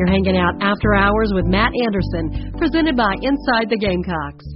You're 0.00 0.08
hanging 0.08 0.38
out 0.38 0.54
after 0.62 0.94
hours 0.94 1.30
with 1.34 1.44
Matt 1.44 1.72
Anderson, 1.84 2.54
presented 2.56 2.96
by 2.96 3.16
Inside 3.20 3.68
the 3.68 3.76
Gamecocks. 3.76 4.46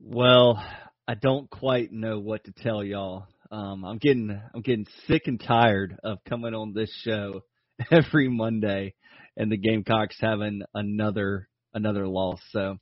Well, 0.00 0.64
I 1.06 1.16
don't 1.16 1.50
quite 1.50 1.92
know 1.92 2.20
what 2.20 2.44
to 2.44 2.52
tell 2.52 2.82
y'all. 2.82 3.26
Um, 3.50 3.84
I'm 3.84 3.98
getting 3.98 4.30
I'm 4.30 4.62
getting 4.62 4.86
sick 5.08 5.24
and 5.26 5.38
tired 5.38 5.94
of 6.02 6.24
coming 6.26 6.54
on 6.54 6.72
this 6.72 6.90
show 7.04 7.42
every 7.90 8.30
Monday 8.30 8.94
and 9.36 9.52
the 9.52 9.58
Gamecocks 9.58 10.16
having 10.18 10.62
another 10.72 11.50
another 11.74 12.08
loss. 12.08 12.40
So 12.50 12.78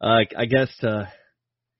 uh, 0.00 0.18
I 0.36 0.46
guess 0.46 0.76
to 0.80 1.12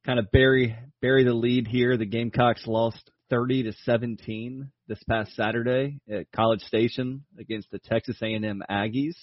kind 0.07 0.21
of 0.21 0.31
bury 0.31 0.77
bury 1.03 1.25
the 1.25 1.35
lead 1.35 1.67
here, 1.67 1.97
the 1.97 2.07
Gamecocks 2.07 2.69
lost 2.69 3.11
30 3.35 3.65
to 3.65 3.73
17 3.85 4.71
this 4.87 5.03
past 5.09 5.35
Saturday 5.35 5.99
at 6.09 6.31
College 6.31 6.61
Station 6.61 7.25
against 7.37 7.69
the 7.73 7.81
Texas 7.81 8.17
A&M 8.23 8.63
Aggies. 8.71 9.17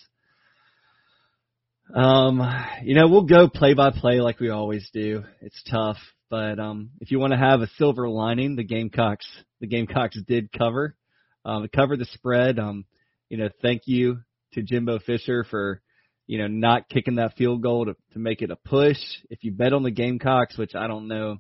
Um, 1.95 2.41
you 2.83 2.93
know, 2.93 3.07
we'll 3.07 3.21
go 3.21 3.47
play 3.47 3.73
by 3.73 3.91
play 3.91 4.19
like 4.19 4.41
we 4.41 4.49
always 4.49 4.89
do. 4.91 5.23
It's 5.39 5.63
tough, 5.71 5.95
but 6.29 6.59
um, 6.59 6.89
if 6.99 7.09
you 7.09 7.19
want 7.19 7.31
to 7.31 7.39
have 7.39 7.61
a 7.61 7.69
silver 7.77 8.09
lining, 8.09 8.57
the 8.57 8.65
Gamecocks 8.65 9.25
the 9.61 9.67
Gamecocks 9.67 10.17
did 10.27 10.51
cover, 10.51 10.97
um, 11.45 11.69
cover 11.73 11.95
the 11.95 12.03
spread. 12.03 12.59
Um, 12.59 12.83
you 13.29 13.37
know, 13.37 13.47
thank 13.61 13.83
you 13.85 14.19
to 14.55 14.61
Jimbo 14.61 14.99
Fisher 14.99 15.45
for 15.49 15.81
you 16.27 16.37
know 16.37 16.47
not 16.47 16.89
kicking 16.89 17.15
that 17.15 17.37
field 17.37 17.63
goal 17.63 17.85
to 17.85 17.95
to 18.11 18.19
make 18.19 18.41
it 18.41 18.51
a 18.51 18.57
push. 18.57 18.99
If 19.29 19.45
you 19.45 19.53
bet 19.53 19.71
on 19.71 19.83
the 19.83 19.91
Gamecocks, 19.91 20.57
which 20.57 20.75
I 20.75 20.87
don't 20.87 21.07
know, 21.07 21.37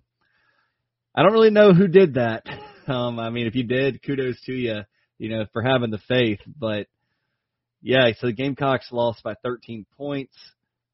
I 1.15 1.23
don't 1.23 1.33
really 1.33 1.49
know 1.49 1.73
who 1.73 1.87
did 1.87 2.15
that. 2.15 2.45
Um, 2.87 3.19
I 3.19 3.29
mean, 3.29 3.45
if 3.45 3.55
you 3.55 3.63
did, 3.63 4.01
kudos 4.03 4.41
to 4.47 4.53
you, 4.53 4.81
you 5.19 5.29
know, 5.29 5.45
for 5.53 5.61
having 5.61 5.91
the 5.91 5.99
faith, 6.09 6.39
but 6.59 6.87
yeah, 7.81 8.11
so 8.17 8.27
the 8.27 8.33
Gamecocks 8.33 8.91
lost 8.91 9.23
by 9.23 9.35
13 9.43 9.85
points. 9.97 10.35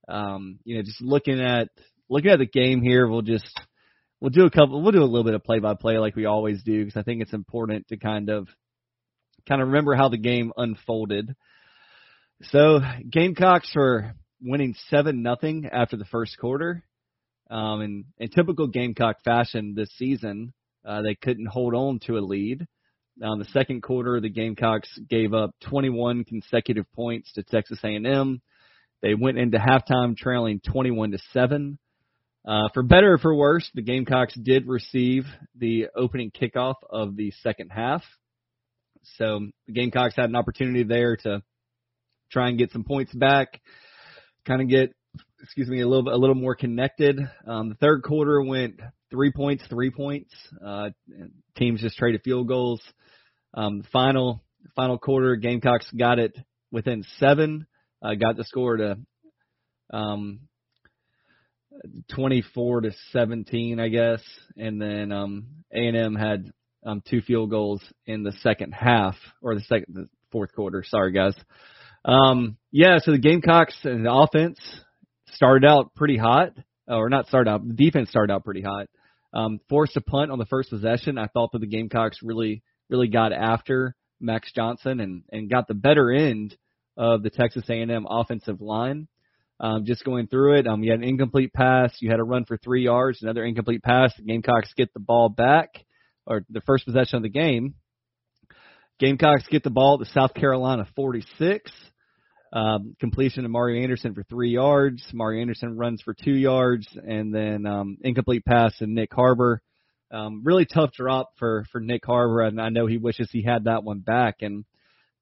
Um, 0.07 0.59
you 0.65 0.75
know, 0.75 0.83
just 0.83 1.01
looking 1.01 1.41
at 1.41 1.69
looking 2.09 2.29
at 2.29 2.39
the 2.39 2.45
game 2.45 2.81
here, 2.81 3.07
we'll 3.07 3.21
just 3.21 3.49
we'll 4.19 4.29
do 4.29 4.45
a 4.45 4.51
couple 4.51 4.81
we'll 4.81 4.91
do 4.91 5.01
a 5.01 5.05
little 5.05 5.23
bit 5.23 5.33
of 5.33 5.43
play 5.43 5.59
by 5.59 5.73
play 5.73 5.97
like 5.97 6.15
we 6.15 6.25
always 6.25 6.61
do 6.61 6.83
because 6.85 6.99
I 6.99 7.03
think 7.03 7.21
it's 7.21 7.33
important 7.33 7.87
to 7.87 7.97
kind 7.97 8.29
of 8.29 8.47
kind 9.47 9.61
of 9.61 9.69
remember 9.69 9.95
how 9.95 10.09
the 10.09 10.17
game 10.17 10.51
unfolded. 10.57 11.35
So 12.43 12.81
Gamecocks 13.09 13.71
were 13.75 14.13
winning 14.41 14.75
seven 14.89 15.23
nothing 15.23 15.69
after 15.71 15.97
the 15.97 16.05
first 16.05 16.37
quarter. 16.37 16.83
Um, 17.49 18.05
in, 18.17 18.29
typical 18.29 18.67
Gamecock 18.67 19.23
fashion 19.23 19.73
this 19.75 19.89
season, 19.97 20.53
uh, 20.85 21.01
they 21.01 21.15
couldn't 21.15 21.47
hold 21.47 21.73
on 21.73 21.99
to 22.05 22.17
a 22.17 22.19
lead. 22.19 22.67
Now, 23.17 23.33
in 23.33 23.39
the 23.39 23.45
second 23.45 23.81
quarter, 23.81 24.21
the 24.21 24.29
Gamecocks 24.29 24.89
gave 25.09 25.33
up 25.33 25.51
21 25.63 26.23
consecutive 26.25 26.85
points 26.93 27.31
to 27.33 27.43
Texas 27.43 27.79
A&M. 27.83 28.41
They 29.01 29.15
went 29.15 29.37
into 29.37 29.57
halftime 29.57 30.15
trailing 30.15 30.59
21 30.59 31.11
to 31.11 31.19
seven. 31.31 31.79
Uh, 32.47 32.69
for 32.73 32.83
better 32.83 33.13
or 33.13 33.17
for 33.17 33.35
worse, 33.35 33.69
the 33.73 33.81
Gamecocks 33.81 34.35
did 34.35 34.67
receive 34.67 35.25
the 35.57 35.87
opening 35.95 36.31
kickoff 36.31 36.75
of 36.89 37.15
the 37.15 37.31
second 37.41 37.69
half. 37.69 38.03
So 39.17 39.47
the 39.67 39.73
Gamecocks 39.73 40.15
had 40.15 40.29
an 40.29 40.35
opportunity 40.35 40.83
there 40.83 41.17
to 41.17 41.41
try 42.31 42.49
and 42.49 42.57
get 42.57 42.71
some 42.71 42.83
points 42.83 43.13
back, 43.13 43.61
kind 44.45 44.61
of 44.61 44.69
get, 44.69 44.93
excuse 45.41 45.67
me, 45.67 45.81
a 45.81 45.87
little 45.87 46.13
a 46.13 46.17
little 46.17 46.35
more 46.35 46.55
connected. 46.55 47.19
Um, 47.45 47.69
the 47.69 47.75
third 47.75 48.03
quarter 48.03 48.41
went 48.41 48.79
three 49.11 49.31
points, 49.31 49.63
three 49.69 49.91
points. 49.91 50.33
Uh, 50.63 50.89
teams 51.55 51.81
just 51.81 51.97
traded 51.97 52.21
field 52.23 52.47
goals. 52.47 52.81
Um, 53.53 53.83
final 53.91 54.43
final 54.75 54.97
quarter, 54.97 55.35
Gamecocks 55.35 55.89
got 55.91 56.19
it 56.19 56.35
within 56.71 57.03
seven. 57.17 57.67
Uh, 58.01 58.13
got 58.13 58.37
the 58.37 58.43
score 58.43 58.77
to 58.77 58.97
um, 59.91 60.41
24 62.13 62.81
to 62.81 62.91
17, 63.11 63.79
I 63.79 63.87
guess, 63.87 64.21
and 64.55 64.81
then 64.81 65.11
um, 65.11 65.47
A&M 65.73 66.15
had 66.15 66.51
um, 66.85 67.01
two 67.09 67.21
field 67.21 67.49
goals 67.49 67.81
in 68.05 68.23
the 68.23 68.33
second 68.43 68.73
half 68.73 69.15
or 69.41 69.55
the 69.55 69.61
second 69.61 69.95
the 69.95 70.09
fourth 70.31 70.53
quarter. 70.53 70.83
Sorry, 70.85 71.11
guys. 71.11 71.33
Um, 72.05 72.57
yeah, 72.71 72.99
so 72.99 73.11
the 73.11 73.17
Gamecocks 73.17 73.77
and 73.83 74.05
the 74.05 74.13
offense 74.13 74.59
started 75.33 75.67
out 75.67 75.93
pretty 75.95 76.17
hot, 76.17 76.53
or 76.87 77.09
not 77.09 77.27
started 77.27 77.49
out. 77.49 77.67
The 77.67 77.73
defense 77.73 78.09
started 78.09 78.33
out 78.33 78.43
pretty 78.43 78.61
hot. 78.61 78.87
Um, 79.33 79.59
forced 79.69 79.97
a 79.97 80.01
punt 80.01 80.31
on 80.31 80.39
the 80.39 80.45
first 80.45 80.69
possession. 80.69 81.17
I 81.17 81.27
thought 81.27 81.51
that 81.51 81.59
the 81.59 81.67
Gamecocks 81.67 82.19
really 82.23 82.63
really 82.89 83.07
got 83.07 83.33
after 83.33 83.95
Max 84.19 84.51
Johnson 84.53 84.99
and, 84.99 85.23
and 85.31 85.49
got 85.49 85.67
the 85.67 85.73
better 85.73 86.11
end 86.11 86.55
of 86.95 87.23
the 87.23 87.29
Texas 87.29 87.63
A&M 87.69 88.07
offensive 88.09 88.61
line. 88.61 89.07
Um, 89.59 89.85
just 89.85 90.03
going 90.03 90.27
through 90.27 90.59
it, 90.59 90.67
um, 90.67 90.83
you 90.83 90.91
had 90.91 90.99
an 90.99 91.07
incomplete 91.07 91.51
pass, 91.51 91.95
you 91.99 92.11
had 92.11 92.19
a 92.19 92.23
run 92.23 92.45
for 92.45 92.57
three 92.57 92.83
yards, 92.83 93.23
another 93.23 93.43
incomplete 93.43 93.81
pass. 93.81 94.13
The 94.15 94.23
Gamecocks 94.23 94.71
get 94.75 94.93
the 94.93 94.99
ball 94.99 95.29
back, 95.29 95.69
or 96.27 96.45
the 96.49 96.61
first 96.61 96.85
possession 96.85 97.17
of 97.17 97.23
the 97.23 97.29
game. 97.29 97.73
Gamecocks 98.99 99.47
get 99.49 99.63
the 99.63 99.71
ball 99.71 99.95
at 99.95 99.99
the 100.07 100.13
South 100.13 100.35
Carolina 100.35 100.87
46. 100.95 101.71
Um, 102.53 102.95
completion 102.99 103.43
to 103.43 103.49
Mario 103.49 103.83
Anderson 103.83 104.13
for 104.13 104.23
three 104.23 104.51
yards. 104.51 105.03
Mario 105.13 105.41
Anderson 105.41 105.77
runs 105.77 106.01
for 106.01 106.13
two 106.13 106.33
yards, 106.33 106.87
and 106.95 107.33
then 107.33 107.65
um, 107.65 107.97
incomplete 108.01 108.45
pass 108.45 108.77
to 108.77 108.87
Nick 108.87 109.13
Harbor 109.13 109.61
um, 110.11 110.41
really 110.43 110.65
tough 110.65 110.91
drop 110.93 111.31
for 111.37 111.65
for 111.71 111.81
Nick 111.81 112.05
Harbor, 112.05 112.41
and 112.41 112.61
I 112.61 112.69
know 112.69 112.87
he 112.87 112.97
wishes 112.97 113.29
he 113.31 113.43
had 113.43 113.65
that 113.65 113.83
one 113.83 113.99
back. 113.99 114.37
And 114.41 114.65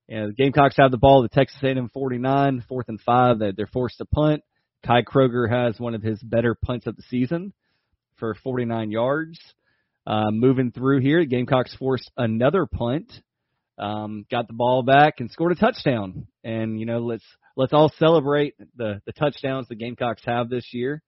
you 0.07 0.19
know, 0.19 0.27
the 0.27 0.33
Gamecocks 0.33 0.75
have 0.77 0.91
the 0.91 0.97
ball. 0.97 1.23
The 1.23 1.29
Texas 1.29 1.59
A&M 1.63 1.89
49, 1.93 2.63
fourth 2.69 2.89
and 2.89 3.01
five. 3.01 3.39
They're, 3.39 3.53
they're 3.53 3.67
forced 3.67 3.97
to 3.97 4.05
punt. 4.05 4.43
Kai 4.85 5.01
Kroeger 5.01 5.49
has 5.49 5.79
one 5.79 5.95
of 5.95 6.03
his 6.03 6.21
better 6.21 6.55
punts 6.55 6.85
of 6.85 6.95
the 6.95 7.01
season 7.09 7.53
for 8.17 8.35
49 8.35 8.91
yards. 8.91 9.39
Uh, 10.05 10.29
moving 10.29 10.71
through 10.71 11.01
here, 11.01 11.21
the 11.21 11.25
Gamecocks 11.25 11.75
forced 11.75 12.11
another 12.15 12.67
punt, 12.67 13.11
um, 13.77 14.25
got 14.31 14.47
the 14.47 14.53
ball 14.53 14.83
back 14.83 15.19
and 15.19 15.29
scored 15.31 15.51
a 15.51 15.55
touchdown. 15.55 16.27
And 16.43 16.79
you 16.79 16.85
know, 16.85 16.99
let's 16.99 17.25
let's 17.55 17.73
all 17.73 17.91
celebrate 17.97 18.55
the 18.75 19.01
the 19.05 19.13
touchdowns 19.13 19.67
the 19.67 19.75
Gamecocks 19.75 20.21
have 20.25 20.49
this 20.49 20.67
year. 20.71 21.01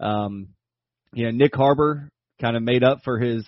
Um, 0.00 0.48
you 1.12 1.24
know, 1.24 1.30
Nick 1.30 1.54
Harbor 1.54 2.10
kind 2.40 2.56
of 2.56 2.62
made 2.62 2.82
up 2.82 3.02
for 3.04 3.18
his 3.18 3.46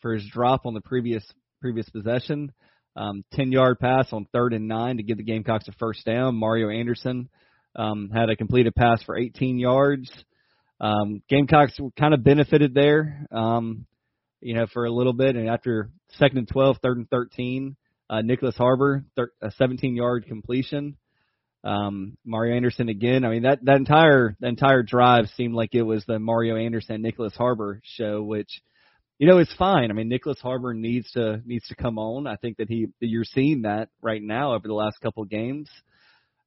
for 0.00 0.14
his 0.14 0.26
drop 0.32 0.66
on 0.66 0.74
the 0.74 0.80
previous 0.80 1.24
previous 1.60 1.88
possession. 1.88 2.52
Um, 2.96 3.24
10 3.34 3.52
yard 3.52 3.78
pass 3.78 4.12
on 4.12 4.26
third 4.32 4.52
and 4.52 4.66
nine 4.66 4.96
to 4.96 5.02
give 5.02 5.16
the 5.16 5.22
Gamecocks 5.22 5.68
a 5.68 5.72
first 5.72 6.04
down. 6.04 6.34
Mario 6.34 6.70
Anderson 6.70 7.28
um, 7.76 8.10
had 8.12 8.30
a 8.30 8.36
completed 8.36 8.74
pass 8.74 9.02
for 9.04 9.16
18 9.16 9.58
yards. 9.58 10.10
Um, 10.80 11.22
Gamecocks 11.28 11.78
kind 11.98 12.14
of 12.14 12.24
benefited 12.24 12.74
there, 12.74 13.26
um, 13.30 13.86
you 14.40 14.54
know, 14.54 14.66
for 14.72 14.86
a 14.86 14.92
little 14.92 15.12
bit. 15.12 15.36
And 15.36 15.48
after 15.48 15.90
second 16.18 16.38
and 16.38 16.48
12, 16.48 16.78
third 16.82 16.96
and 16.96 17.08
13, 17.10 17.76
uh, 18.10 18.22
Nyckoles 18.22 18.56
Harbor, 18.56 19.04
thir- 19.14 19.32
a 19.40 19.52
17 19.52 19.94
yard 19.94 20.26
completion. 20.26 20.96
Um, 21.62 22.16
Mario 22.24 22.56
Anderson 22.56 22.88
again. 22.88 23.24
I 23.24 23.28
mean 23.28 23.42
that 23.42 23.64
that 23.64 23.76
entire 23.76 24.34
that 24.40 24.48
entire 24.48 24.82
drive 24.82 25.26
seemed 25.36 25.54
like 25.54 25.74
it 25.74 25.82
was 25.82 26.04
the 26.06 26.18
Mario 26.18 26.56
Anderson 26.56 27.02
Nyckoles 27.02 27.36
Harbor 27.36 27.80
show, 27.84 28.22
which 28.22 28.48
you 29.18 29.28
know 29.28 29.38
is 29.38 29.54
fine. 29.58 29.90
I 29.90 29.94
mean 29.94 30.10
Nyckoles 30.10 30.40
Harbor 30.40 30.74
needs 30.74 31.10
to 31.12 31.40
needs 31.44 31.68
to 31.68 31.76
come 31.76 31.98
on. 31.98 32.26
I 32.26 32.36
think 32.36 32.56
that 32.56 32.68
he 32.68 32.86
you're 32.98 33.24
seeing 33.24 33.62
that 33.62 33.90
right 34.02 34.22
now 34.22 34.54
over 34.54 34.66
the 34.66 34.74
last 34.74 35.00
couple 35.00 35.22
of 35.22 35.28
games. 35.28 35.68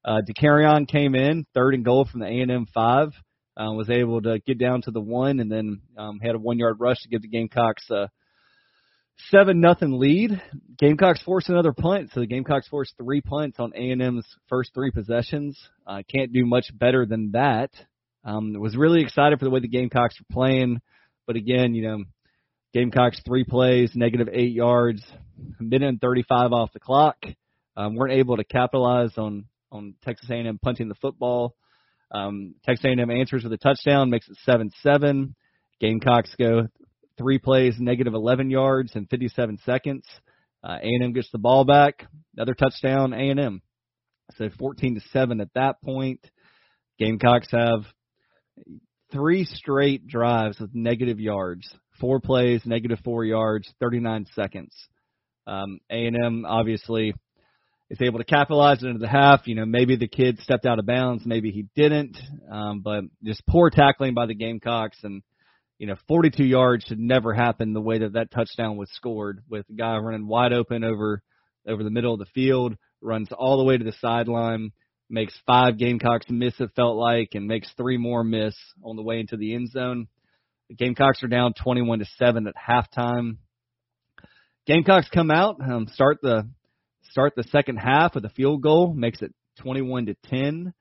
Uh, 0.03 0.21
Dakereon 0.27 0.87
came 0.87 1.15
in 1.15 1.45
third 1.53 1.75
and 1.75 1.85
goal 1.85 2.05
from 2.11 2.19
the 2.19 2.25
A&M 2.25 2.65
five, 2.73 3.13
uh, 3.55 3.71
was 3.71 3.89
able 3.89 4.21
to 4.23 4.39
get 4.39 4.57
down 4.57 4.81
to 4.81 4.91
the 4.91 4.99
one, 4.99 5.39
and 5.39 5.49
then 5.49 5.79
um, 5.97 6.19
had 6.19 6.35
a 6.35 6.39
one 6.39 6.57
yard 6.57 6.77
rush 6.79 7.01
to 7.03 7.09
give 7.09 7.21
the 7.21 7.29
Gamecocks 7.29 7.89
a 7.89 8.09
seven 9.29 9.59
nothing 9.59 9.99
lead. 9.99 10.41
Gamecocks 10.77 11.21
force 11.23 11.49
another 11.49 11.73
punt, 11.73 12.11
so 12.13 12.19
the 12.19 12.27
Gamecocks 12.27 12.67
force 12.67 12.93
three 12.97 13.21
punts 13.21 13.59
on 13.59 13.73
A 13.75 13.91
and 13.91 14.01
M's 14.01 14.25
first 14.49 14.71
three 14.73 14.91
possessions. 14.91 15.57
Uh, 15.85 16.01
can't 16.09 16.33
do 16.33 16.45
much 16.45 16.65
better 16.73 17.05
than 17.05 17.31
that. 17.31 17.71
Um, 18.25 18.53
was 18.53 18.75
really 18.75 19.01
excited 19.01 19.39
for 19.39 19.45
the 19.45 19.51
way 19.51 19.59
the 19.59 19.67
Gamecocks 19.67 20.19
were 20.19 20.33
playing, 20.33 20.81
but 21.27 21.35
again, 21.35 21.75
you 21.75 21.87
know, 21.87 22.03
Gamecocks 22.73 23.21
three 23.25 23.43
plays, 23.43 23.91
negative 23.95 24.29
eight 24.31 24.53
yards, 24.53 25.03
minute 25.59 25.89
and 25.89 26.01
35 26.01 26.53
off 26.53 26.73
the 26.73 26.79
clock. 26.79 27.17
Um, 27.75 27.95
weren't 27.95 28.13
able 28.13 28.37
to 28.37 28.43
capitalize 28.43 29.17
on 29.17 29.45
on 29.71 29.95
Texas 30.03 30.29
A&M 30.29 30.59
punting 30.61 30.87
the 30.87 30.95
football. 30.95 31.55
Um, 32.11 32.53
Texas 32.63 32.85
A&M 32.85 33.09
answers 33.09 33.43
with 33.43 33.53
a 33.53 33.57
touchdown, 33.57 34.09
makes 34.09 34.29
it 34.29 34.37
seven 34.43 34.71
seven. 34.81 35.35
Gamecocks 35.79 36.33
go 36.37 36.67
three 37.17 37.39
plays, 37.39 37.75
negative 37.79 38.13
11 38.13 38.49
yards 38.49 38.95
in 38.95 39.05
57 39.05 39.59
seconds. 39.65 40.05
Uh, 40.63 40.77
A&M 40.81 41.13
gets 41.13 41.29
the 41.31 41.37
ball 41.37 41.65
back, 41.65 42.05
another 42.35 42.53
touchdown, 42.53 43.13
A&M. 43.13 43.61
So 44.37 44.49
14 44.57 44.95
to 44.95 45.01
seven 45.11 45.41
at 45.41 45.53
that 45.55 45.81
point. 45.81 46.25
Gamecocks 46.97 47.49
have 47.51 47.83
three 49.11 49.45
straight 49.45 50.07
drives 50.07 50.59
with 50.59 50.73
negative 50.73 51.19
yards, 51.19 51.67
four 51.99 52.19
plays, 52.19 52.61
negative 52.65 52.99
four 53.03 53.25
yards, 53.25 53.71
39 53.79 54.25
seconds. 54.33 54.73
Um, 55.45 55.79
A&M 55.89 56.45
obviously 56.47 57.13
is 57.89 58.01
able 58.01 58.19
to 58.19 58.25
capitalize 58.25 58.81
into 58.81 58.99
the 58.99 59.07
half. 59.07 59.41
You 59.45 59.55
know, 59.55 59.65
maybe 59.65 59.95
the 59.95 60.07
kid 60.07 60.39
stepped 60.39 60.65
out 60.65 60.79
of 60.79 60.85
bounds, 60.85 61.25
maybe 61.25 61.51
he 61.51 61.65
didn't, 61.75 62.17
um, 62.51 62.81
but 62.81 63.03
just 63.23 63.45
poor 63.47 63.69
tackling 63.69 64.13
by 64.13 64.25
the 64.25 64.35
Gamecocks 64.35 64.97
and 65.03 65.21
you 65.83 65.87
know, 65.87 65.97
42 66.07 66.45
yards 66.45 66.85
should 66.85 66.97
never 66.97 67.33
happen 67.33 67.73
the 67.73 67.81
way 67.81 67.97
that 67.97 68.13
that 68.13 68.31
touchdown 68.31 68.77
was 68.77 68.89
scored 68.93 69.43
with 69.49 69.65
a 69.69 69.73
guy 69.73 69.97
running 69.97 70.27
wide 70.27 70.53
open 70.53 70.81
over 70.81 71.21
over 71.67 71.83
the 71.83 71.89
middle 71.89 72.13
of 72.13 72.19
the 72.19 72.25
field, 72.33 72.77
runs 73.01 73.27
all 73.37 73.57
the 73.57 73.65
way 73.65 73.77
to 73.77 73.83
the 73.83 73.91
sideline, 73.99 74.71
makes 75.09 75.37
five 75.45 75.77
Gamecocks 75.77 76.27
miss 76.29 76.53
it 76.61 76.69
felt 76.73 76.95
like, 76.95 77.31
and 77.33 77.47
makes 77.47 77.69
three 77.75 77.97
more 77.97 78.23
miss 78.23 78.55
on 78.81 78.95
the 78.95 79.01
way 79.01 79.19
into 79.19 79.35
the 79.35 79.55
end 79.55 79.71
zone. 79.71 80.07
The 80.69 80.75
Gamecocks 80.75 81.21
are 81.21 81.27
down 81.27 81.53
21 81.61 81.99
to 81.99 82.05
seven 82.17 82.47
at 82.47 82.55
halftime. 82.55 83.35
Gamecocks 84.65 85.09
come 85.13 85.31
out, 85.31 85.57
um, 85.61 85.89
start 85.91 86.19
the 86.21 86.47
start 87.11 87.33
the 87.35 87.43
second 87.51 87.75
half 87.75 88.15
with 88.15 88.23
a 88.23 88.29
field 88.29 88.61
goal, 88.61 88.93
makes 88.93 89.21
it 89.21 89.33
21 89.59 90.05
to 90.05 90.15
10. 90.27 90.73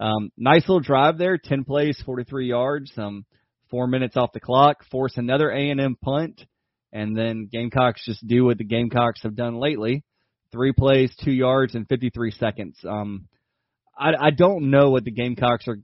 Um, 0.00 0.30
nice 0.36 0.68
little 0.68 0.80
drive 0.80 1.16
there, 1.16 1.38
10 1.38 1.64
plays, 1.64 1.98
43 2.04 2.46
yards. 2.46 2.92
Um, 2.98 3.24
four 3.70 3.86
minutes 3.86 4.16
off 4.16 4.32
the 4.32 4.40
clock, 4.40 4.84
force 4.90 5.16
another 5.16 5.50
A&M 5.50 5.96
punt, 6.02 6.44
and 6.92 7.16
then 7.16 7.48
Gamecocks 7.50 8.04
just 8.04 8.26
do 8.26 8.44
what 8.44 8.58
the 8.58 8.64
Gamecocks 8.64 9.22
have 9.22 9.36
done 9.36 9.56
lately: 9.56 10.04
three 10.52 10.72
plays, 10.72 11.14
two 11.22 11.32
yards, 11.32 11.74
and 11.74 11.88
53 11.88 12.32
seconds. 12.32 12.76
Um, 12.86 13.28
I, 13.98 14.12
I 14.18 14.30
don't 14.30 14.70
know 14.70 14.90
what 14.90 15.04
the 15.04 15.10
Gamecocks 15.10 15.68
are 15.68 15.78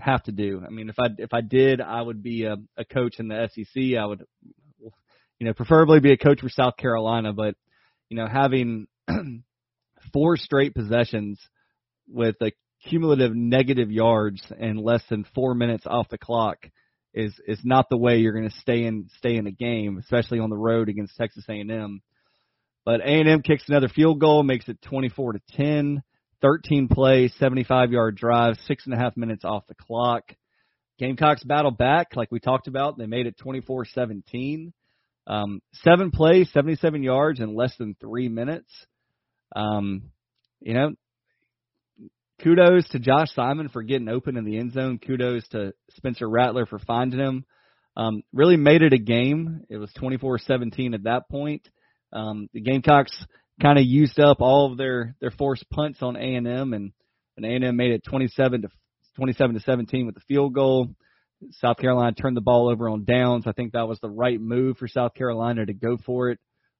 have 0.00 0.22
to 0.24 0.32
do. 0.32 0.62
I 0.66 0.70
mean, 0.70 0.88
if 0.88 0.98
I 0.98 1.06
if 1.18 1.32
I 1.32 1.40
did, 1.40 1.80
I 1.80 2.00
would 2.00 2.22
be 2.22 2.44
a, 2.44 2.56
a 2.76 2.84
coach 2.84 3.16
in 3.18 3.28
the 3.28 3.48
SEC. 3.52 3.98
I 3.98 4.06
would, 4.06 4.24
you 5.38 5.46
know, 5.46 5.52
preferably 5.52 6.00
be 6.00 6.12
a 6.12 6.16
coach 6.16 6.40
for 6.40 6.48
South 6.48 6.76
Carolina. 6.76 7.32
But 7.32 7.56
you 8.08 8.16
know, 8.16 8.26
having 8.26 8.86
four 10.12 10.36
straight 10.36 10.74
possessions 10.74 11.40
with 12.08 12.36
a 12.40 12.52
cumulative 12.88 13.34
negative 13.34 13.90
yards 13.90 14.42
and 14.58 14.80
less 14.80 15.02
than 15.08 15.24
four 15.34 15.54
minutes 15.54 15.84
off 15.86 16.08
the 16.08 16.18
clock 16.18 16.58
is 17.14 17.34
is 17.46 17.60
not 17.64 17.88
the 17.88 17.96
way 17.96 18.18
you're 18.18 18.32
going 18.32 18.48
to 18.48 18.60
stay 18.60 18.84
in 18.84 19.08
stay 19.18 19.36
in 19.36 19.46
a 19.46 19.52
game, 19.52 19.98
especially 19.98 20.38
on 20.38 20.50
the 20.50 20.56
road 20.56 20.88
against 20.88 21.16
Texas 21.16 21.44
A&M. 21.48 22.00
But 22.84 23.00
A&M 23.00 23.42
kicks 23.42 23.68
another 23.68 23.88
field 23.88 24.18
goal, 24.18 24.42
makes 24.42 24.68
it 24.68 24.82
24 24.82 25.34
to 25.34 25.40
10. 25.52 26.02
13 26.42 26.88
play, 26.88 27.28
75 27.28 27.92
yard 27.92 28.16
drive, 28.16 28.56
six 28.66 28.84
and 28.84 28.92
a 28.94 28.98
half 28.98 29.16
minutes 29.16 29.44
off 29.44 29.66
the 29.68 29.76
clock. 29.76 30.24
Gamecocks 30.98 31.44
battle 31.44 31.70
back, 31.70 32.16
like 32.16 32.30
we 32.30 32.40
talked 32.40 32.66
about. 32.66 32.98
They 32.98 33.06
made 33.06 33.26
it 33.26 33.38
24 33.38 33.86
17. 33.86 34.72
Um, 35.26 35.62
seven 35.84 36.10
plays, 36.10 36.50
77 36.52 37.02
yards 37.02 37.40
in 37.40 37.54
less 37.54 37.74
than 37.78 37.94
three 38.00 38.28
minutes. 38.28 38.70
Um, 39.54 40.10
you 40.60 40.74
know, 40.74 40.92
kudos 42.42 42.88
to 42.90 42.98
Josh 42.98 43.28
Simon 43.34 43.68
for 43.68 43.82
getting 43.82 44.08
open 44.08 44.36
in 44.36 44.44
the 44.44 44.58
end 44.58 44.72
zone. 44.72 44.98
Kudos 44.98 45.46
to 45.48 45.72
Spencer 45.90 46.28
Rattler 46.28 46.66
for 46.66 46.78
finding 46.78 47.20
him. 47.20 47.44
Um, 47.96 48.22
really 48.32 48.56
made 48.56 48.82
it 48.82 48.92
a 48.92 48.98
game. 48.98 49.64
It 49.68 49.76
was 49.76 49.90
24-17 50.00 50.94
at 50.94 51.04
that 51.04 51.28
point. 51.30 51.68
Um, 52.12 52.48
the 52.52 52.60
Gamecocks 52.60 53.12
kind 53.60 53.78
of 53.78 53.84
used 53.84 54.18
up 54.18 54.40
all 54.40 54.70
of 54.70 54.78
their 54.78 55.14
their 55.20 55.30
forced 55.30 55.68
punts 55.70 56.02
on 56.02 56.16
A 56.16 56.34
and 56.34 56.46
M, 56.46 56.72
and 56.72 56.92
and 57.36 57.46
A 57.46 57.48
and 57.50 57.64
M 57.64 57.76
made 57.76 57.92
it 57.92 58.04
27 58.04 58.62
to 58.62 58.68
27 59.16 59.54
to 59.54 59.60
17 59.60 60.06
with 60.06 60.14
the 60.14 60.20
field 60.22 60.54
goal. 60.54 60.88
South 61.52 61.76
Carolina 61.78 62.12
turned 62.12 62.36
the 62.36 62.42
ball 62.42 62.70
over 62.70 62.88
on 62.88 63.04
downs. 63.04 63.44
I 63.46 63.52
think 63.52 63.72
that 63.72 63.88
was 63.88 63.98
the 64.00 64.10
right 64.10 64.40
move 64.40 64.78
for 64.78 64.88
South 64.88 65.14
Carolina 65.14 65.66
to 65.66 65.74
go 65.74 65.98
for 66.04 66.30
it 66.30 66.38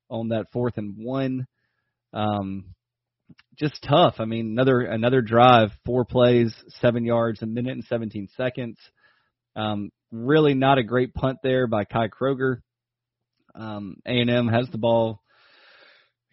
on 0.08 0.28
that 0.28 0.46
fourth 0.52 0.76
and 0.76 0.94
one. 0.98 1.46
Um, 2.12 2.74
just 3.58 3.82
tough. 3.82 4.14
I 4.18 4.24
mean, 4.24 4.46
another 4.46 4.80
another 4.80 5.20
drive, 5.20 5.70
four 5.84 6.04
plays, 6.04 6.54
seven 6.80 7.04
yards, 7.04 7.42
a 7.42 7.46
minute 7.46 7.72
and 7.72 7.84
17 7.84 8.28
seconds. 8.36 8.78
Um, 9.54 9.90
really 10.10 10.54
not 10.54 10.78
a 10.78 10.82
great 10.82 11.14
punt 11.14 11.38
there 11.42 11.66
by 11.66 11.84
Kai 11.84 12.08
Kroeger. 12.08 12.58
Um, 13.54 13.96
A&M 14.06 14.48
has 14.48 14.68
the 14.70 14.78
ball, 14.78 15.20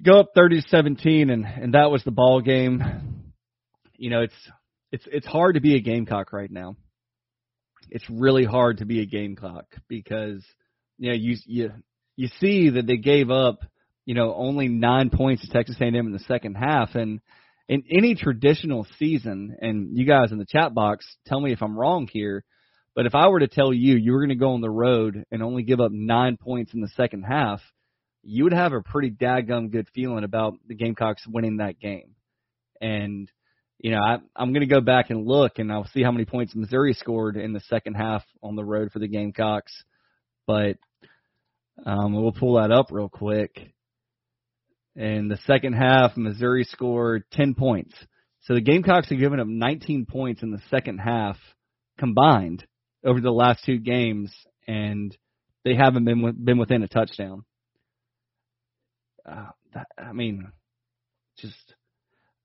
go 0.04 0.20
up 0.20 0.30
30 0.36 0.62
to 0.62 0.68
17, 0.70 1.30
and 1.30 1.46
and 1.46 1.74
that 1.74 1.92
was 1.92 2.04
the 2.04 2.12
ball 2.12 2.42
game. 2.42 3.34
You 3.98 4.10
know, 4.10 4.22
it's 4.22 4.50
it's 4.92 5.06
it's 5.12 5.28
hard 5.28 5.56
to 5.56 5.62
be 5.62 5.76
a 5.76 5.82
Gamecock 5.82 6.32
right 6.34 6.52
now. 6.52 6.78
It's 7.90 8.10
really 8.10 8.46
hard 8.46 8.78
to 8.78 8.86
be 8.86 9.02
a 9.02 9.06
Gamecock 9.06 9.66
because 9.88 10.44
you 10.98 11.10
know 11.10 11.16
you 11.16 11.36
you 11.46 11.72
you 12.16 12.30
see 12.40 12.70
that 12.72 12.88
they 12.88 12.98
gave 12.98 13.30
up 13.30 13.60
you 14.10 14.16
know, 14.16 14.34
only 14.34 14.68
nine 14.68 15.12
points 15.12 15.44
to 15.44 15.54
Texas 15.54 15.76
A&M 15.80 15.94
in 15.94 16.12
the 16.12 16.26
second 16.28 16.56
half. 16.56 16.96
And 16.96 17.22
in 17.68 17.84
any 17.96 18.16
traditional 18.16 18.88
season, 18.98 19.56
and 19.62 19.96
you 19.96 20.04
guys 20.04 20.32
in 20.32 20.40
the 20.40 20.48
chat 20.50 20.74
box, 20.74 21.06
tell 21.28 21.40
me 21.40 21.52
if 21.52 21.62
I'm 21.62 21.78
wrong 21.78 22.10
here, 22.12 22.44
but 22.96 23.06
if 23.06 23.14
I 23.14 23.28
were 23.28 23.42
to 23.42 23.48
tell 23.48 23.72
you 23.72 23.98
you 23.98 24.14
were 24.14 24.22
going 24.22 24.30
to 24.30 24.36
go 24.36 24.54
on 24.54 24.62
the 24.62 24.70
road 24.72 25.26
and 25.32 25.44
only 25.44 25.62
give 25.62 25.80
up 25.80 25.92
nine 25.92 26.38
points 26.38 26.74
in 26.74 26.82
the 26.82 26.90
second 26.98 27.22
half, 27.22 27.62
you 28.24 28.46
would 28.46 28.54
have 28.54 28.74
a 28.74 28.82
pretty 28.82 29.12
daggum 29.12 29.70
good 29.70 29.88
feeling 29.94 30.24
about 30.24 30.56
the 30.68 30.74
Gamecocks 30.74 31.28
winning 31.28 31.58
that 31.58 31.80
game. 31.80 32.16
And 32.82 33.32
you 33.78 33.92
know, 33.92 34.00
I, 34.04 34.18
I'm 34.36 34.54
going 34.54 34.68
to 34.68 34.74
go 34.74 34.82
back 34.82 35.12
and 35.12 35.28
look, 35.28 35.60
and 35.60 35.72
I'll 35.72 35.88
see 35.94 36.02
how 36.02 36.12
many 36.12 36.26
points 36.26 36.56
Missouri 36.56 36.94
scored 36.94 37.38
in 37.38 37.54
the 37.54 37.62
second 37.70 37.94
half 37.94 38.24
on 38.42 38.56
the 38.56 38.66
road 38.66 38.92
for 38.92 38.98
the 38.98 39.08
Gamecocks. 39.08 39.84
But 40.48 40.78
um, 41.86 42.16
we'll 42.16 42.32
pull 42.32 42.56
that 42.56 42.72
up 42.72 42.88
real 42.90 43.08
quick. 43.08 43.72
In 45.00 45.30
the 45.30 45.40
second 45.48 45.74
half, 45.74 46.18
Missouri 46.18 46.66
scored 46.66 47.24
10 47.32 47.56
points. 47.56 47.96
So 48.42 48.54
the 48.54 48.60
Gamecocks 48.60 49.10
have 49.10 49.18
given 49.18 49.40
up 49.40 49.48
19 49.48 50.06
points 50.06 50.44
in 50.44 50.52
the 50.52 50.62
second 50.70 50.98
half 50.98 51.38
combined 51.98 52.66
over 53.06 53.22
the 53.22 53.32
last 53.32 53.64
two 53.64 53.80
games, 53.80 54.36
and 54.68 55.18
they 55.64 55.74
haven't 55.76 56.04
been 56.04 56.44
been 56.44 56.58
within 56.58 56.84
a 56.84 56.90
touchdown. 56.90 57.46
Uh, 59.26 59.52
that, 59.74 59.88
I 59.98 60.12
mean, 60.12 60.52
just 61.38 61.76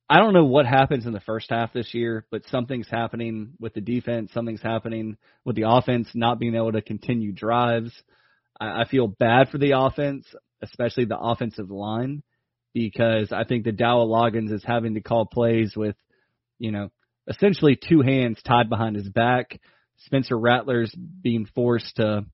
I 0.08 0.18
don't 0.20 0.32
know 0.32 0.44
what 0.44 0.64
happens 0.64 1.06
in 1.06 1.12
the 1.12 1.18
first 1.18 1.50
half 1.50 1.72
this 1.72 1.92
year, 1.92 2.24
but 2.30 2.46
something's 2.46 2.88
happening 2.88 3.54
with 3.58 3.74
the 3.74 3.80
defense. 3.80 4.30
Something's 4.32 4.62
happening 4.62 5.16
with 5.44 5.56
the 5.56 5.68
offense 5.68 6.08
not 6.14 6.38
being 6.38 6.54
able 6.54 6.70
to 6.70 6.82
continue 6.82 7.32
drives. 7.32 7.92
I, 8.60 8.82
I 8.82 8.84
feel 8.88 9.08
bad 9.08 9.48
for 9.48 9.58
the 9.58 9.72
offense, 9.76 10.24
especially 10.62 11.06
the 11.06 11.18
offensive 11.18 11.72
line 11.72 12.22
because 12.74 13.32
I 13.32 13.44
think 13.44 13.64
that 13.64 13.76
Dowell 13.76 14.08
Loggains 14.08 14.52
is 14.52 14.64
having 14.64 14.94
to 14.94 15.00
call 15.00 15.24
plays 15.24 15.74
with, 15.76 15.96
you 16.58 16.72
know, 16.72 16.90
essentially 17.28 17.76
two 17.76 18.02
hands 18.02 18.38
tied 18.44 18.68
behind 18.68 18.96
his 18.96 19.08
back. 19.08 19.58
Spencer 19.98 20.36
Rattler's 20.36 20.92
being 20.94 21.46
forced 21.54 21.96
to 21.96 22.26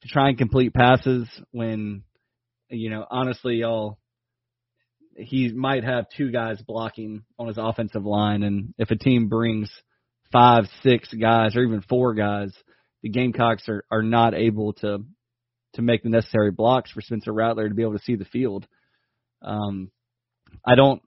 to 0.00 0.08
try 0.08 0.28
and 0.28 0.38
complete 0.38 0.72
passes 0.72 1.28
when, 1.50 2.02
you 2.70 2.88
know, 2.88 3.04
honestly, 3.10 3.56
y'all, 3.56 3.98
he 5.16 5.52
might 5.52 5.82
have 5.82 6.06
two 6.16 6.30
guys 6.30 6.62
blocking 6.66 7.24
on 7.38 7.48
his 7.48 7.58
offensive 7.58 8.04
line, 8.04 8.42
and 8.42 8.74
if 8.78 8.90
a 8.90 8.96
team 8.96 9.28
brings 9.28 9.70
five, 10.32 10.64
six 10.82 11.12
guys, 11.12 11.56
or 11.56 11.62
even 11.62 11.82
four 11.82 12.14
guys, 12.14 12.52
the 13.02 13.10
Gamecocks 13.10 13.68
are 13.68 13.84
are 13.90 14.02
not 14.02 14.34
able 14.34 14.72
to 14.74 15.04
to 15.74 15.82
make 15.82 16.02
the 16.02 16.08
necessary 16.08 16.50
blocks 16.50 16.90
for 16.90 17.02
Spencer 17.02 17.32
Rattler 17.32 17.68
to 17.68 17.74
be 17.74 17.82
able 17.82 17.98
to 17.98 18.04
see 18.04 18.16
the 18.16 18.24
field. 18.24 18.66
Um, 19.42 19.90
I 20.64 20.74
don't, 20.74 21.02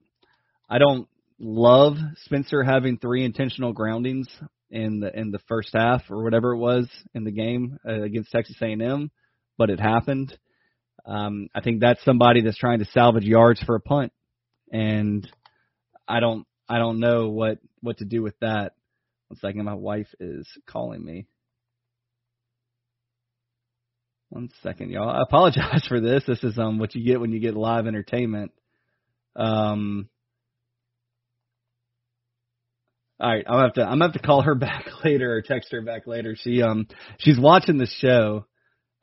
I 0.69 0.77
don't 0.77 1.07
love 1.39 1.97
Spencer 2.25 2.63
having 2.63 2.97
three 2.97 3.25
intentional 3.25 3.73
groundings 3.73 4.27
in 4.71 5.01
the 5.01 5.17
in 5.17 5.31
the 5.31 5.39
first 5.47 5.69
half 5.73 6.03
or 6.09 6.23
whatever 6.23 6.53
it 6.53 6.57
was 6.57 6.87
in 7.13 7.23
the 7.23 7.31
game 7.31 7.77
uh, 7.87 8.01
against 8.01 8.31
Texas 8.31 8.55
A&M, 8.61 9.11
but 9.57 9.69
it 9.69 9.79
happened. 9.79 10.37
Um, 11.05 11.49
I 11.53 11.61
think 11.61 11.81
that's 11.81 12.03
somebody 12.05 12.41
that's 12.41 12.57
trying 12.57 12.79
to 12.79 12.85
salvage 12.85 13.25
yards 13.25 13.61
for 13.63 13.75
a 13.75 13.81
punt, 13.81 14.13
and 14.71 15.27
I 16.07 16.19
don't 16.19 16.45
I 16.69 16.77
don't 16.77 16.99
know 16.99 17.29
what 17.29 17.59
what 17.81 17.97
to 17.97 18.05
do 18.05 18.21
with 18.21 18.39
that. 18.39 18.73
One 19.27 19.39
second, 19.39 19.65
my 19.65 19.73
wife 19.73 20.07
is 20.19 20.47
calling 20.67 21.03
me. 21.03 21.25
One 24.31 24.49
second, 24.63 24.91
y'all. 24.91 25.09
I 25.09 25.23
apologize 25.23 25.85
for 25.89 25.99
this. 25.99 26.23
This 26.25 26.41
is 26.41 26.57
um 26.57 26.79
what 26.79 26.95
you 26.95 27.03
get 27.05 27.19
when 27.19 27.33
you 27.33 27.39
get 27.41 27.53
live 27.53 27.85
entertainment. 27.85 28.53
Um. 29.35 30.07
All 33.19 33.29
right, 33.29 33.43
I'm 33.45 33.59
have 33.59 33.73
to 33.73 33.81
I'm 33.81 33.99
gonna 33.99 34.05
have 34.05 34.13
to 34.13 34.25
call 34.25 34.41
her 34.43 34.55
back 34.55 34.85
later 35.03 35.33
or 35.35 35.41
text 35.41 35.73
her 35.73 35.81
back 35.81 36.07
later. 36.07 36.37
She 36.39 36.61
um 36.61 36.87
she's 37.19 37.37
watching 37.37 37.77
the 37.77 37.87
show. 37.99 38.45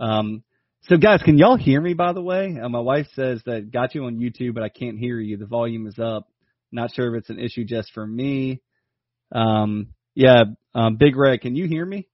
Um. 0.00 0.44
So 0.84 0.96
guys, 0.96 1.20
can 1.22 1.36
y'all 1.36 1.58
hear 1.58 1.78
me? 1.78 1.92
By 1.92 2.14
the 2.14 2.22
way, 2.22 2.56
uh, 2.62 2.70
my 2.70 2.80
wife 2.80 3.08
says 3.14 3.42
that 3.44 3.70
got 3.70 3.94
you 3.94 4.06
on 4.06 4.16
YouTube, 4.16 4.54
but 4.54 4.62
I 4.62 4.70
can't 4.70 4.98
hear 4.98 5.20
you. 5.20 5.36
The 5.36 5.44
volume 5.44 5.86
is 5.86 5.98
up. 5.98 6.26
Not 6.72 6.94
sure 6.94 7.14
if 7.14 7.20
it's 7.20 7.30
an 7.30 7.38
issue 7.38 7.66
just 7.66 7.92
for 7.92 8.06
me. 8.06 8.62
Um. 9.30 9.88
Yeah. 10.14 10.44
Um. 10.74 10.96
Big 10.96 11.16
Red, 11.16 11.42
can 11.42 11.54
you 11.54 11.66
hear 11.68 11.84
me? 11.84 12.07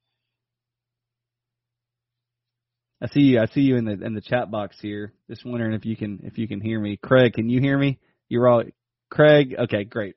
I 3.04 3.08
see 3.08 3.20
you. 3.20 3.40
I 3.40 3.46
see 3.52 3.60
you 3.60 3.76
in 3.76 3.84
the 3.84 4.02
in 4.02 4.14
the 4.14 4.22
chat 4.22 4.50
box 4.50 4.76
here. 4.80 5.12
Just 5.28 5.44
wondering 5.44 5.74
if 5.74 5.84
you 5.84 5.94
can 5.94 6.20
if 6.22 6.38
you 6.38 6.48
can 6.48 6.62
hear 6.62 6.80
me. 6.80 6.96
Craig, 6.96 7.34
can 7.34 7.50
you 7.50 7.60
hear 7.60 7.76
me? 7.76 7.98
You're 8.30 8.48
all 8.48 8.62
Craig. 9.10 9.54
Okay, 9.58 9.84
great. 9.84 10.14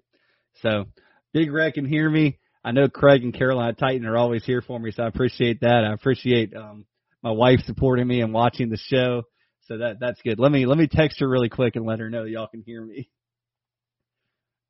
So 0.61 0.85
Big 1.33 1.51
Red 1.51 1.73
can 1.73 1.83
hear 1.83 2.09
me. 2.09 2.39
I 2.63 2.71
know 2.71 2.87
Craig 2.87 3.23
and 3.23 3.33
Carolina 3.33 3.73
Titan 3.73 4.05
are 4.05 4.15
always 4.15 4.45
here 4.45 4.61
for 4.61 4.79
me, 4.79 4.91
so 4.91 5.03
I 5.03 5.07
appreciate 5.07 5.59
that. 5.61 5.83
I 5.83 5.91
appreciate 5.91 6.55
um, 6.55 6.85
my 7.21 7.31
wife 7.31 7.59
supporting 7.65 8.07
me 8.07 8.21
and 8.21 8.33
watching 8.33 8.69
the 8.69 8.77
show. 8.77 9.23
So 9.67 9.79
that 9.79 9.97
that's 9.99 10.21
good. 10.21 10.39
Let 10.39 10.53
me 10.53 10.65
let 10.65 10.77
me 10.77 10.87
text 10.89 11.19
her 11.19 11.27
really 11.27 11.49
quick 11.49 11.75
and 11.75 11.85
let 11.85 11.99
her 11.99 12.09
know 12.09 12.23
y'all 12.23 12.47
can 12.47 12.63
hear 12.65 12.81
me. 12.81 13.09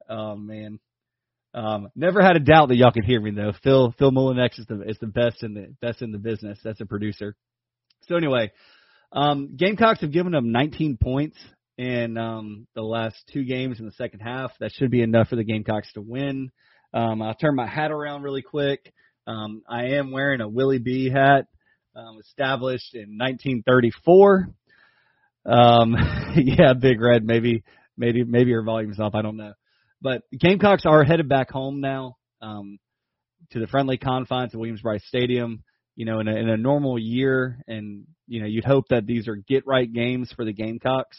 Oh 0.09 0.35
man. 0.35 0.79
Um, 1.53 1.89
never 1.95 2.23
had 2.23 2.35
a 2.35 2.39
doubt 2.39 2.69
that 2.69 2.77
y'all 2.77 2.91
could 2.91 3.05
hear 3.05 3.21
me 3.21 3.29
though. 3.29 3.53
Phil 3.63 3.93
Phil 3.99 4.11
Mulinex 4.11 4.57
is 4.57 4.65
the 4.65 4.81
is 4.89 4.97
the 4.99 5.05
best 5.05 5.43
in 5.43 5.53
the 5.53 5.75
best 5.81 6.01
in 6.01 6.11
the 6.11 6.17
business. 6.17 6.57
That's 6.63 6.81
a 6.81 6.85
producer. 6.87 7.35
So 8.07 8.15
anyway, 8.15 8.51
um, 9.11 9.55
Gamecocks 9.57 10.01
have 10.01 10.11
given 10.11 10.31
them 10.31 10.51
19 10.51 10.97
points 11.01 11.37
in 11.77 12.17
um, 12.17 12.67
the 12.73 12.81
last 12.81 13.15
two 13.33 13.43
games 13.43 13.79
in 13.79 13.85
the 13.85 13.91
second 13.91 14.19
half. 14.19 14.51
That 14.59 14.71
should 14.73 14.91
be 14.91 15.01
enough 15.01 15.27
for 15.29 15.35
the 15.35 15.43
Gamecocks 15.43 15.91
to 15.93 16.01
win. 16.01 16.51
Um, 16.93 17.21
I'll 17.21 17.35
turn 17.35 17.55
my 17.55 17.67
hat 17.67 17.91
around 17.91 18.23
really 18.23 18.41
quick. 18.41 18.93
Um, 19.27 19.61
I 19.69 19.95
am 19.95 20.11
wearing 20.11 20.39
a 20.39 20.47
Willie 20.47 20.79
B 20.79 21.09
hat, 21.09 21.47
um, 21.95 22.19
established 22.21 22.95
in 22.95 23.17
1934. 23.17 24.49
Um, 25.45 25.95
yeah, 26.35 26.73
Big 26.73 27.01
Red, 27.01 27.25
maybe, 27.25 27.63
maybe, 27.97 28.23
maybe 28.23 28.51
your 28.51 28.63
volume's 28.63 28.99
up. 28.99 29.15
I 29.15 29.21
don't 29.21 29.37
know. 29.37 29.53
But 30.01 30.21
Gamecocks 30.37 30.85
are 30.85 31.03
headed 31.03 31.27
back 31.27 31.51
home 31.51 31.81
now, 31.81 32.15
um, 32.41 32.79
to 33.51 33.59
the 33.59 33.67
friendly 33.67 33.97
confines 33.97 34.53
of 34.53 34.59
Williams-Brice 34.59 35.05
Stadium. 35.07 35.63
You 35.97 36.05
know, 36.05 36.19
in 36.19 36.27
a, 36.27 36.35
in 36.35 36.47
a 36.47 36.57
normal 36.57 36.97
year, 36.99 37.61
and 37.67 38.05
you 38.27 38.39
know, 38.39 38.45
you'd 38.45 38.63
hope 38.63 38.85
that 38.89 39.07
these 39.07 39.27
are 39.27 39.35
get 39.35 39.65
right 39.65 39.91
games 39.91 40.31
for 40.35 40.45
the 40.45 40.53
Gamecocks, 40.53 41.17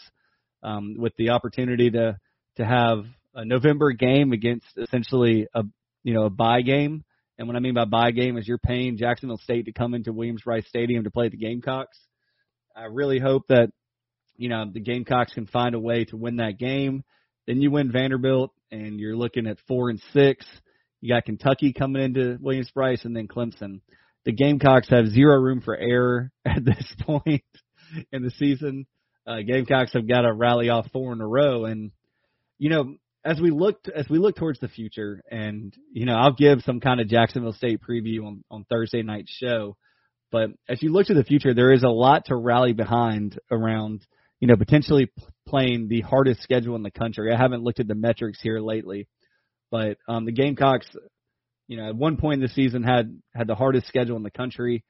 um, 0.63 0.95
with 0.97 1.13
the 1.17 1.31
opportunity 1.31 1.91
to 1.91 2.17
to 2.55 2.65
have 2.65 3.03
a 3.35 3.43
November 3.43 3.91
game 3.91 4.31
against 4.31 4.65
essentially 4.77 5.47
a 5.53 5.63
you 6.03 6.13
know 6.13 6.23
a 6.23 6.29
bye 6.29 6.61
game. 6.61 7.03
And 7.37 7.47
what 7.47 7.57
I 7.57 7.59
mean 7.59 7.73
by 7.73 7.83
bye 7.85 8.11
game 8.11 8.37
is 8.37 8.47
you're 8.47 8.57
paying 8.57 8.97
Jacksonville 8.97 9.37
State 9.37 9.65
to 9.65 9.73
come 9.73 9.93
into 9.93 10.13
Williams-Brice 10.13 10.67
Stadium 10.67 11.03
to 11.03 11.11
play 11.11 11.29
the 11.29 11.37
Gamecocks. 11.37 11.97
I 12.75 12.85
really 12.85 13.19
hope 13.19 13.47
that 13.49 13.71
you 14.37 14.47
know 14.47 14.63
the 14.73 14.79
Gamecocks 14.79 15.33
can 15.33 15.45
find 15.45 15.75
a 15.75 15.79
way 15.79 16.05
to 16.05 16.15
win 16.15 16.37
that 16.37 16.57
game. 16.57 17.03
Then 17.47 17.61
you 17.61 17.69
win 17.69 17.91
Vanderbilt, 17.91 18.51
and 18.71 18.97
you're 18.97 19.17
looking 19.17 19.45
at 19.45 19.57
four 19.67 19.89
and 19.89 20.01
six. 20.13 20.45
You 21.01 21.13
got 21.13 21.25
Kentucky 21.25 21.73
coming 21.73 22.01
into 22.01 22.37
Williams-Brice, 22.41 23.03
and 23.03 23.13
then 23.13 23.27
Clemson. 23.27 23.81
The 24.29 24.35
Gamecocks 24.35 24.89
have 24.89 25.07
zero 25.07 25.39
room 25.39 25.59
for 25.59 25.75
error 25.75 26.31
at 26.45 26.63
this 26.63 26.85
point 27.01 27.43
in 28.11 28.21
the 28.21 28.29
season. 28.29 28.85
Uh, 29.25 29.41
Gamecocks 29.41 29.93
have 29.93 30.07
got 30.07 30.21
to 30.21 30.31
rally 30.31 30.69
off 30.69 30.85
four 30.93 31.13
in 31.13 31.19
a 31.19 31.27
row, 31.27 31.65
and 31.65 31.91
you 32.59 32.69
know 32.69 32.95
as 33.25 33.41
we 33.41 33.49
look 33.49 33.79
as 33.93 34.07
we 34.07 34.19
look 34.19 34.35
towards 34.35 34.59
the 34.59 34.67
future, 34.67 35.23
and 35.31 35.75
you 35.91 36.05
know 36.05 36.13
I'll 36.13 36.33
give 36.33 36.61
some 36.61 36.79
kind 36.79 37.01
of 37.01 37.07
Jacksonville 37.07 37.53
State 37.53 37.79
preview 37.81 38.23
on 38.27 38.43
on 38.51 38.65
Thursday 38.69 39.01
night 39.01 39.25
show. 39.27 39.75
But 40.31 40.51
as 40.67 40.83
you 40.83 40.91
look 40.91 41.07
to 41.07 41.15
the 41.15 41.23
future, 41.23 41.55
there 41.55 41.71
is 41.71 41.81
a 41.81 41.89
lot 41.89 42.25
to 42.25 42.35
rally 42.35 42.73
behind 42.73 43.39
around 43.49 44.05
you 44.39 44.47
know, 44.47 44.55
potentially 44.55 45.07
p- 45.07 45.23
playing 45.47 45.87
the 45.89 46.01
hardest 46.01 46.41
schedule 46.43 46.75
in 46.75 46.83
the 46.83 46.91
country. 46.91 47.33
I 47.33 47.37
haven't 47.37 47.63
looked 47.63 47.81
at 47.81 47.89
the 47.89 47.95
metrics 47.95 48.39
here 48.41 48.61
lately, 48.61 49.09
but 49.69 49.97
um, 50.07 50.25
the 50.25 50.31
Gamecocks, 50.31 50.87
you 51.69 51.77
know, 51.77 51.87
at 51.87 51.95
one 51.95 52.17
point 52.17 52.41
in 52.41 52.47
the 52.47 52.53
season 52.53 52.83
had 52.83 53.17
had 53.33 53.47
the 53.47 53.55
hardest 53.55 53.87
schedule 53.87 54.17
in 54.17 54.23
the 54.23 54.29
country. 54.29 54.83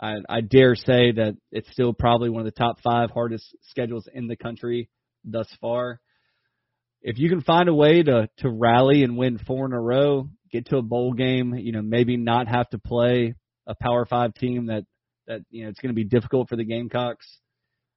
I, 0.00 0.16
I 0.28 0.40
dare 0.42 0.76
say 0.76 1.10
that 1.12 1.36
it's 1.50 1.68
still 1.72 1.92
probably 1.92 2.30
one 2.30 2.40
of 2.40 2.44
the 2.44 2.50
top 2.52 2.80
five 2.84 3.10
hardest 3.10 3.44
schedules 3.62 4.08
in 4.12 4.28
the 4.28 4.36
country 4.36 4.88
thus 5.24 5.48
far. 5.60 6.00
If 7.02 7.18
you 7.18 7.28
can 7.28 7.40
find 7.40 7.68
a 7.68 7.74
way 7.74 8.04
to 8.04 8.28
to 8.38 8.48
rally 8.48 9.02
and 9.02 9.16
win 9.16 9.38
four 9.38 9.66
in 9.66 9.72
a 9.72 9.80
row, 9.80 10.28
get 10.52 10.66
to 10.66 10.76
a 10.76 10.82
bowl 10.82 11.12
game, 11.12 11.54
you 11.56 11.72
know, 11.72 11.82
maybe 11.82 12.16
not 12.16 12.46
have 12.46 12.68
to 12.70 12.78
play 12.78 13.34
a 13.66 13.74
Power 13.74 14.06
Five 14.06 14.34
team 14.34 14.66
that 14.66 14.84
that 15.26 15.40
you 15.50 15.64
know 15.64 15.70
it's 15.70 15.80
going 15.80 15.90
to 15.90 15.96
be 15.96 16.04
difficult 16.04 16.48
for 16.48 16.54
the 16.54 16.64
Gamecocks 16.64 17.26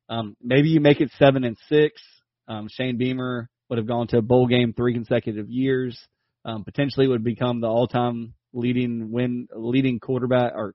um, 0.10 0.36
maybe 0.41 0.69
you 0.69 0.79
make 0.79 1.01
it 1.01 1.12
seven 1.19 1.43
and 1.43 1.55
six. 1.69 2.01
Um, 2.48 2.67
Shane 2.69 2.98
Beamer 2.98 3.48
would 3.69 3.77
have 3.77 3.88
gone 3.88 4.08
to 4.08 4.17
a 4.17 4.22
bowl 4.22 4.48
game 4.48 4.74
three 4.74 4.93
consecutive 4.93 5.50
years. 5.50 5.98
Um, 6.46 6.63
potentially 6.63 7.08
would 7.08 7.24
become 7.24 7.60
the 7.60 7.67
all-time 7.67 8.34
leading 8.53 9.12
win 9.12 9.48
leading 9.53 10.00
quarterback 10.00 10.53
or 10.55 10.74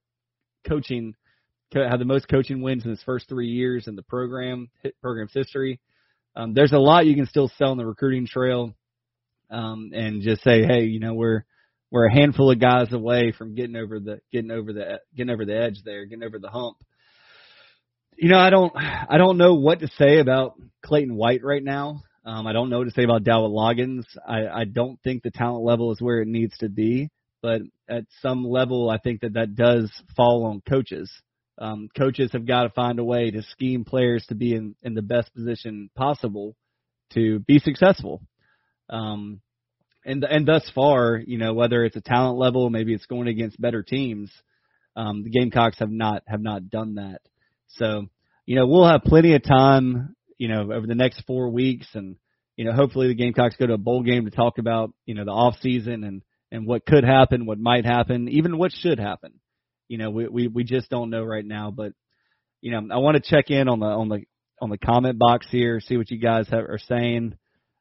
coaching 0.68 1.14
had 1.72 1.98
the 1.98 2.04
most 2.04 2.28
coaching 2.28 2.62
wins 2.62 2.84
in 2.84 2.90
his 2.90 3.02
first 3.02 3.28
three 3.28 3.48
years 3.48 3.88
in 3.88 3.96
the 3.96 4.02
program 4.02 4.68
program's 5.02 5.32
history. 5.34 5.80
Um, 6.36 6.54
there's 6.54 6.72
a 6.72 6.78
lot 6.78 7.06
you 7.06 7.16
can 7.16 7.26
still 7.26 7.50
sell 7.56 7.70
on 7.70 7.78
the 7.78 7.86
recruiting 7.86 8.26
trail, 8.26 8.74
um, 9.50 9.90
and 9.92 10.22
just 10.22 10.42
say, 10.44 10.64
hey, 10.64 10.84
you 10.84 11.00
know, 11.00 11.14
we're 11.14 11.44
we're 11.90 12.06
a 12.06 12.12
handful 12.12 12.50
of 12.50 12.60
guys 12.60 12.92
away 12.92 13.32
from 13.36 13.54
getting 13.54 13.76
over 13.76 13.98
the 13.98 14.20
getting 14.30 14.50
over 14.50 14.72
the 14.72 15.00
getting 15.16 15.32
over 15.32 15.44
the 15.44 15.56
edge 15.56 15.82
there, 15.84 16.04
getting 16.04 16.24
over 16.24 16.38
the 16.38 16.50
hump 16.50 16.76
you 18.16 18.28
know, 18.28 18.38
I 18.38 18.50
don't, 18.50 18.72
I 18.76 19.18
don't 19.18 19.38
know 19.38 19.54
what 19.54 19.80
to 19.80 19.88
say 19.98 20.18
about 20.18 20.54
Clayton 20.82 21.14
White 21.14 21.42
right 21.42 21.62
now. 21.62 22.02
Um, 22.24 22.46
I 22.46 22.52
don't 22.52 22.70
know 22.70 22.78
what 22.78 22.84
to 22.84 22.90
say 22.90 23.04
about 23.04 23.24
Dowell 23.24 23.52
Loggains. 23.52 24.04
I, 24.26 24.46
I 24.46 24.64
don't 24.64 24.98
think 25.02 25.22
the 25.22 25.30
talent 25.30 25.64
level 25.64 25.92
is 25.92 26.00
where 26.00 26.22
it 26.22 26.28
needs 26.28 26.56
to 26.58 26.68
be, 26.70 27.10
but 27.42 27.60
at 27.88 28.04
some 28.22 28.44
level, 28.44 28.88
I 28.88 28.98
think 28.98 29.20
that 29.20 29.34
that 29.34 29.54
does 29.54 29.92
fall 30.16 30.46
on 30.46 30.62
coaches. 30.66 31.10
Um, 31.58 31.88
coaches 31.96 32.30
have 32.32 32.46
got 32.46 32.62
to 32.62 32.70
find 32.70 32.98
a 32.98 33.04
way 33.04 33.30
to 33.30 33.42
scheme 33.42 33.84
players 33.84 34.24
to 34.28 34.34
be 34.34 34.54
in, 34.54 34.74
in 34.82 34.94
the 34.94 35.02
best 35.02 35.34
position 35.34 35.90
possible 35.94 36.56
to 37.12 37.40
be 37.40 37.58
successful. 37.58 38.22
Um, 38.88 39.40
and 40.04 40.24
and 40.24 40.46
thus 40.46 40.70
far, 40.74 41.16
you 41.16 41.38
know, 41.38 41.54
whether 41.54 41.84
it's 41.84 41.96
a 41.96 42.00
talent 42.00 42.38
level, 42.38 42.68
maybe 42.70 42.92
it's 42.92 43.06
going 43.06 43.28
against 43.28 43.60
better 43.60 43.82
teams, 43.82 44.30
um, 44.96 45.24
the 45.24 45.30
Gamecocks 45.30 45.78
have 45.78 45.90
not 45.90 46.22
have 46.26 46.42
not 46.42 46.68
done 46.68 46.96
that. 46.96 47.20
So, 47.76 48.06
you 48.46 48.56
know, 48.56 48.66
we'll 48.66 48.86
have 48.86 49.02
plenty 49.02 49.34
of 49.34 49.42
time, 49.42 50.14
you 50.38 50.48
know, 50.48 50.72
over 50.72 50.86
the 50.86 50.94
next 50.94 51.22
four 51.26 51.48
weeks 51.50 51.86
and, 51.94 52.16
you 52.56 52.64
know, 52.64 52.72
hopefully 52.72 53.08
the 53.08 53.14
Gamecocks 53.14 53.56
go 53.56 53.66
to 53.66 53.74
a 53.74 53.78
bowl 53.78 54.02
game 54.02 54.24
to 54.24 54.30
talk 54.30 54.58
about, 54.58 54.92
you 55.06 55.14
know, 55.14 55.24
the 55.24 55.30
off 55.30 55.56
season 55.60 56.04
and, 56.04 56.22
and 56.50 56.66
what 56.66 56.86
could 56.86 57.04
happen, 57.04 57.46
what 57.46 57.58
might 57.58 57.84
happen, 57.84 58.28
even 58.28 58.58
what 58.58 58.72
should 58.72 58.98
happen. 58.98 59.34
You 59.88 59.98
know, 59.98 60.10
we, 60.10 60.28
we, 60.28 60.48
we 60.48 60.64
just 60.64 60.88
don't 60.88 61.10
know 61.10 61.22
right 61.22 61.44
now, 61.44 61.70
but, 61.70 61.92
you 62.60 62.70
know, 62.70 62.94
I 62.94 62.98
want 62.98 63.16
to 63.16 63.30
check 63.30 63.50
in 63.50 63.68
on 63.68 63.80
the, 63.80 63.86
on 63.86 64.08
the, 64.08 64.22
on 64.60 64.70
the 64.70 64.78
comment 64.78 65.18
box 65.18 65.46
here, 65.50 65.80
see 65.80 65.96
what 65.96 66.10
you 66.10 66.18
guys 66.18 66.48
have, 66.48 66.64
are 66.64 66.78
saying. 66.88 67.36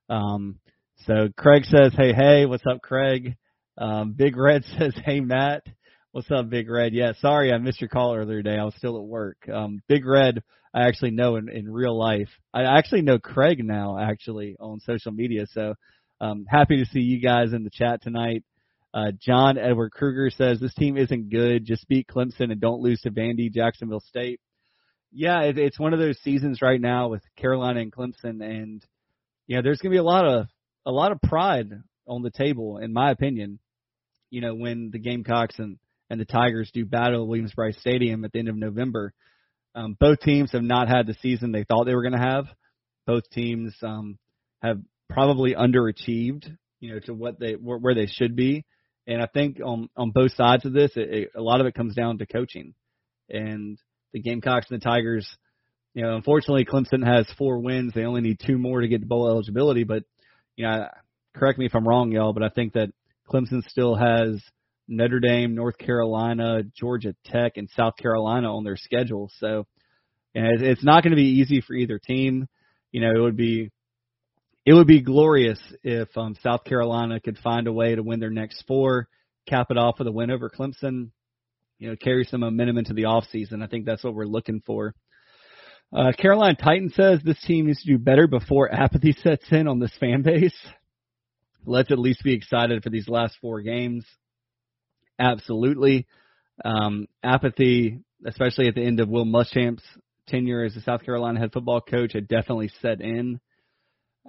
Um, 0.10 0.60
so 1.05 1.29
Craig 1.38 1.65
says, 1.65 1.93
Hey, 1.95 2.13
hey, 2.13 2.45
what's 2.45 2.63
up, 2.69 2.81
Craig? 2.81 3.36
Um, 3.77 4.13
Big 4.13 4.38
Red 4.38 4.63
says, 4.77 4.93
Hey, 5.05 5.19
Matt. 5.19 5.63
What's 6.12 6.29
up, 6.29 6.48
Big 6.48 6.69
Red? 6.69 6.93
Yeah, 6.93 7.13
sorry 7.22 7.51
I 7.51 7.57
missed 7.57 7.81
your 7.81 7.89
call 7.89 8.15
earlier 8.15 8.43
today. 8.43 8.60
I 8.60 8.63
was 8.65 8.75
still 8.77 8.98
at 8.98 9.03
work. 9.03 9.50
Um, 9.51 9.81
Big 9.88 10.05
Red, 10.05 10.43
I 10.74 10.88
actually 10.88 11.12
know 11.12 11.36
in, 11.36 11.50
in 11.50 11.72
real 11.72 11.98
life. 11.98 12.30
I 12.53 12.63
actually 12.63 13.03
know 13.03 13.20
Craig 13.20 13.63
now, 13.63 13.98
actually, 14.00 14.56
on 14.60 14.80
social 14.80 15.12
media. 15.12 15.46
So, 15.51 15.75
um, 16.20 16.46
happy 16.48 16.77
to 16.77 16.89
see 16.89 17.00
you 17.00 17.22
guys 17.22 17.53
in 17.53 17.63
the 17.63 17.70
chat 17.70 18.01
tonight. 18.01 18.44
Uh, 18.94 19.12
John 19.20 19.58
Edward 19.58 19.92
Kruger 19.92 20.30
says 20.30 20.60
this 20.60 20.74
team 20.74 20.98
isn't 20.98 21.30
good. 21.30 21.65
Just 21.65 21.88
beat 21.88 22.08
Clemson 22.08 22.51
and 22.51 22.62
don't 22.62 22.82
lose 22.82 23.01
to 23.01 23.12
Vandy, 23.12 23.51
Jacksonville 23.51 24.03
State. 24.08 24.39
Yeah, 25.12 25.42
it, 25.44 25.58
it's 25.58 25.80
one 25.80 25.94
of 25.94 26.00
those 26.00 26.20
seasons 26.20 26.62
right 26.62 26.82
now 26.82 27.10
with 27.10 27.22
Carolina 27.38 27.82
and 27.82 27.92
Clemson, 27.92 28.44
and 28.44 28.84
you 29.48 29.56
know, 29.56 29.62
there's 29.62 29.80
gonna 29.80 29.92
be 29.92 29.98
a 29.98 30.03
lot 30.03 30.25
of 30.25 30.48
a 30.86 30.92
lot 30.92 31.12
of 31.12 31.22
pride 31.22 31.70
on 32.08 32.22
the 32.24 32.32
table, 32.32 32.77
in 32.77 32.94
my 32.94 33.12
opinion. 33.12 33.60
You 34.30 34.42
know, 34.42 34.56
when 34.56 34.89
the 34.92 35.00
Gamecocks 35.00 35.60
and 35.60 35.77
and 36.10 36.20
the 36.20 36.25
Tigers 36.25 36.70
do 36.74 36.86
battle 36.86 37.24
at 37.24 37.27
Williams-Brice 37.27 37.80
Stadium 37.80 38.24
at 38.25 38.32
the 38.32 38.39
end 38.39 38.50
of 38.50 38.56
November. 38.56 39.13
Um, 39.75 39.98
both 40.00 40.20
teams 40.20 40.51
have 40.51 40.63
not 40.63 40.88
had 40.88 41.08
the 41.08 41.15
season 41.22 41.51
they 41.51 41.63
thought 41.63 41.86
they 41.86 41.96
were 41.96 42.03
going 42.03 42.20
to 42.20 42.20
have. 42.20 42.46
Both 43.08 43.30
teams 43.32 43.75
um, 43.82 44.18
have 44.62 44.80
probably 45.10 45.56
underachieved, 45.56 46.56
you 46.80 46.94
know, 46.94 47.00
to 47.06 47.13
what 47.13 47.39
they 47.39 47.53
where, 47.53 47.96
they 47.96 48.06
should 48.08 48.36
be. 48.36 48.65
And 49.08 49.22
I 49.22 49.27
think 49.27 49.60
on 49.63 49.89
on 49.98 50.12
both 50.12 50.34
sides 50.34 50.65
of 50.65 50.74
this, 50.74 50.92
it, 50.96 51.13
it, 51.13 51.30
a 51.36 51.42
lot 51.42 51.60
of 51.60 51.68
it 51.68 51.74
comes 51.74 51.96
down 51.96 52.20
to 52.20 52.25
coaching. 52.25 52.74
And 53.30 53.77
the 54.13 54.22
Gamecocks 54.22 54.68
and 54.70 54.80
the 54.80 54.84
Tigers, 54.84 55.27
you 55.94 56.03
know, 56.03 56.15
unfortunately, 56.15 56.65
Clemson 56.65 57.06
has 57.06 57.27
four 57.38 57.60
wins. 57.60 57.94
They 57.94 58.06
only 58.06 58.22
need 58.22 58.39
two 58.46 58.58
more 58.58 58.82
to 58.82 58.88
get 58.88 59.01
to 59.01 59.08
bowl 59.08 59.30
eligibility. 59.30 59.84
But 59.84 60.03
you 60.56 60.65
know, 60.65 60.88
correct 61.36 61.60
me 61.60 61.65
if 61.65 61.75
I'm 61.75 61.88
wrong, 61.88 62.12
y'all, 62.12 62.34
but 62.34 62.44
I 62.44 62.50
think 62.50 62.74
that 62.74 62.89
Clemson 63.30 63.63
still 63.68 63.96
has 63.96 64.42
Notre 64.87 65.19
Dame, 65.19 65.55
North 65.55 65.77
Carolina, 65.77 66.63
Georgia 66.63 67.15
Tech, 67.25 67.57
and 67.57 67.69
South 67.75 67.95
Carolina 67.97 68.53
on 68.53 68.63
their 68.63 68.77
schedule. 68.77 69.31
So, 69.39 69.65
and 70.35 70.61
it's 70.61 70.83
not 70.83 71.03
going 71.03 71.11
to 71.11 71.17
be 71.17 71.39
easy 71.39 71.61
for 71.61 71.73
either 71.73 71.99
team. 71.99 72.47
You 72.91 73.01
know, 73.01 73.11
it 73.15 73.19
would 73.19 73.37
be 73.37 73.71
it 74.65 74.73
would 74.73 74.87
be 74.87 75.01
glorious 75.01 75.59
if 75.83 76.09
um, 76.17 76.35
South 76.41 76.63
Carolina 76.63 77.19
could 77.19 77.37
find 77.37 77.67
a 77.67 77.73
way 77.73 77.95
to 77.95 78.03
win 78.03 78.19
their 78.19 78.29
next 78.29 78.63
four, 78.65 79.07
cap 79.47 79.67
it 79.69 79.77
off 79.77 79.99
with 79.99 80.07
a 80.07 80.11
win 80.11 80.31
over 80.31 80.49
Clemson. 80.49 81.09
You 81.79 81.89
know, 81.89 81.95
carry 81.97 82.23
some 82.23 82.41
momentum 82.41 82.77
into 82.77 82.93
the 82.93 83.05
off 83.05 83.25
season. 83.29 83.61
I 83.61 83.67
think 83.67 83.85
that's 83.85 84.03
what 84.03 84.13
we're 84.13 84.25
looking 84.25 84.61
for. 84.65 84.95
Uh, 85.91 86.11
Carolina 86.17 86.55
Titan 86.55 86.89
says 86.89 87.19
this 87.23 87.41
team 87.41 87.67
needs 87.67 87.83
to 87.83 87.91
do 87.91 87.97
better 87.97 88.25
before 88.25 88.73
apathy 88.73 89.11
sets 89.23 89.45
in 89.51 89.67
on 89.67 89.79
this 89.79 89.95
fan 89.99 90.21
base. 90.21 90.55
Let's 91.65 91.91
at 91.91 91.99
least 91.99 92.23
be 92.23 92.33
excited 92.33 92.83
for 92.83 92.89
these 92.89 93.07
last 93.07 93.37
four 93.41 93.61
games. 93.61 94.05
Absolutely. 95.20 96.08
Um, 96.63 97.08
apathy, 97.24 98.00
especially 98.25 98.67
at 98.67 98.75
the 98.75 98.86
end 98.86 99.00
of 99.00 99.10
Will 99.10 99.25
Muschamp's 99.25 99.84
tenure 100.27 100.63
as 100.63 100.75
a 100.75 100.82
South 100.82 101.03
Carolina 101.03 101.39
head 101.39 101.53
football 101.53 101.82
coach, 101.82 102.13
had 102.13 102.27
definitely 102.27 102.72
set 102.82 103.01
in. 103.01 103.39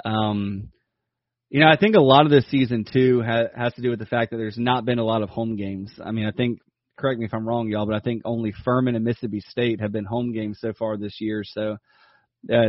Um, 0.05 0.71
you 1.51 1.61
know, 1.61 1.69
I 1.69 1.77
think 1.77 1.95
a 1.95 2.01
lot 2.01 2.25
of 2.25 2.31
this 2.31 2.49
season 2.51 2.85
too 2.91 3.23
ha- 3.23 3.49
has 3.55 3.75
to 3.75 3.83
do 3.83 3.91
with 3.91 3.99
the 3.99 4.07
fact 4.07 4.31
that 4.31 4.39
there's 4.39 4.59
not 4.59 4.85
been 4.85 4.99
a 4.99 5.05
lot 5.05 5.23
of 5.23 5.29
home 5.29 5.57
games. 5.57 5.93
I 6.05 6.11
mean, 6.11 6.27
I 6.27 6.33
think 6.33 6.59
correct 6.99 7.19
me 7.19 7.27
if 7.27 7.35
I'm 7.35 7.47
wrong, 7.47 7.69
y'all, 7.69 7.87
but 7.87 7.95
I 7.95 8.01
think 8.01 8.23
only 8.25 8.53
Furman 8.65 8.95
and 8.95 9.05
Mississippi 9.05 9.41
State 9.41 9.81
have 9.81 9.93
been 9.93 10.05
home 10.05 10.33
games 10.33 10.59
so 10.61 10.73
far 10.73 10.97
this 10.97 11.21
year. 11.21 11.43
So 11.45 11.73
uh, 11.73 11.77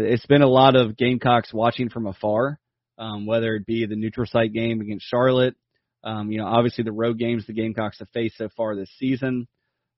it's 0.02 0.26
been 0.26 0.42
a 0.42 0.48
lot 0.48 0.76
of 0.76 0.98
Gamecocks 0.98 1.54
watching 1.54 1.90
from 1.90 2.08
afar, 2.08 2.60
um, 2.98 3.26
whether 3.26 3.56
it 3.56 3.66
be 3.66 3.86
the 3.86 3.96
neutral 3.96 4.26
site 4.26 4.54
game 4.54 4.82
against 4.82 5.06
Charlotte. 5.08 5.56
Um, 6.06 6.32
you 6.32 6.38
know, 6.38 6.46
obviously 6.46 6.84
the 6.84 6.92
road 6.92 7.18
games 7.18 7.48
the 7.48 7.54
Gamecocks 7.54 8.00
have 8.00 8.10
faced 8.14 8.38
so 8.38 8.48
far 8.56 8.76
this 8.76 8.92
season. 9.00 9.48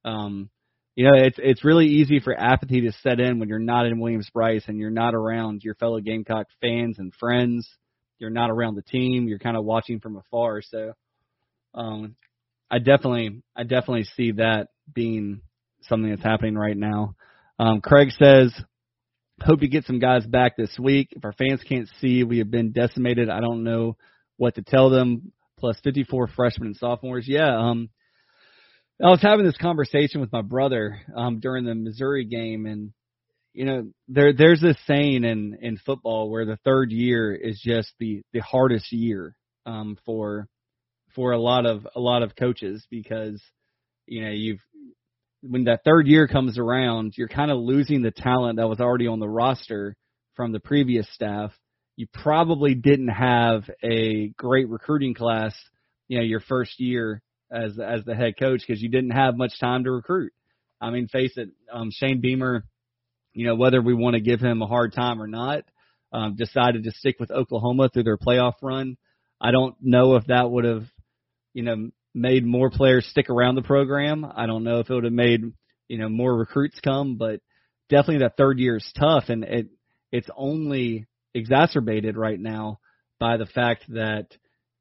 Um, 0.05 0.49
you 0.95 1.05
know, 1.05 1.13
it's 1.13 1.37
it's 1.37 1.65
really 1.65 1.85
easy 1.85 2.19
for 2.19 2.33
apathy 2.33 2.81
to 2.81 2.91
set 3.03 3.19
in 3.19 3.37
when 3.37 3.49
you're 3.49 3.59
not 3.59 3.85
in 3.85 3.99
Williams-Brice 3.99 4.63
and 4.67 4.79
you're 4.79 4.89
not 4.89 5.13
around 5.13 5.61
your 5.63 5.75
fellow 5.75 5.99
Gamecock 5.99 6.47
fans 6.61 6.97
and 6.97 7.13
friends. 7.19 7.69
You're 8.19 8.31
not 8.31 8.49
around 8.49 8.75
the 8.75 8.81
team. 8.81 9.27
You're 9.27 9.37
kind 9.37 9.57
of 9.57 9.63
watching 9.63 9.99
from 9.99 10.15
afar. 10.15 10.61
So, 10.63 10.93
um, 11.75 12.15
I 12.71 12.79
definitely, 12.79 13.43
I 13.55 13.63
definitely 13.63 14.05
see 14.15 14.31
that 14.31 14.69
being 14.91 15.41
something 15.83 16.09
that's 16.09 16.23
happening 16.23 16.55
right 16.55 16.75
now. 16.75 17.15
Um, 17.59 17.81
Craig 17.81 18.09
says, 18.21 18.53
hope 19.41 19.59
to 19.59 19.67
get 19.67 19.85
some 19.85 19.99
guys 19.99 20.25
back 20.25 20.57
this 20.57 20.77
week. 20.79 21.09
If 21.11 21.23
our 21.23 21.33
fans 21.33 21.61
can't 21.67 21.89
see, 22.01 22.23
we 22.23 22.39
have 22.39 22.49
been 22.49 22.71
decimated. 22.71 23.29
I 23.29 23.39
don't 23.39 23.63
know 23.63 23.97
what 24.37 24.55
to 24.55 24.63
tell 24.63 24.89
them. 24.89 25.31
Plus 25.59 25.79
54 25.83 26.27
freshmen 26.27 26.67
and 26.67 26.75
sophomores. 26.75 27.27
Yeah. 27.27 27.55
Um, 27.57 27.89
I 29.03 29.09
was 29.09 29.21
having 29.21 29.45
this 29.45 29.57
conversation 29.57 30.21
with 30.21 30.31
my 30.31 30.41
brother 30.41 30.99
um, 31.15 31.39
during 31.39 31.65
the 31.65 31.75
Missouri 31.75 32.25
game, 32.25 32.65
and 32.65 32.91
you 33.53 33.65
know, 33.65 33.91
there 34.07 34.33
there's 34.33 34.61
this 34.61 34.77
saying 34.87 35.23
in 35.23 35.57
in 35.61 35.77
football 35.77 36.29
where 36.29 36.45
the 36.45 36.57
third 36.63 36.91
year 36.91 37.33
is 37.33 37.61
just 37.63 37.91
the 37.99 38.21
the 38.33 38.39
hardest 38.39 38.91
year 38.91 39.35
um, 39.67 39.97
for 40.05 40.47
for 41.15 41.31
a 41.31 41.39
lot 41.39 41.65
of 41.65 41.87
a 41.95 41.99
lot 41.99 42.23
of 42.23 42.35
coaches 42.35 42.85
because 42.89 43.41
you 44.07 44.23
know 44.23 44.31
you've 44.31 44.61
when 45.41 45.65
that 45.65 45.83
third 45.83 46.07
year 46.07 46.27
comes 46.27 46.57
around, 46.57 47.13
you're 47.15 47.27
kind 47.27 47.51
of 47.51 47.57
losing 47.59 48.01
the 48.01 48.11
talent 48.11 48.57
that 48.57 48.67
was 48.67 48.79
already 48.79 49.07
on 49.07 49.19
the 49.19 49.29
roster 49.29 49.95
from 50.35 50.51
the 50.51 50.59
previous 50.59 51.07
staff. 51.13 51.51
You 51.97 52.07
probably 52.13 52.73
didn't 52.73 53.09
have 53.09 53.69
a 53.83 54.29
great 54.37 54.69
recruiting 54.69 55.13
class, 55.13 55.53
you 56.07 56.17
know, 56.17 56.23
your 56.23 56.39
first 56.39 56.79
year 56.79 57.21
as 57.51 57.77
as 57.77 58.05
the 58.05 58.15
head 58.15 58.35
coach 58.39 58.61
because 58.65 58.81
you 58.81 58.89
didn't 58.89 59.11
have 59.11 59.35
much 59.35 59.59
time 59.59 59.83
to 59.83 59.91
recruit. 59.91 60.31
I 60.79 60.91
mean, 60.91 61.07
face 61.07 61.33
it, 61.37 61.49
um, 61.71 61.89
Shane 61.91 62.21
Beamer, 62.21 62.63
you 63.33 63.45
know, 63.45 63.55
whether 63.55 63.81
we 63.81 63.93
want 63.93 64.13
to 64.13 64.21
give 64.21 64.39
him 64.39 64.61
a 64.61 64.67
hard 64.67 64.93
time 64.93 65.21
or 65.21 65.27
not, 65.27 65.63
um, 66.13 66.35
decided 66.35 66.85
to 66.85 66.91
stick 66.91 67.17
with 67.19 67.31
Oklahoma 67.31 67.89
through 67.89 68.03
their 68.03 68.17
playoff 68.17 68.53
run. 68.61 68.95
I 69.41 69.51
don't 69.51 69.75
know 69.81 70.15
if 70.15 70.27
that 70.27 70.49
would 70.49 70.65
have 70.65 70.85
you 71.57 71.63
know, 71.63 71.89
made 72.13 72.45
more 72.45 72.69
players 72.69 73.07
stick 73.07 73.31
around 73.31 73.55
the 73.55 73.63
program. 73.63 74.23
I 74.23 74.45
don't 74.45 74.63
know 74.63 74.79
if 74.79 74.91
it 74.91 74.93
would 74.93 75.05
have 75.05 75.11
made, 75.11 75.41
you 75.87 75.97
know, 75.97 76.07
more 76.07 76.37
recruits 76.37 76.79
come, 76.81 77.17
but 77.17 77.41
definitely 77.89 78.19
that 78.19 78.37
third 78.37 78.59
year 78.59 78.77
is 78.77 78.91
tough 78.95 79.29
and 79.29 79.43
it 79.43 79.67
it's 80.11 80.29
only 80.37 81.07
exacerbated 81.37 82.17
right 82.17 82.39
now 82.39 82.79
by 83.19 83.37
the 83.37 83.45
fact 83.45 83.85
that 83.89 84.27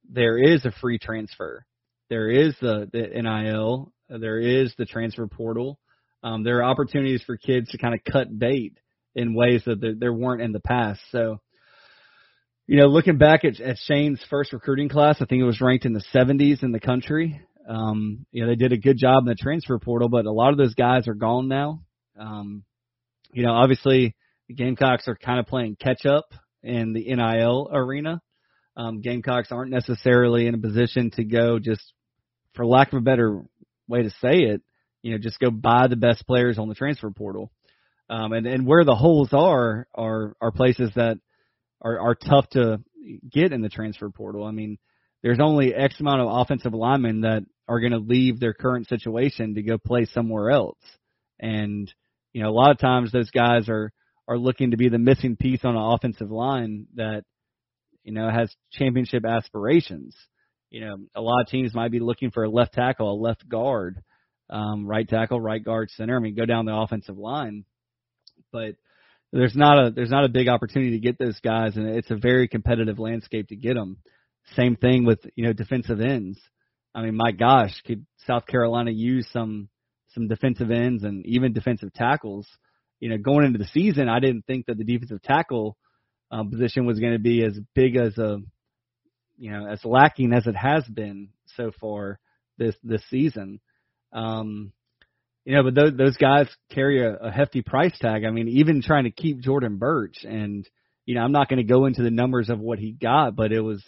there 0.09 0.39
is 0.39 0.65
a 0.65 0.73
free 0.73 0.99
transfer. 0.99 1.65
There 2.09 2.29
is 2.29 2.55
the, 2.61 2.89
the 2.93 3.09
NIL, 3.21 3.93
there 4.09 4.39
is 4.39 4.73
the 4.79 4.87
transfer 4.87 5.27
portal. 5.27 5.79
Um, 6.23 6.45
there 6.45 6.59
are 6.59 6.65
opportunities 6.65 7.23
for 7.23 7.37
kids 7.37 7.71
to 7.71 7.79
kind 7.79 7.95
of 7.95 8.01
cut 8.11 8.37
bait 8.37 8.79
in 9.15 9.35
ways 9.35 9.63
that 9.67 9.81
there, 9.81 9.95
there 9.99 10.13
weren't 10.13 10.43
in 10.43 10.53
the 10.53 10.61
past. 10.61 11.01
So 11.11 11.39
you 12.67 12.81
know, 12.81 12.87
looking 12.87 13.17
back 13.17 13.45
at, 13.45 13.61
at 13.61 13.77
Shane's 13.87 14.21
first 14.29 14.53
recruiting 14.53 14.89
class, 14.89 15.17
I 15.21 15.25
think 15.25 15.41
it 15.41 15.47
was 15.47 15.61
ranked 15.61 15.85
in 15.85 15.93
the 15.93 16.05
70s 16.13 16.65
in 16.65 16.73
the 16.73 16.81
country. 16.81 17.41
Um, 17.69 18.27
you 18.33 18.43
know, 18.43 18.49
they 18.49 18.57
did 18.57 18.73
a 18.73 18.77
good 18.77 18.99
job 18.99 19.23
in 19.23 19.27
the 19.27 19.37
transfer 19.37 19.79
portal, 19.79 20.09
but 20.09 20.27
a 20.27 20.33
lot 20.33 20.51
of 20.51 20.59
those 20.59 20.75
guys 20.75 21.07
are 21.07 21.15
gone 21.15 21.49
now. 21.49 21.83
Um, 22.19 22.65
you 23.33 23.45
know, 23.45 23.53
obviously 23.53 24.17
the 24.49 24.55
Gamecocks 24.55 25.07
are 25.07 25.17
kind 25.17 25.39
of 25.39 25.47
playing 25.47 25.77
catch 25.81 26.07
up 26.07 26.27
in 26.67 26.93
the 26.93 27.15
NIL 27.15 27.71
arena. 27.73 28.21
Um, 28.77 29.01
Gamecocks 29.01 29.53
aren't 29.53 29.71
necessarily 29.71 30.47
in 30.47 30.55
a 30.55 30.59
position 30.59 31.11
to 31.13 31.25
go 31.25 31.59
just, 31.59 31.93
for 32.55 32.67
lack 32.67 32.93
of 32.93 32.99
a 32.99 33.03
better 33.03 33.43
way 33.89 34.03
to 34.03 34.11
say 34.21 34.43
it, 34.43 34.63
you 35.03 35.13
know, 35.13 35.19
just 35.19 35.39
go 35.39 35.51
buy 35.51 35.87
the 35.87 35.97
best 35.97 36.27
players 36.27 36.59
on 36.59 36.69
the 36.69 36.75
transfer 36.75 37.11
portal. 37.11 37.51
Um, 38.11 38.33
and, 38.33 38.47
and 38.47 38.67
where 38.67 38.85
the 38.85 38.95
holes 38.95 39.31
are, 39.33 39.87
are, 39.95 40.35
are 40.41 40.51
places 40.51 40.91
that 40.97 41.19
are, 41.81 41.99
are 41.99 42.15
tough 42.15 42.49
to 42.51 42.81
get 43.31 43.53
in 43.53 43.63
the 43.63 43.69
transfer 43.69 44.11
portal. 44.11 44.45
I 44.45 44.51
mean, 44.51 44.79
there's 45.23 45.41
only 45.41 45.75
X 45.75 45.99
amount 46.01 46.21
of 46.21 46.29
offensive 46.29 46.75
linemen 46.75 47.23
that 47.23 47.45
are 47.69 47.81
going 47.81 47.93
to 47.93 47.99
leave 47.99 48.39
their 48.39 48.55
current 48.55 48.89
situation 48.89 49.55
to 49.55 49.63
go 49.63 49.79
play 49.79 50.05
somewhere 50.05 50.51
else. 50.51 50.79
And, 51.39 51.93
you 52.33 52.43
know, 52.43 52.51
a 52.51 52.53
lot 52.53 52.71
of 52.71 52.79
times 52.79 53.13
those 53.13 53.31
guys 53.31 53.69
are, 53.69 53.93
are 54.29 54.39
looking 54.39 54.73
to 54.73 54.77
be 54.77 54.89
the 54.89 54.99
missing 54.99 55.37
piece 55.37 55.61
on 55.65 55.77
an 55.77 55.83
offensive 55.83 56.31
line 56.31 56.87
that, 56.95 57.25
you 58.03 58.13
know, 58.13 58.29
has 58.31 58.55
championship 58.73 59.25
aspirations. 59.25 60.17
You 60.71 60.81
know, 60.81 60.97
a 61.15 61.21
lot 61.21 61.41
of 61.41 61.49
teams 61.49 61.75
might 61.75 61.93
be 61.93 62.01
looking 62.01 62.31
for 62.31 62.45
a 62.45 62.51
left 62.51 62.75
tackle, 62.75 63.13
a 63.13 63.15
left 63.21 63.49
guard, 63.49 64.03
um, 64.51 64.87
right 64.87 65.09
tackle, 65.09 65.41
right 65.41 65.63
guard, 65.63 65.91
center. 65.91 66.17
I 66.17 66.21
mean, 66.21 66.35
go 66.35 66.45
down 66.45 66.67
the 66.67 66.75
offensive 66.77 67.19
line. 67.19 67.65
But 68.53 68.75
there's 69.33 69.57
not 69.57 69.87
a 69.87 69.91
there's 69.91 70.11
not 70.11 70.25
a 70.25 70.31
big 70.31 70.49
opportunity 70.49 70.93
to 70.93 70.99
get 70.99 71.19
those 71.19 71.39
guys, 71.41 71.77
and 71.77 71.89
it's 71.89 72.11
a 72.11 72.17
very 72.17 72.49
competitive 72.49 72.99
landscape 72.99 73.49
to 73.49 73.57
get 73.57 73.75
them. 73.75 73.99
Same 74.55 74.77
thing 74.77 75.05
with 75.05 75.21
you 75.35 75.45
know 75.45 75.53
defensive 75.53 76.01
ends. 76.01 76.39
I 76.95 77.03
mean, 77.03 77.17
my 77.17 77.33
gosh, 77.33 77.75
could 77.87 78.07
South 78.27 78.47
Carolina 78.47 78.91
use 78.91 79.27
some 79.33 79.69
some 80.15 80.29
defensive 80.29 80.71
ends 80.71 81.05
and 81.05 81.27
even 81.27 81.53
defensive 81.53 81.93
tackles? 81.93 82.47
You 83.01 83.11
know, 83.11 83.19
going 83.19 83.45
into 83.47 83.59
the 83.59 83.67
season, 83.67 84.09
I 84.09 84.21
didn't 84.21 84.47
think 84.47 84.67
that 84.67 84.79
the 84.79 84.85
defensive 84.85 85.23
tackle 85.23 85.77
um, 86.31 86.51
position 86.51 86.87
was 86.87 86.99
going 86.99 87.13
to 87.13 87.19
be 87.19 87.45
as 87.45 87.59
big 87.75 87.97
as 87.97 88.17
a 88.19 88.39
you 89.39 89.51
know 89.51 89.67
as 89.67 89.85
lacking 89.85 90.33
as 90.33 90.47
it 90.47 90.57
has 90.57 90.85
been 90.85 91.29
so 91.57 91.71
far 91.81 92.19
this 92.59 92.75
this 92.83 93.03
season. 93.11 93.61
Um, 94.13 94.73
you 95.45 95.55
know, 95.55 95.63
but 95.63 95.75
those, 95.75 95.93
those 95.97 96.17
guys 96.17 96.49
carry 96.73 97.07
a, 97.07 97.15
a 97.15 97.31
hefty 97.31 97.63
price 97.63 97.97
tag. 98.01 98.25
I 98.25 98.31
mean, 98.31 98.49
even 98.49 98.83
trying 98.83 99.05
to 99.05 99.13
keep 99.13 99.41
Jordan 99.41 99.77
Burch, 99.77 100.25
and 100.25 100.69
you 101.05 101.15
know, 101.15 101.21
I'm 101.21 101.33
not 101.33 101.49
going 101.49 101.59
to 101.59 101.73
go 101.73 101.87
into 101.87 102.03
the 102.03 102.11
numbers 102.11 102.49
of 102.51 102.59
what 102.59 102.81
he 102.81 102.93
got, 102.93 103.37
but 103.37 103.53
it 103.53 103.61
was 103.61 103.83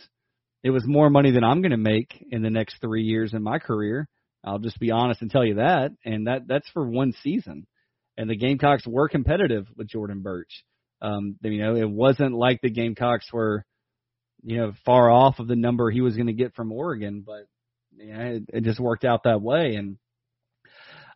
it 0.63 0.71
was 0.71 0.85
more 0.87 1.11
money 1.11 1.33
than 1.33 1.45
I'm 1.45 1.61
going 1.61 1.73
to 1.73 1.77
make 1.77 2.25
in 2.31 2.43
the 2.43 2.51
next 2.51 2.81
three 2.81 3.03
years 3.03 3.33
in 3.33 3.43
my 3.43 3.59
career. 3.59 4.09
I'll 4.45 4.61
just 4.61 4.79
be 4.79 4.93
honest 4.93 5.21
and 5.21 5.31
tell 5.31 5.45
you 5.45 5.57
that, 5.57 5.91
and 6.05 6.27
that 6.29 6.47
that's 6.47 6.69
for 6.71 6.87
one 6.87 7.13
season. 7.23 7.67
And 8.19 8.29
the 8.29 8.37
Gamecocks 8.37 8.87
were 8.87 9.09
competitive 9.09 9.67
with 9.77 9.89
Jordan 9.89 10.21
Burch. 10.21 10.65
Um, 11.01 11.37
you 11.41 11.63
know, 11.63 11.77
it 11.77 11.89
wasn't 11.89 12.35
like 12.35 12.61
the 12.61 12.71
Gamecocks 12.71 13.33
were, 13.33 13.65
you 14.43 14.59
know, 14.59 14.73
far 14.85 15.09
off 15.09 15.39
of 15.39 15.47
the 15.49 15.57
number 15.57 15.91
he 15.91 16.01
was 16.01 16.17
going 16.17 16.27
to 16.27 16.33
get 16.33 16.55
from 16.55 16.73
Oregon, 16.73 17.23
but 17.25 17.47
yeah, 17.97 18.23
it, 18.23 18.43
it 18.53 18.65
just 18.65 18.81
worked 18.81 19.05
out 19.05 19.23
that 19.23 19.41
way. 19.41 19.77
And 19.77 19.99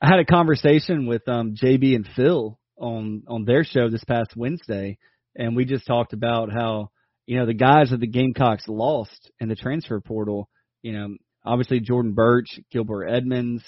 I 0.00 0.06
had 0.06 0.20
a 0.20 0.24
conversation 0.24 1.06
with 1.06 1.28
um 1.28 1.54
JB 1.54 1.94
and 1.94 2.08
Phil 2.16 2.58
on 2.76 3.22
on 3.28 3.44
their 3.44 3.64
show 3.64 3.88
this 3.88 4.04
past 4.04 4.36
Wednesday, 4.36 4.98
and 5.36 5.56
we 5.56 5.64
just 5.64 5.86
talked 5.86 6.12
about 6.12 6.52
how 6.52 6.90
you 7.26 7.38
know 7.38 7.46
the 7.46 7.54
guys 7.54 7.90
that 7.90 8.00
the 8.00 8.06
Gamecocks 8.06 8.64
lost 8.68 9.30
in 9.40 9.48
the 9.48 9.56
transfer 9.56 10.00
portal. 10.00 10.48
You 10.82 10.92
know, 10.92 11.16
obviously 11.44 11.80
Jordan 11.80 12.14
Burch, 12.14 12.58
Gilbert 12.70 13.06
Edmonds, 13.06 13.62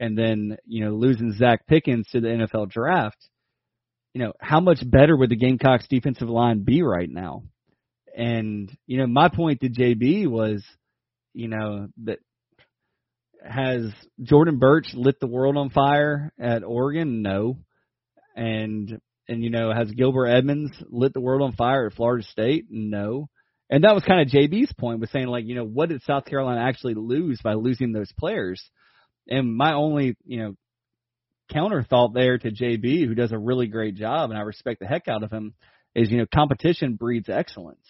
and 0.00 0.16
then 0.18 0.56
you 0.66 0.84
know 0.84 0.92
losing 0.92 1.34
Zacch 1.34 1.58
Pickens 1.68 2.08
to 2.10 2.20
the 2.20 2.28
NFL 2.28 2.70
draft. 2.70 3.18
You 4.14 4.24
know, 4.24 4.32
how 4.40 4.58
much 4.58 4.80
better 4.84 5.16
would 5.16 5.30
the 5.30 5.36
Gamecocks 5.36 5.86
defensive 5.88 6.28
line 6.28 6.64
be 6.64 6.82
right 6.82 7.08
now? 7.08 7.44
And 8.16 8.76
you 8.86 8.98
know, 8.98 9.06
my 9.06 9.28
point 9.28 9.60
to 9.60 9.68
JB 9.68 10.26
was, 10.26 10.64
you 11.32 11.46
know, 11.46 11.88
that 12.04 12.18
has 13.48 13.92
Jordan 14.22 14.58
Burch 14.58 14.88
lit 14.94 15.20
the 15.20 15.28
world 15.28 15.56
on 15.56 15.70
fire 15.70 16.32
at 16.40 16.64
Oregon? 16.64 17.22
No. 17.22 17.58
And 18.34 19.00
and 19.28 19.44
you 19.44 19.50
know, 19.50 19.72
has 19.72 19.90
Gilbert 19.92 20.26
Edmonds 20.26 20.72
lit 20.88 21.12
the 21.12 21.20
world 21.20 21.42
on 21.42 21.52
fire 21.52 21.86
at 21.86 21.94
Florida 21.94 22.26
State? 22.26 22.66
No. 22.68 23.28
And 23.68 23.84
that 23.84 23.94
was 23.94 24.02
kind 24.02 24.20
of 24.20 24.34
JB's 24.34 24.72
point 24.72 24.98
was 24.98 25.10
saying 25.12 25.28
like, 25.28 25.44
you 25.46 25.54
know, 25.54 25.64
what 25.64 25.90
did 25.90 26.02
South 26.02 26.24
Carolina 26.24 26.60
actually 26.60 26.94
lose 26.94 27.40
by 27.42 27.54
losing 27.54 27.92
those 27.92 28.10
players? 28.18 28.60
And 29.30 29.56
my 29.56 29.74
only, 29.74 30.16
you 30.26 30.42
know, 30.42 30.56
counter 31.50 31.82
thought 31.82 32.14
there 32.14 32.38
to 32.38 32.50
JB, 32.50 33.06
who 33.06 33.14
does 33.14 33.32
a 33.32 33.38
really 33.38 33.66
great 33.66 33.94
job, 33.94 34.30
and 34.30 34.38
I 34.38 34.42
respect 34.42 34.80
the 34.80 34.86
heck 34.86 35.08
out 35.08 35.22
of 35.22 35.30
him, 35.30 35.54
is 35.94 36.10
you 36.10 36.18
know 36.18 36.26
competition 36.32 36.94
breeds 36.94 37.28
excellence, 37.28 37.86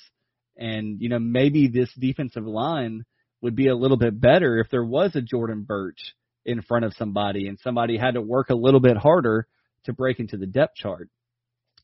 and 0.56 1.00
you 1.00 1.08
know 1.08 1.18
maybe 1.18 1.68
this 1.68 1.92
defensive 1.98 2.46
line 2.46 3.04
would 3.42 3.56
be 3.56 3.68
a 3.68 3.76
little 3.76 3.96
bit 3.96 4.20
better 4.20 4.58
if 4.58 4.70
there 4.70 4.84
was 4.84 5.14
a 5.14 5.22
Jordan 5.22 5.62
Burch 5.62 6.14
in 6.44 6.62
front 6.62 6.84
of 6.84 6.94
somebody 6.94 7.48
and 7.48 7.58
somebody 7.60 7.96
had 7.96 8.14
to 8.14 8.20
work 8.20 8.50
a 8.50 8.54
little 8.54 8.80
bit 8.80 8.96
harder 8.96 9.46
to 9.84 9.92
break 9.92 10.18
into 10.20 10.36
the 10.36 10.46
depth 10.46 10.74
chart. 10.74 11.08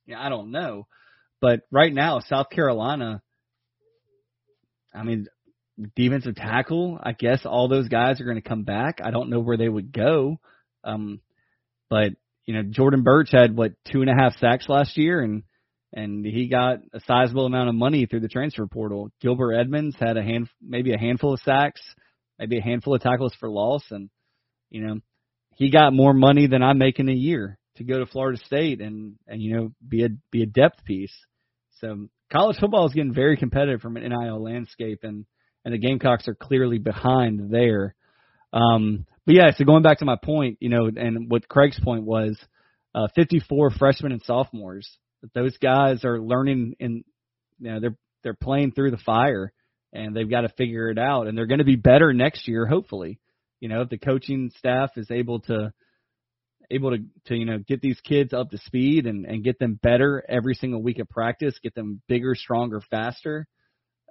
Yeah, 0.06 0.22
I 0.22 0.28
don't 0.28 0.50
know, 0.50 0.86
but 1.40 1.62
right 1.70 1.92
now 1.92 2.20
South 2.20 2.50
Carolina, 2.50 3.22
I 4.94 5.02
mean, 5.02 5.26
defensive 5.94 6.36
tackle, 6.36 6.98
I 7.02 7.12
guess 7.12 7.44
all 7.44 7.68
those 7.68 7.88
guys 7.88 8.20
are 8.20 8.24
going 8.24 8.40
to 8.40 8.48
come 8.48 8.62
back. 8.62 9.00
I 9.02 9.10
don't 9.10 9.30
know 9.30 9.40
where 9.40 9.56
they 9.56 9.68
would 9.68 9.92
go. 9.92 10.38
Um, 10.84 11.20
but 11.90 12.12
you 12.46 12.54
know, 12.54 12.62
Jordan 12.62 13.02
Burch 13.02 13.30
had 13.32 13.56
what 13.56 13.72
two 13.90 14.00
and 14.00 14.10
a 14.10 14.14
half 14.14 14.36
sacks 14.38 14.68
last 14.68 14.96
year, 14.96 15.20
and 15.20 15.42
and 15.92 16.24
he 16.24 16.48
got 16.48 16.78
a 16.92 17.00
sizable 17.00 17.46
amount 17.46 17.68
of 17.68 17.74
money 17.74 18.06
through 18.06 18.20
the 18.20 18.28
transfer 18.28 18.66
portal. 18.66 19.10
Gilbert 19.20 19.54
Edmonds 19.54 19.96
had 19.98 20.16
a 20.16 20.22
hand, 20.22 20.48
maybe 20.62 20.92
a 20.92 20.98
handful 20.98 21.34
of 21.34 21.40
sacks, 21.40 21.80
maybe 22.38 22.58
a 22.58 22.62
handful 22.62 22.94
of 22.94 23.02
tackles 23.02 23.34
for 23.38 23.50
loss, 23.50 23.84
and 23.90 24.10
you 24.70 24.86
know, 24.86 25.00
he 25.54 25.70
got 25.70 25.92
more 25.92 26.12
money 26.12 26.46
than 26.46 26.62
I 26.62 26.72
make 26.72 26.98
in 26.98 27.08
a 27.08 27.14
year 27.14 27.58
to 27.76 27.84
go 27.84 27.98
to 27.98 28.06
Florida 28.06 28.38
State 28.44 28.80
and 28.80 29.16
and 29.26 29.42
you 29.42 29.56
know 29.56 29.72
be 29.86 30.04
a 30.04 30.08
be 30.30 30.42
a 30.42 30.46
depth 30.46 30.84
piece. 30.84 31.14
So 31.80 32.08
college 32.32 32.58
football 32.58 32.86
is 32.86 32.94
getting 32.94 33.12
very 33.12 33.36
competitive 33.36 33.80
from 33.80 33.96
an 33.96 34.08
NIL 34.08 34.42
landscape, 34.42 35.00
and 35.02 35.26
and 35.66 35.74
the 35.74 35.78
Gamecocks 35.78 36.28
are 36.28 36.34
clearly 36.36 36.78
behind 36.78 37.50
there. 37.50 37.96
Um, 38.52 39.04
but 39.26 39.34
yeah, 39.34 39.50
so 39.50 39.64
going 39.64 39.82
back 39.82 39.98
to 39.98 40.04
my 40.04 40.14
point, 40.14 40.58
you 40.60 40.68
know, 40.68 40.88
and 40.96 41.28
what 41.28 41.48
Craig's 41.48 41.78
point 41.80 42.04
was, 42.04 42.38
uh, 42.94 43.08
54 43.16 43.70
freshmen 43.70 44.12
and 44.12 44.22
sophomores. 44.22 44.88
Those 45.34 45.58
guys 45.58 46.04
are 46.04 46.20
learning 46.20 46.76
and 46.78 47.04
you 47.58 47.72
know 47.72 47.80
they're 47.80 47.96
they're 48.22 48.34
playing 48.34 48.72
through 48.72 48.92
the 48.92 48.96
fire 48.96 49.52
and 49.92 50.14
they've 50.14 50.30
got 50.30 50.42
to 50.42 50.48
figure 50.50 50.88
it 50.88 50.98
out 50.98 51.26
and 51.26 51.36
they're 51.36 51.46
going 51.46 51.58
to 51.58 51.64
be 51.64 51.74
better 51.74 52.12
next 52.12 52.46
year 52.46 52.64
hopefully. 52.64 53.18
You 53.58 53.68
know, 53.68 53.80
if 53.80 53.88
the 53.88 53.98
coaching 53.98 54.52
staff 54.58 54.90
is 54.96 55.10
able 55.10 55.40
to 55.40 55.72
able 56.70 56.92
to 56.92 56.98
to 57.24 57.34
you 57.34 57.44
know 57.44 57.58
get 57.58 57.80
these 57.80 58.00
kids 58.02 58.32
up 58.32 58.50
to 58.50 58.58
speed 58.58 59.06
and 59.06 59.26
and 59.26 59.42
get 59.42 59.58
them 59.58 59.80
better 59.82 60.24
every 60.28 60.54
single 60.54 60.80
week 60.80 61.00
of 61.00 61.08
practice, 61.08 61.58
get 61.60 61.74
them 61.74 62.02
bigger, 62.06 62.36
stronger, 62.36 62.80
faster. 62.88 63.48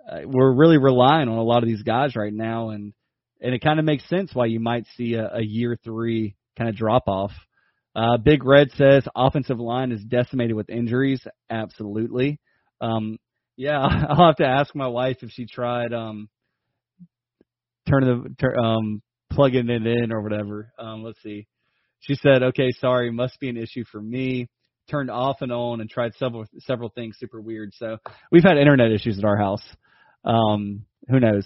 Uh, 0.09 0.19
we're 0.25 0.53
really 0.53 0.77
relying 0.77 1.27
on 1.29 1.37
a 1.37 1.43
lot 1.43 1.63
of 1.63 1.69
these 1.69 1.83
guys 1.83 2.15
right 2.15 2.33
now 2.33 2.69
and 2.69 2.93
and 3.41 3.53
it 3.53 3.59
kind 3.59 3.79
of 3.79 3.85
makes 3.85 4.07
sense 4.09 4.31
why 4.33 4.45
you 4.45 4.59
might 4.59 4.85
see 4.95 5.15
a, 5.15 5.27
a 5.35 5.43
year 5.43 5.77
three 5.83 6.35
kind 6.57 6.69
of 6.69 6.75
drop 6.75 7.03
off. 7.07 7.31
Uh, 7.95 8.17
Big 8.17 8.43
Red 8.43 8.71
says 8.71 9.05
offensive 9.15 9.59
line 9.59 9.91
is 9.91 10.03
decimated 10.03 10.55
with 10.55 10.69
injuries. 10.69 11.21
Absolutely. 11.49 12.39
Um, 12.81 13.17
yeah, 13.55 13.79
I'll 14.09 14.27
have 14.27 14.37
to 14.37 14.47
ask 14.47 14.75
my 14.75 14.87
wife 14.87 15.17
if 15.21 15.31
she 15.31 15.45
tried 15.45 15.93
um, 15.93 16.29
turning 17.87 18.35
the 18.37 18.59
um, 18.59 19.01
plugging 19.31 19.69
it 19.69 19.85
in 19.85 20.11
or 20.11 20.21
whatever. 20.21 20.71
Um, 20.77 21.03
let's 21.03 21.21
see. 21.21 21.47
She 22.01 22.15
said, 22.15 22.43
"Okay, 22.43 22.71
sorry, 22.79 23.11
must 23.11 23.39
be 23.39 23.49
an 23.49 23.57
issue 23.57 23.83
for 23.91 24.01
me." 24.01 24.47
Turned 24.89 25.09
off 25.09 25.37
and 25.41 25.51
on 25.51 25.81
and 25.81 25.89
tried 25.89 26.13
several 26.15 26.45
several 26.59 26.89
things 26.89 27.15
super 27.17 27.41
weird. 27.41 27.71
So 27.73 27.97
we've 28.31 28.43
had 28.43 28.57
internet 28.57 28.91
issues 28.91 29.17
at 29.17 29.25
our 29.25 29.37
house. 29.37 29.63
Um, 30.25 30.85
who 31.07 31.19
knows? 31.19 31.45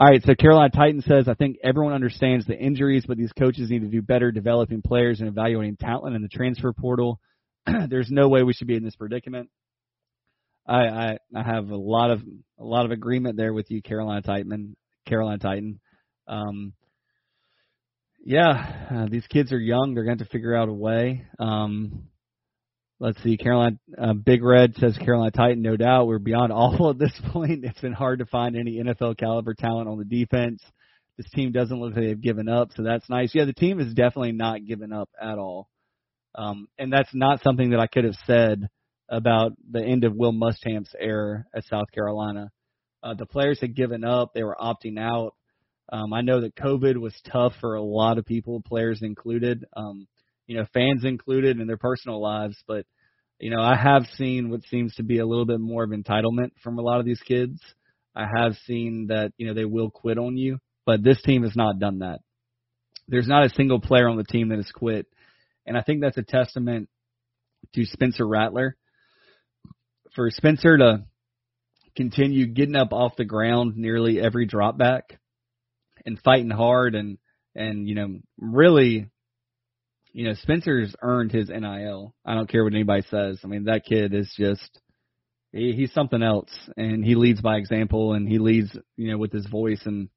All 0.00 0.06
right, 0.06 0.22
so 0.24 0.34
Carolina 0.34 0.70
Titan 0.70 1.02
says, 1.02 1.28
I 1.28 1.34
think 1.34 1.56
everyone 1.64 1.92
understands 1.92 2.46
the 2.46 2.56
injuries, 2.56 3.04
but 3.06 3.16
these 3.16 3.32
coaches 3.32 3.68
need 3.68 3.80
to 3.80 3.88
do 3.88 4.00
better 4.00 4.30
developing 4.30 4.80
players 4.80 5.20
and 5.20 5.28
evaluating 5.28 5.76
talent 5.76 6.14
in 6.14 6.22
the 6.22 6.28
transfer 6.28 6.72
portal. 6.72 7.20
There's 7.88 8.10
no 8.10 8.28
way 8.28 8.42
we 8.42 8.52
should 8.52 8.68
be 8.68 8.76
in 8.76 8.84
this 8.84 8.94
predicament. 8.94 9.50
I, 10.68 10.86
I 10.86 11.18
I 11.34 11.42
have 11.42 11.70
a 11.70 11.76
lot 11.76 12.10
of 12.10 12.20
a 12.60 12.64
lot 12.64 12.84
of 12.84 12.90
agreement 12.90 13.36
there 13.36 13.52
with 13.54 13.70
you, 13.70 13.80
Carolina 13.82 14.22
Titan. 14.22 14.76
Carolina 15.06 15.38
Titan. 15.38 15.80
Um, 16.26 16.74
yeah, 18.22 18.86
uh, 18.90 19.06
these 19.10 19.26
kids 19.26 19.52
are 19.52 19.58
young. 19.58 19.94
They're 19.94 20.04
going 20.04 20.18
to 20.18 20.24
have 20.24 20.28
to 20.28 20.32
figure 20.32 20.54
out 20.54 20.68
a 20.68 20.72
way. 20.72 21.24
Um, 21.38 22.07
Let's 23.00 23.22
see, 23.22 23.36
Carolina 23.36 23.76
uh, 23.96 24.12
Big 24.12 24.42
Red 24.42 24.74
says 24.76 24.98
Carolina 24.98 25.30
Titan. 25.30 25.62
No 25.62 25.76
doubt, 25.76 26.08
we're 26.08 26.18
beyond 26.18 26.52
awful 26.52 26.90
at 26.90 26.98
this 26.98 27.12
point. 27.32 27.64
It's 27.64 27.80
been 27.80 27.92
hard 27.92 28.18
to 28.18 28.26
find 28.26 28.56
any 28.56 28.82
NFL 28.82 29.18
caliber 29.18 29.54
talent 29.54 29.88
on 29.88 29.98
the 29.98 30.04
defense. 30.04 30.60
This 31.16 31.30
team 31.30 31.52
doesn't 31.52 31.78
look 31.78 31.94
like 31.94 32.04
they've 32.04 32.20
given 32.20 32.48
up, 32.48 32.70
so 32.76 32.82
that's 32.82 33.08
nice. 33.08 33.32
Yeah, 33.34 33.44
the 33.44 33.52
team 33.52 33.78
is 33.78 33.94
definitely 33.94 34.32
not 34.32 34.64
given 34.66 34.92
up 34.92 35.10
at 35.20 35.38
all, 35.38 35.68
um, 36.34 36.66
and 36.76 36.92
that's 36.92 37.14
not 37.14 37.42
something 37.42 37.70
that 37.70 37.80
I 37.80 37.86
could 37.86 38.04
have 38.04 38.16
said 38.26 38.68
about 39.08 39.52
the 39.70 39.82
end 39.82 40.02
of 40.02 40.16
Will 40.16 40.32
Muschamp's 40.32 40.94
era 40.98 41.44
at 41.54 41.64
South 41.66 41.90
Carolina. 41.94 42.50
Uh, 43.02 43.14
the 43.14 43.26
players 43.26 43.60
had 43.60 43.76
given 43.76 44.02
up; 44.02 44.32
they 44.34 44.42
were 44.42 44.56
opting 44.60 44.98
out. 44.98 45.34
Um, 45.92 46.12
I 46.12 46.22
know 46.22 46.40
that 46.40 46.56
COVID 46.56 46.96
was 46.96 47.14
tough 47.30 47.54
for 47.60 47.76
a 47.76 47.82
lot 47.82 48.18
of 48.18 48.26
people, 48.26 48.60
players 48.60 49.02
included. 49.02 49.64
Um, 49.76 50.08
you 50.48 50.56
know, 50.56 50.66
fans 50.74 51.04
included 51.04 51.60
in 51.60 51.68
their 51.68 51.76
personal 51.76 52.20
lives. 52.20 52.56
But, 52.66 52.86
you 53.38 53.50
know, 53.50 53.60
I 53.60 53.76
have 53.76 54.06
seen 54.16 54.50
what 54.50 54.64
seems 54.64 54.94
to 54.96 55.04
be 55.04 55.18
a 55.18 55.26
little 55.26 55.44
bit 55.44 55.60
more 55.60 55.84
of 55.84 55.90
entitlement 55.90 56.50
from 56.64 56.78
a 56.78 56.82
lot 56.82 56.98
of 56.98 57.06
these 57.06 57.20
kids. 57.20 57.60
I 58.16 58.26
have 58.34 58.56
seen 58.66 59.06
that, 59.10 59.32
you 59.36 59.46
know, 59.46 59.54
they 59.54 59.66
will 59.66 59.90
quit 59.90 60.18
on 60.18 60.36
you, 60.36 60.58
but 60.84 61.04
this 61.04 61.22
team 61.22 61.44
has 61.44 61.54
not 61.54 61.78
done 61.78 62.00
that. 62.00 62.18
There's 63.06 63.28
not 63.28 63.44
a 63.44 63.54
single 63.54 63.80
player 63.80 64.08
on 64.08 64.16
the 64.16 64.24
team 64.24 64.48
that 64.48 64.56
has 64.56 64.72
quit. 64.74 65.06
And 65.66 65.76
I 65.76 65.82
think 65.82 66.00
that's 66.00 66.16
a 66.16 66.22
testament 66.22 66.88
to 67.74 67.84
Spencer 67.84 68.26
Rattler. 68.26 68.74
For 70.14 70.30
Spencer 70.30 70.78
to 70.78 71.04
continue 71.94 72.46
getting 72.46 72.74
up 72.76 72.92
off 72.92 73.16
the 73.16 73.24
ground 73.24 73.76
nearly 73.76 74.20
every 74.20 74.46
drop 74.46 74.78
back 74.78 75.18
and 76.06 76.18
fighting 76.22 76.50
hard 76.50 76.94
and 76.94 77.18
and 77.54 77.88
you 77.88 77.94
know 77.94 78.18
really 78.38 79.10
you 80.12 80.24
know, 80.24 80.34
Spencer's 80.34 80.94
earned 81.02 81.32
his 81.32 81.48
NIL. 81.48 82.14
I 82.24 82.34
don't 82.34 82.48
care 82.48 82.64
what 82.64 82.74
anybody 82.74 83.02
says. 83.10 83.40
I 83.44 83.46
mean, 83.46 83.64
that 83.64 83.84
kid 83.84 84.14
is 84.14 84.32
just 84.36 84.80
he, 85.52 85.72
he's 85.72 85.92
something 85.92 86.22
else, 86.22 86.50
and 86.76 87.04
he 87.04 87.14
leads 87.14 87.40
by 87.40 87.56
example, 87.56 88.14
and 88.14 88.28
he 88.28 88.38
leads, 88.38 88.76
you 88.96 89.10
know, 89.10 89.18
with 89.18 89.32
his 89.32 89.46
voice. 89.46 89.80
And 89.84 90.08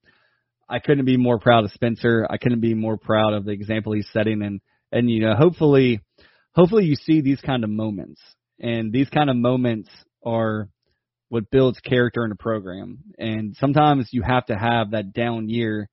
I 0.69 0.79
couldn't 0.79 1.05
be 1.05 1.17
more 1.17 1.39
proud 1.39 1.65
of 1.65 1.71
Spencer. 1.71 2.25
I 2.29 2.37
couldn't 2.37 2.61
be 2.61 2.73
more 2.73 2.97
proud 2.97 3.33
of 3.33 3.45
the 3.45 3.51
example 3.51 3.93
he's 3.93 4.09
setting, 4.11 4.41
and 4.41 4.61
and 4.91 5.09
you 5.09 5.21
know, 5.21 5.35
hopefully, 5.35 6.01
hopefully 6.53 6.85
you 6.85 6.95
see 6.95 7.21
these 7.21 7.41
kind 7.41 7.63
of 7.63 7.69
moments, 7.69 8.21
and 8.59 8.91
these 8.91 9.09
kind 9.09 9.29
of 9.29 9.35
moments 9.35 9.89
are 10.25 10.69
what 11.29 11.49
builds 11.49 11.79
character 11.79 12.25
in 12.25 12.31
a 12.33 12.35
program. 12.35 12.99
And 13.17 13.55
sometimes 13.55 14.09
you 14.11 14.21
have 14.21 14.45
to 14.47 14.55
have 14.57 14.91
that 14.91 15.13
down 15.13 15.47
year 15.47 15.87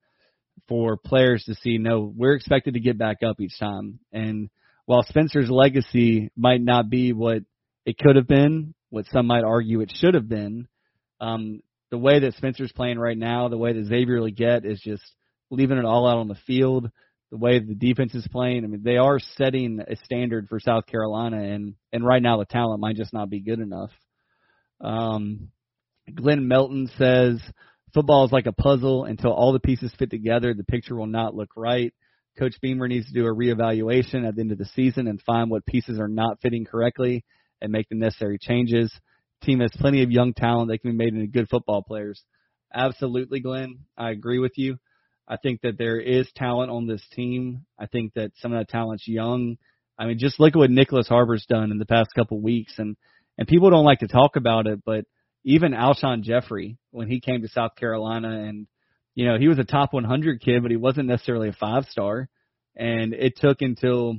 for 0.67 0.97
players 0.97 1.43
to 1.45 1.55
see, 1.55 1.77
no, 1.77 2.11
we're 2.15 2.35
expected 2.35 2.73
to 2.73 2.79
get 2.79 2.97
back 2.97 3.23
up 3.23 3.39
each 3.39 3.57
time. 3.59 3.99
And 4.11 4.49
while 4.85 5.03
Spencer's 5.03 5.49
legacy 5.49 6.31
might 6.35 6.61
not 6.61 6.89
be 6.89 7.13
what 7.13 7.43
it 7.85 7.97
could 7.97 8.15
have 8.15 8.27
been, 8.27 8.73
what 8.89 9.05
some 9.11 9.27
might 9.27 9.43
argue 9.43 9.81
it 9.81 9.93
should 9.95 10.15
have 10.15 10.27
been, 10.27 10.67
um, 11.21 11.61
the 11.91 11.97
way 11.97 12.19
that 12.19 12.35
Spencer's 12.35 12.71
playing 12.71 12.99
right 12.99 13.17
now, 13.17 13.49
the 13.49 13.57
way 13.57 13.73
that 13.73 13.85
Xavier 13.85 14.19
Legette 14.19 14.65
is 14.65 14.79
just 14.79 15.03
leaving 15.49 15.77
it 15.77 15.85
all 15.85 16.07
out 16.07 16.17
on 16.17 16.27
the 16.27 16.37
field, 16.47 16.89
the 17.31 17.37
way 17.37 17.59
the 17.59 17.75
defense 17.75 18.15
is 18.15 18.27
playing, 18.31 18.63
I 18.63 18.67
mean, 18.67 18.81
they 18.83 18.97
are 18.97 19.19
setting 19.37 19.79
a 19.79 19.95
standard 19.97 20.47
for 20.49 20.59
South 20.59 20.87
Carolina, 20.87 21.41
and 21.41 21.75
and 21.93 22.03
right 22.03 22.21
now 22.21 22.37
the 22.37 22.45
talent 22.45 22.81
might 22.81 22.95
just 22.95 23.13
not 23.13 23.29
be 23.29 23.39
good 23.39 23.59
enough. 23.59 23.91
Um, 24.81 25.49
Glenn 26.13 26.47
Melton 26.47 26.89
says 26.97 27.39
Football 27.93 28.25
is 28.25 28.31
like 28.31 28.45
a 28.45 28.51
puzzle. 28.51 29.05
Until 29.05 29.31
all 29.31 29.53
the 29.53 29.59
pieces 29.59 29.91
fit 29.97 30.09
together, 30.09 30.53
the 30.53 30.63
picture 30.63 30.95
will 30.95 31.07
not 31.07 31.35
look 31.35 31.49
right. 31.55 31.93
Coach 32.37 32.55
Beamer 32.61 32.87
needs 32.87 33.07
to 33.07 33.13
do 33.13 33.25
a 33.25 33.35
reevaluation 33.35 34.27
at 34.27 34.35
the 34.35 34.41
end 34.41 34.51
of 34.51 34.57
the 34.57 34.69
season 34.75 35.07
and 35.07 35.21
find 35.21 35.49
what 35.49 35.65
pieces 35.65 35.99
are 35.99 36.07
not 36.07 36.39
fitting 36.41 36.65
correctly 36.65 37.25
and 37.61 37.71
make 37.71 37.89
the 37.89 37.95
necessary 37.95 38.37
changes. 38.39 38.93
Team 39.43 39.59
has 39.59 39.71
plenty 39.75 40.03
of 40.03 40.11
young 40.11 40.33
talent 40.33 40.69
that 40.69 40.79
can 40.79 40.91
be 40.91 40.97
made 40.97 41.13
into 41.13 41.27
good 41.27 41.49
football 41.49 41.81
players. 41.81 42.21
Absolutely, 42.73 43.39
Glenn. 43.39 43.79
I 43.97 44.11
agree 44.11 44.39
with 44.39 44.53
you. 44.55 44.77
I 45.27 45.37
think 45.37 45.61
that 45.61 45.77
there 45.77 45.99
is 45.99 46.29
talent 46.35 46.71
on 46.71 46.87
this 46.87 47.03
team. 47.13 47.65
I 47.77 47.85
think 47.85 48.13
that 48.15 48.31
some 48.37 48.53
of 48.53 48.59
that 48.59 48.69
talent's 48.69 49.07
young. 49.07 49.57
I 49.97 50.05
mean, 50.05 50.17
just 50.17 50.39
look 50.39 50.55
at 50.55 50.59
what 50.59 50.69
Nyckoles 50.69 51.07
Harbor's 51.07 51.45
done 51.47 51.71
in 51.71 51.77
the 51.77 51.85
past 51.85 52.13
couple 52.15 52.41
weeks, 52.41 52.73
and 52.77 52.95
and 53.37 53.47
people 53.47 53.69
don't 53.69 53.85
like 53.85 53.99
to 53.99 54.07
talk 54.07 54.35
about 54.35 54.67
it, 54.67 54.79
but 54.85 55.05
even 55.43 55.71
Alshon 55.73 56.21
Jeffery 56.23 56.77
when 56.91 57.07
he 57.07 57.21
came 57.21 57.41
to 57.41 57.47
South 57.47 57.75
Carolina 57.75 58.29
and 58.29 58.67
you 59.19 59.25
know, 59.25 59.37
he 59.37 59.49
was 59.49 59.59
a 59.59 59.65
top 59.65 59.91
100 59.91 60.39
kid, 60.39 60.61
but 60.61 60.71
he 60.71 60.77
wasn't 60.77 61.09
necessarily 61.09 61.49
a 61.49 61.53
five 61.53 61.83
star. 61.89 62.29
And 62.77 63.13
it 63.13 63.35
took 63.35 63.61
until, 63.61 64.15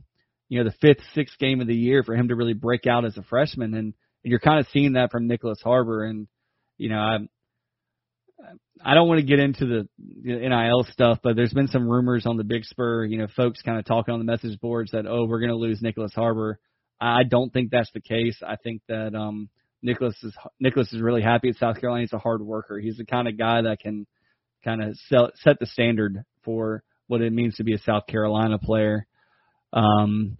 you 0.51 0.59
know, 0.59 0.69
the 0.69 0.77
fifth, 0.79 1.03
sixth 1.15 1.39
game 1.39 1.63
of 1.63 1.67
the 1.67 1.75
year 1.75 2.03
for 2.03 2.15
him 2.15 2.29
to 2.29 2.37
really 2.37 2.53
break 2.53 2.87
out 2.87 3.07
as 3.07 3.17
a 3.17 3.23
freshman. 3.23 3.73
And 3.73 3.95
you're 4.23 4.41
kind 4.41 4.61
of 4.61 4.67
seeing 4.75 4.93
that 4.95 5.11
from 5.11 5.27
Nyckoles 5.27 5.63
Harbor. 5.65 6.05
And, 6.05 6.29
you 6.77 6.91
know, 6.91 6.99
I, 6.99 7.17
I 8.85 8.95
don't 8.95 9.09
want 9.09 9.21
to 9.21 9.27
get 9.27 9.39
into 9.39 9.65
the, 9.65 9.89
NIL 10.23 10.87
stuff, 10.93 11.21
but 11.23 11.35
there's 11.35 11.55
been 11.55 11.69
some 11.69 11.89
rumors 11.89 12.27
on 12.27 12.37
the 12.37 12.45
Big 12.45 12.65
Spur, 12.65 13.07
you 13.07 13.17
know, 13.17 13.29
folks 13.35 13.63
kind 13.63 13.79
of 13.79 13.87
talking 13.87 14.13
on 14.13 14.21
the 14.21 14.31
message 14.31 14.61
boards 14.61 14.91
that 14.91 15.07
oh, 15.07 15.25
we're 15.25 15.41
going 15.41 15.49
to 15.49 15.57
lose 15.57 15.81
Nyckoles 15.81 16.15
Harbor. 16.15 16.59
I 17.01 17.23
don't 17.23 17.51
think 17.51 17.71
that's 17.71 17.91
the 17.95 18.03
case. 18.03 18.39
I 18.47 18.57
think 18.57 18.83
that 18.89 19.15
um 19.15 19.49
Nyckoles 19.85 20.23
is 20.23 20.37
Nyckoles 20.63 20.93
is 20.95 21.01
really 21.01 21.23
happy 21.23 21.49
at 21.49 21.57
South 21.57 21.81
Carolina. 21.81 22.03
He's 22.03 22.13
a 22.13 22.19
hard 22.19 22.43
worker. 22.43 22.79
He's 22.79 22.97
the 22.97 23.07
kind 23.07 23.29
of 23.29 23.39
guy 23.39 23.63
that 23.63 23.81
can 23.81 24.07
kind 24.65 24.83
of 24.83 24.97
set 24.97 25.59
the 25.59 25.67
standard 25.67 26.25
for 26.45 26.83
what 27.07 27.23
it 27.23 27.33
means 27.33 27.57
to 27.57 27.65
be 27.65 27.75
a 27.75 27.79
South 27.79 28.07
Carolina 28.07 28.59
player. 28.59 29.07
Um, 29.73 30.37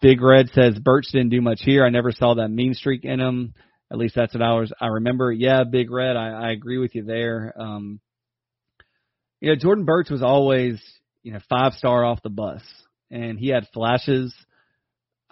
Big 0.00 0.20
Red 0.20 0.48
says 0.52 0.78
Burch 0.78 1.06
didn't 1.12 1.30
do 1.30 1.40
much 1.40 1.60
here. 1.62 1.84
I 1.84 1.90
never 1.90 2.10
saw 2.12 2.34
that 2.34 2.48
mean 2.48 2.74
streak 2.74 3.04
in 3.04 3.20
him. 3.20 3.54
At 3.90 3.98
least 3.98 4.14
that's 4.14 4.34
what 4.34 4.42
I 4.42 4.54
was. 4.54 4.72
I 4.80 4.86
remember. 4.86 5.30
Yeah, 5.30 5.64
Big 5.64 5.90
Red. 5.90 6.16
I, 6.16 6.48
I 6.48 6.50
agree 6.50 6.78
with 6.78 6.94
you 6.94 7.04
there. 7.04 7.52
Um, 7.56 8.00
you 9.40 9.50
know, 9.50 9.56
Jordan 9.56 9.84
Burch 9.84 10.10
was 10.10 10.22
always 10.22 10.82
you 11.22 11.32
know 11.32 11.40
five 11.48 11.74
star 11.74 12.04
off 12.04 12.22
the 12.22 12.30
bus, 12.30 12.62
and 13.10 13.38
he 13.38 13.48
had 13.48 13.68
flashes. 13.72 14.34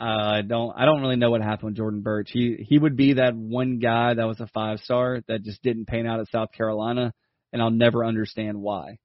Uh, 0.01 0.37
I 0.37 0.43
don't. 0.43 0.73
I 0.75 0.87
don't 0.87 1.03
really 1.03 1.17
know 1.17 1.31
what 1.31 1.43
happened 1.43 1.71
with 1.71 1.77
Jordan 1.77 2.01
Burch. 2.01 2.31
He 2.33 2.65
he 2.67 2.79
would 2.79 2.97
be 2.97 3.15
that 3.15 3.37
one 3.37 3.79
guy 3.81 4.15
that 4.15 4.27
was 4.27 4.41
a 4.41 4.47
five 4.47 4.81
star 4.81 5.21
that 5.29 5.43
just 5.43 5.63
didn't 5.63 5.89
pan 5.89 6.07
out 6.07 6.21
at 6.21 6.31
South 6.31 6.53
Carolina, 6.53 7.13
and 7.53 7.61
I'll 7.61 7.71
never 7.71 8.05
understand 8.05 8.63
why. 8.63 8.97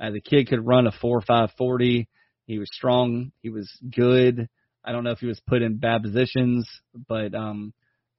Uh, 0.00 0.10
the 0.10 0.20
kid 0.20 0.48
could 0.48 0.64
run 0.64 0.86
a 0.86 0.92
four 0.92 1.20
five 1.22 1.50
forty. 1.58 2.08
He 2.46 2.60
was 2.60 2.70
strong. 2.72 3.32
He 3.42 3.50
was 3.50 3.68
good. 3.90 4.48
I 4.84 4.92
don't 4.92 5.02
know 5.02 5.10
if 5.10 5.18
he 5.18 5.26
was 5.26 5.40
put 5.44 5.62
in 5.62 5.78
bad 5.78 6.02
positions, 6.02 6.68
but 7.08 7.34
um, 7.34 7.72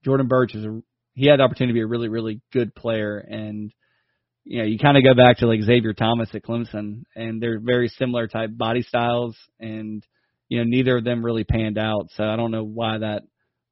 Jordan 0.04 0.28
Burch 0.28 0.56
is 0.56 0.66
a 0.66 0.82
he 1.14 1.28
had 1.28 1.40
the 1.40 1.44
opportunity 1.44 1.72
to 1.72 1.78
be 1.78 1.84
a 1.84 1.88
really 1.88 2.10
really 2.10 2.42
good 2.52 2.76
player 2.76 3.18
and 3.18 3.72
you 4.44 4.60
know 4.60 4.66
you 4.66 4.78
kind 4.78 4.98
of 4.98 5.04
go 5.04 5.14
back 5.14 5.38
to 5.38 5.48
like 5.48 5.62
Xavier 5.62 5.94
Thomas 5.94 6.30
at 6.34 6.44
Clemson 6.44 7.04
and 7.16 7.42
they're 7.42 7.60
very 7.60 7.88
similar 7.88 8.28
type 8.28 8.50
body 8.54 8.82
styles 8.82 9.38
and 9.60 10.06
you 10.50 10.60
know 10.60 10.64
neither 10.64 10.98
of 10.98 11.04
them 11.04 11.26
really 11.26 11.44
panned 11.44 11.78
out 11.78 12.10
so 12.16 12.24
I 12.24 12.36
don't 12.36 12.52
know 12.52 12.64
why 12.64 13.00
that 13.00 13.24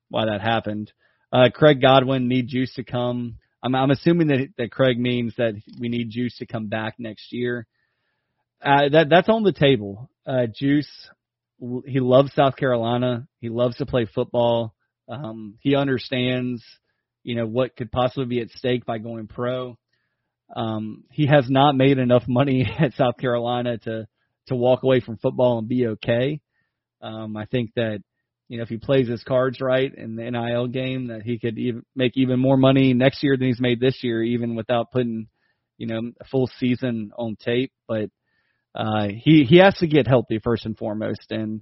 why 0.10 0.26
that 0.26 0.42
happened. 0.42 0.92
Uh, 1.32 1.50
Craig 1.54 1.82
Godwin 1.82 2.28
need 2.28 2.48
Juice 2.48 2.74
to 2.76 2.84
come. 2.84 3.38
I'm 3.64 3.76
I'm 3.76 3.92
assuming 3.92 4.28
that 4.28 4.50
that 4.58 4.72
Craig 4.72 5.00
means 5.00 5.34
that 5.38 5.54
we 5.80 5.90
need 5.90 6.10
Juice 6.10 6.38
to 6.38 6.46
come 6.46 6.68
back 6.68 6.96
next 6.98 7.32
year. 7.32 7.66
Uh, 8.64 8.90
that 8.90 9.10
that's 9.10 9.30
on 9.30 9.44
the 9.44 9.52
table. 9.52 10.10
Uh, 10.26 10.48
Juice 10.54 10.90
he 11.86 12.00
loves 12.00 12.34
South 12.34 12.56
Carolina. 12.56 13.28
He 13.40 13.50
loves 13.50 13.78
to 13.78 13.86
play 13.86 14.06
football. 14.06 14.74
Um, 15.08 15.56
he 15.62 15.76
understands, 15.76 16.64
you 17.24 17.36
know, 17.36 17.46
what 17.46 17.76
could 17.76 17.92
possibly 17.92 18.26
be 18.26 18.42
at 18.42 18.50
stake 18.52 18.86
by 18.86 18.98
going 18.98 19.28
pro. 19.28 19.78
Um, 20.56 21.06
he 21.12 21.28
has 21.28 21.50
not 21.50 21.76
made 21.76 21.98
enough 21.98 22.24
money 22.28 22.66
at 22.80 22.94
South 22.94 23.18
Carolina 23.18 23.78
to 23.80 24.08
to 24.48 24.56
walk 24.56 24.84
away 24.84 25.00
from 25.00 25.18
football 25.18 25.58
and 25.60 25.70
be 25.70 25.88
okay. 25.88 26.42
Um, 27.04 27.38
I 27.38 27.46
think 27.46 27.72
that 27.76 28.00
you 28.48 28.58
know 28.58 28.64
if 28.64 28.70
he 28.70 28.78
plays 28.78 29.08
his 29.08 29.24
cards 29.24 29.60
right 29.62 29.94
in 29.94 30.16
the 30.16 30.32
NIL 30.32 30.68
game, 30.68 31.08
that 31.08 31.22
he 31.22 31.38
could 31.38 31.58
even 31.60 31.84
make 31.96 32.14
even 32.16 32.40
more 32.40 32.58
money 32.58 32.94
next 32.94 33.22
year 33.22 33.38
than 33.38 33.48
he's 33.48 33.62
made 33.62 33.80
this 33.80 34.00
year, 34.04 34.24
even 34.24 34.56
without 34.56 34.92
putting 34.92 35.28
you 35.78 35.88
know 35.88 36.02
a 36.20 36.26
full 36.26 36.50
season 36.60 37.12
on 37.18 37.36
tape. 37.36 37.72
But 37.88 38.10
uh, 38.74 39.10
he 39.10 39.44
he 39.44 39.58
has 39.58 39.76
to 39.76 39.88
get 39.88 40.08
healthy 40.08 40.40
first 40.44 40.66
and 40.66 40.78
foremost, 40.78 41.28
and 41.30 41.62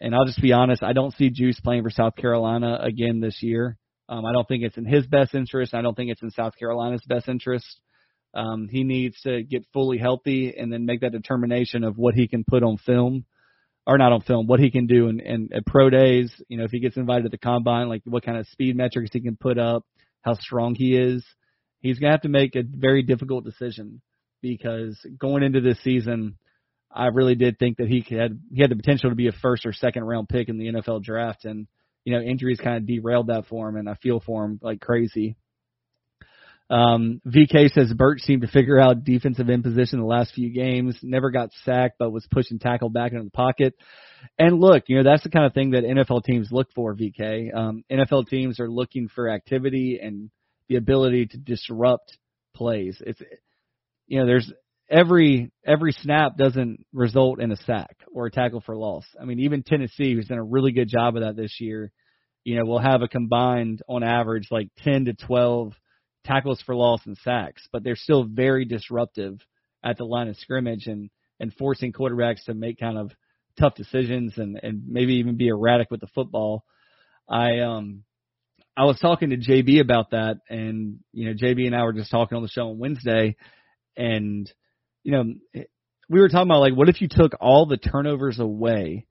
and 0.00 0.14
I'll 0.14 0.26
just 0.26 0.42
be 0.42 0.52
honest, 0.52 0.82
I 0.82 0.92
don't 0.92 1.14
see 1.14 1.30
Juice 1.30 1.58
playing 1.60 1.82
for 1.82 1.90
South 1.90 2.16
Carolina 2.16 2.78
again 2.82 3.20
this 3.20 3.42
year. 3.42 3.78
Um, 4.08 4.24
I 4.24 4.32
don't 4.32 4.46
think 4.46 4.62
it's 4.62 4.76
in 4.76 4.84
his 4.84 5.06
best 5.06 5.34
interest. 5.34 5.74
I 5.74 5.82
don't 5.82 5.94
think 5.94 6.10
it's 6.10 6.22
in 6.22 6.30
South 6.30 6.52
Carolina's 6.58 7.02
best 7.08 7.28
interest. 7.28 7.66
Um, 8.34 8.68
he 8.70 8.84
needs 8.84 9.18
to 9.22 9.42
get 9.42 9.64
fully 9.72 9.98
healthy 9.98 10.54
and 10.56 10.72
then 10.72 10.84
make 10.84 11.00
that 11.00 11.12
determination 11.12 11.82
of 11.82 11.96
what 11.96 12.14
he 12.14 12.28
can 12.28 12.44
put 12.44 12.62
on 12.62 12.76
film, 12.76 13.24
or 13.86 13.98
not 13.98 14.12
on 14.12 14.20
film, 14.22 14.46
what 14.46 14.60
he 14.60 14.70
can 14.70 14.86
do 14.86 15.08
in, 15.08 15.20
in 15.20 15.48
at 15.54 15.66
pro 15.66 15.90
days. 15.90 16.32
You 16.48 16.58
know, 16.58 16.64
if 16.64 16.70
he 16.70 16.80
gets 16.80 16.96
invited 16.96 17.24
to 17.24 17.28
the 17.28 17.38
combine, 17.38 17.88
like 17.88 18.02
what 18.04 18.24
kind 18.24 18.38
of 18.38 18.46
speed 18.48 18.76
metrics 18.76 19.10
he 19.12 19.20
can 19.20 19.36
put 19.36 19.58
up, 19.58 19.84
how 20.22 20.34
strong 20.34 20.74
he 20.74 20.96
is. 20.96 21.24
He's 21.80 21.98
gonna 21.98 22.12
have 22.12 22.22
to 22.22 22.28
make 22.28 22.56
a 22.56 22.62
very 22.62 23.02
difficult 23.02 23.44
decision 23.44 24.00
because 24.42 24.98
going 25.18 25.42
into 25.42 25.60
this 25.60 25.80
season, 25.82 26.36
I 26.90 27.06
really 27.06 27.34
did 27.34 27.58
think 27.58 27.76
that 27.76 27.88
he 27.88 28.04
had 28.16 28.40
he 28.52 28.60
had 28.60 28.70
the 28.70 28.76
potential 28.76 29.10
to 29.10 29.16
be 29.16 29.28
a 29.28 29.32
first 29.32 29.66
or 29.66 29.72
second 29.72 30.04
round 30.04 30.28
pick 30.28 30.48
in 30.48 30.58
the 30.58 30.72
NFL 30.72 31.02
draft, 31.02 31.44
and 31.44 31.66
you 32.04 32.12
know 32.12 32.20
injuries 32.20 32.58
kind 32.58 32.76
of 32.76 32.86
derailed 32.86 33.28
that 33.28 33.46
for 33.46 33.68
him, 33.68 33.76
and 33.76 33.88
I 33.88 33.94
feel 33.94 34.20
for 34.20 34.44
him 34.44 34.58
like 34.62 34.80
crazy. 34.80 35.36
Um, 36.68 37.20
VK 37.24 37.70
says 37.72 37.92
Burt 37.94 38.20
seemed 38.20 38.42
to 38.42 38.48
figure 38.48 38.80
out 38.80 39.04
defensive 39.04 39.48
end 39.48 39.62
position 39.62 40.00
the 40.00 40.04
last 40.04 40.34
few 40.34 40.52
games. 40.52 40.98
Never 41.02 41.30
got 41.30 41.50
sacked, 41.64 41.96
but 41.98 42.10
was 42.10 42.26
pushing 42.30 42.58
tackle 42.58 42.88
back 42.88 43.12
into 43.12 43.24
the 43.24 43.30
pocket. 43.30 43.74
And 44.38 44.58
look, 44.58 44.84
you 44.88 44.96
know 44.96 45.04
that's 45.04 45.22
the 45.22 45.30
kind 45.30 45.46
of 45.46 45.54
thing 45.54 45.70
that 45.70 45.84
NFL 45.84 46.24
teams 46.24 46.48
look 46.50 46.68
for. 46.74 46.96
VK, 46.96 47.54
um, 47.56 47.84
NFL 47.90 48.26
teams 48.26 48.58
are 48.58 48.70
looking 48.70 49.08
for 49.08 49.28
activity 49.28 50.00
and 50.02 50.30
the 50.68 50.76
ability 50.76 51.26
to 51.26 51.38
disrupt 51.38 52.18
plays. 52.54 53.00
It's 53.06 53.20
you 54.06 54.20
know, 54.20 54.26
there's 54.26 54.52
every 54.90 55.50
every 55.64 55.92
snap 55.92 56.36
doesn't 56.36 56.84
result 56.92 57.40
in 57.40 57.52
a 57.52 57.56
sack 57.56 57.96
or 58.12 58.26
a 58.26 58.30
tackle 58.30 58.60
for 58.60 58.76
loss. 58.76 59.04
I 59.20 59.24
mean, 59.24 59.40
even 59.40 59.62
Tennessee, 59.62 60.14
who's 60.14 60.28
done 60.28 60.38
a 60.38 60.44
really 60.44 60.72
good 60.72 60.88
job 60.88 61.16
of 61.16 61.22
that 61.22 61.36
this 61.36 61.56
year, 61.60 61.92
you 62.44 62.56
know, 62.56 62.64
will 62.64 62.78
have 62.78 63.02
a 63.02 63.08
combined 63.08 63.82
on 63.88 64.02
average 64.02 64.48
like 64.50 64.68
10 64.78 65.06
to 65.06 65.14
12 65.14 65.72
tackles 66.26 66.60
for 66.62 66.74
loss 66.74 67.00
and 67.06 67.16
sacks, 67.18 67.66
but 67.72 67.84
they're 67.84 67.96
still 67.96 68.24
very 68.24 68.64
disruptive 68.64 69.38
at 69.84 69.96
the 69.96 70.04
line 70.04 70.28
of 70.28 70.36
scrimmage 70.36 70.86
and 70.86 71.10
and 71.38 71.52
forcing 71.54 71.92
quarterbacks 71.92 72.44
to 72.44 72.54
make 72.54 72.80
kind 72.80 72.98
of 72.98 73.12
tough 73.58 73.74
decisions 73.74 74.34
and 74.36 74.58
and 74.62 74.82
maybe 74.88 75.14
even 75.14 75.36
be 75.36 75.48
erratic 75.48 75.90
with 75.90 76.00
the 76.00 76.06
football. 76.08 76.64
I 77.28 77.60
um 77.60 78.04
I 78.76 78.84
was 78.84 78.98
talking 78.98 79.30
to 79.30 79.36
JB 79.36 79.80
about 79.80 80.10
that 80.10 80.38
and 80.48 80.98
you 81.12 81.26
know 81.26 81.34
JB 81.34 81.66
and 81.66 81.74
I 81.74 81.82
were 81.82 81.92
just 81.92 82.10
talking 82.10 82.36
on 82.36 82.42
the 82.42 82.48
show 82.48 82.68
on 82.68 82.78
Wednesday 82.78 83.36
and 83.96 84.50
you 85.02 85.12
know 85.12 85.24
we 86.08 86.20
were 86.20 86.28
talking 86.28 86.50
about 86.50 86.60
like 86.60 86.76
what 86.76 86.88
if 86.88 87.00
you 87.00 87.08
took 87.08 87.32
all 87.40 87.66
the 87.66 87.78
turnovers 87.78 88.38
away 88.38 89.06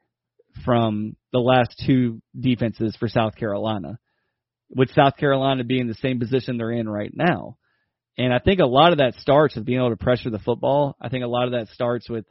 from 0.63 1.15
the 1.33 1.39
last 1.39 1.81
two 1.85 2.21
defenses 2.39 2.95
for 2.97 3.07
South 3.07 3.35
Carolina 3.35 3.99
with 4.69 4.93
South 4.93 5.17
Carolina 5.17 5.63
being 5.63 5.81
in 5.81 5.87
the 5.87 5.93
same 5.95 6.19
position 6.19 6.57
they're 6.57 6.71
in 6.71 6.89
right 6.89 7.11
now 7.13 7.57
and 8.17 8.33
I 8.33 8.39
think 8.39 8.59
a 8.59 8.65
lot 8.65 8.91
of 8.91 8.99
that 8.99 9.15
starts 9.15 9.55
with 9.55 9.65
being 9.65 9.79
able 9.79 9.89
to 9.89 9.97
pressure 9.97 10.29
the 10.29 10.39
football 10.39 10.95
I 11.01 11.09
think 11.09 11.23
a 11.23 11.27
lot 11.27 11.45
of 11.45 11.51
that 11.51 11.67
starts 11.69 12.09
with 12.09 12.25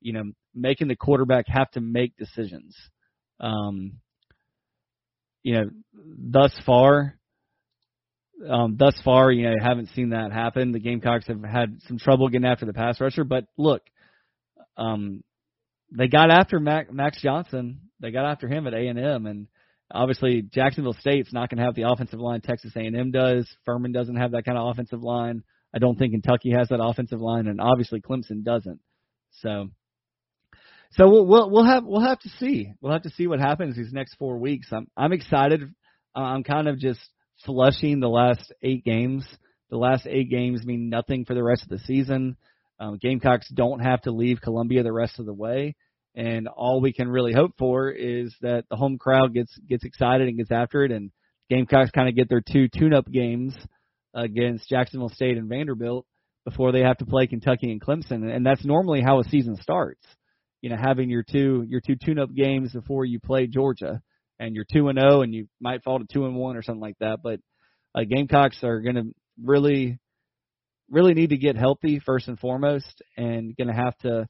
you 0.00 0.12
know 0.12 0.24
making 0.54 0.88
the 0.88 0.96
quarterback 0.96 1.46
have 1.48 1.70
to 1.72 1.80
make 1.80 2.16
decisions 2.16 2.76
um 3.40 3.94
you 5.42 5.54
know 5.54 5.70
thus 5.94 6.52
far 6.66 7.18
um, 8.46 8.76
thus 8.78 8.94
far, 9.04 9.32
you 9.32 9.44
know, 9.44 9.54
I 9.60 9.68
haven't 9.68 9.90
seen 9.94 10.10
that 10.10 10.32
happen. 10.32 10.72
The 10.72 10.78
Gamecocks 10.78 11.26
have 11.26 11.42
had 11.42 11.78
some 11.86 11.98
trouble 11.98 12.28
getting 12.28 12.46
after 12.46 12.66
the 12.66 12.72
pass 12.72 13.00
rusher, 13.00 13.24
but 13.24 13.44
look, 13.56 13.82
um, 14.76 15.22
they 15.96 16.08
got 16.08 16.30
after 16.30 16.60
Mac, 16.60 16.92
Max 16.92 17.20
Johnson. 17.20 17.80
They 18.00 18.10
got 18.10 18.26
after 18.26 18.46
him 18.46 18.66
at 18.66 18.74
A 18.74 18.86
and 18.86 18.98
M, 18.98 19.26
and 19.26 19.48
obviously 19.92 20.42
Jacksonville 20.42 20.96
State's 20.98 21.32
not 21.32 21.50
going 21.50 21.58
to 21.58 21.64
have 21.64 21.74
the 21.74 21.90
offensive 21.90 22.20
line 22.20 22.40
Texas 22.40 22.72
A 22.76 22.80
and 22.80 22.96
M 22.96 23.10
does. 23.10 23.48
Furman 23.64 23.92
doesn't 23.92 24.16
have 24.16 24.32
that 24.32 24.44
kind 24.44 24.58
of 24.58 24.68
offensive 24.68 25.02
line. 25.02 25.42
I 25.74 25.78
don't 25.78 25.98
think 25.98 26.12
Kentucky 26.12 26.52
has 26.56 26.68
that 26.68 26.82
offensive 26.82 27.20
line, 27.20 27.46
and 27.46 27.60
obviously 27.60 28.00
Clemson 28.00 28.42
doesn't. 28.42 28.80
So, 29.42 29.68
so 30.92 31.08
we'll 31.08 31.26
we'll, 31.26 31.50
we'll 31.50 31.66
have 31.66 31.84
we'll 31.84 32.00
have 32.00 32.20
to 32.20 32.28
see. 32.40 32.72
We'll 32.80 32.92
have 32.92 33.02
to 33.02 33.10
see 33.10 33.26
what 33.26 33.40
happens 33.40 33.76
these 33.76 33.92
next 33.92 34.14
four 34.16 34.38
weeks. 34.38 34.68
I'm 34.72 34.88
I'm 34.96 35.12
excited. 35.12 35.62
I'm 36.14 36.42
kind 36.42 36.68
of 36.68 36.78
just 36.78 37.00
flushing 37.44 38.00
the 38.00 38.08
last 38.08 38.52
eight 38.62 38.84
games. 38.84 39.26
The 39.70 39.76
last 39.76 40.06
eight 40.06 40.30
games 40.30 40.64
mean 40.64 40.88
nothing 40.88 41.26
for 41.26 41.34
the 41.34 41.42
rest 41.42 41.62
of 41.62 41.68
the 41.68 41.78
season. 41.80 42.36
Um, 42.80 42.98
Gamecocks 43.00 43.48
don't 43.52 43.80
have 43.80 44.00
to 44.02 44.12
leave 44.12 44.40
Columbia 44.40 44.82
the 44.82 44.92
rest 44.92 45.18
of 45.18 45.26
the 45.26 45.34
way, 45.34 45.74
and 46.18 46.48
all 46.48 46.80
we 46.80 46.92
can 46.92 47.08
really 47.08 47.32
hope 47.32 47.52
for 47.58 47.88
is 47.90 48.34
that 48.40 48.64
the 48.68 48.76
home 48.76 48.98
crowd 48.98 49.32
gets 49.32 49.56
gets 49.68 49.84
excited 49.84 50.26
and 50.26 50.36
gets 50.36 50.50
after 50.50 50.84
it, 50.84 50.90
and 50.90 51.12
Gamecocks 51.48 51.92
kind 51.92 52.08
of 52.08 52.16
get 52.16 52.28
their 52.28 52.42
two 52.42 52.68
tune-up 52.68 53.06
games 53.10 53.56
against 54.14 54.68
Jacksonville 54.68 55.10
State 55.10 55.38
and 55.38 55.48
Vanderbilt 55.48 56.04
before 56.44 56.72
they 56.72 56.80
have 56.80 56.98
to 56.98 57.06
play 57.06 57.28
Kentucky 57.28 57.70
and 57.70 57.80
Clemson, 57.80 58.34
and 58.34 58.44
that's 58.44 58.64
normally 58.64 59.00
how 59.00 59.20
a 59.20 59.24
season 59.24 59.56
starts. 59.56 60.04
You 60.60 60.70
know, 60.70 60.76
having 60.76 61.08
your 61.08 61.22
two 61.22 61.64
your 61.68 61.80
two 61.80 61.94
tune-up 61.94 62.34
games 62.34 62.72
before 62.72 63.04
you 63.04 63.20
play 63.20 63.46
Georgia 63.46 64.02
and 64.40 64.56
you're 64.56 64.66
two 64.72 64.88
and 64.88 64.98
zero, 64.98 65.18
oh 65.18 65.22
and 65.22 65.32
you 65.32 65.46
might 65.60 65.84
fall 65.84 66.00
to 66.00 66.06
two 66.12 66.26
and 66.26 66.34
one 66.34 66.56
or 66.56 66.62
something 66.62 66.80
like 66.80 66.98
that. 66.98 67.20
But 67.22 67.40
uh, 67.94 68.02
Gamecocks 68.04 68.64
are 68.64 68.80
going 68.80 68.96
to 68.96 69.12
really, 69.42 69.98
really 70.90 71.14
need 71.14 71.30
to 71.30 71.36
get 71.36 71.56
healthy 71.56 72.00
first 72.00 72.28
and 72.28 72.38
foremost, 72.38 73.02
and 73.16 73.56
going 73.56 73.68
to 73.68 73.74
have 73.74 73.96
to, 73.98 74.26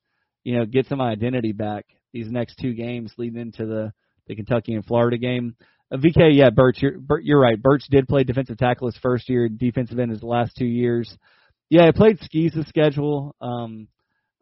you 0.48 0.56
know, 0.56 0.64
get 0.64 0.86
some 0.86 1.02
identity 1.02 1.52
back 1.52 1.84
these 2.10 2.30
next 2.30 2.56
two 2.56 2.72
games 2.72 3.12
leading 3.18 3.38
into 3.38 3.66
the 3.66 3.92
the 4.28 4.34
Kentucky 4.34 4.72
and 4.72 4.82
Florida 4.82 5.18
game. 5.18 5.54
Uh, 5.92 5.98
VK, 5.98 6.34
yeah, 6.34 6.48
Burch, 6.48 6.78
you're, 6.80 6.94
you're 7.20 7.38
right. 7.38 7.60
Burch 7.60 7.82
did 7.90 8.08
play 8.08 8.24
defensive 8.24 8.56
tackle 8.56 8.86
his 8.86 8.96
first 9.02 9.28
year, 9.28 9.50
defensive 9.50 9.98
end 9.98 10.10
his 10.10 10.22
last 10.22 10.52
two 10.58 10.64
years. 10.64 11.14
yeah, 11.68 11.86
I 11.86 11.92
played 11.92 12.18
Skee's 12.22 12.54
schedule. 12.66 13.36
Um, 13.42 13.88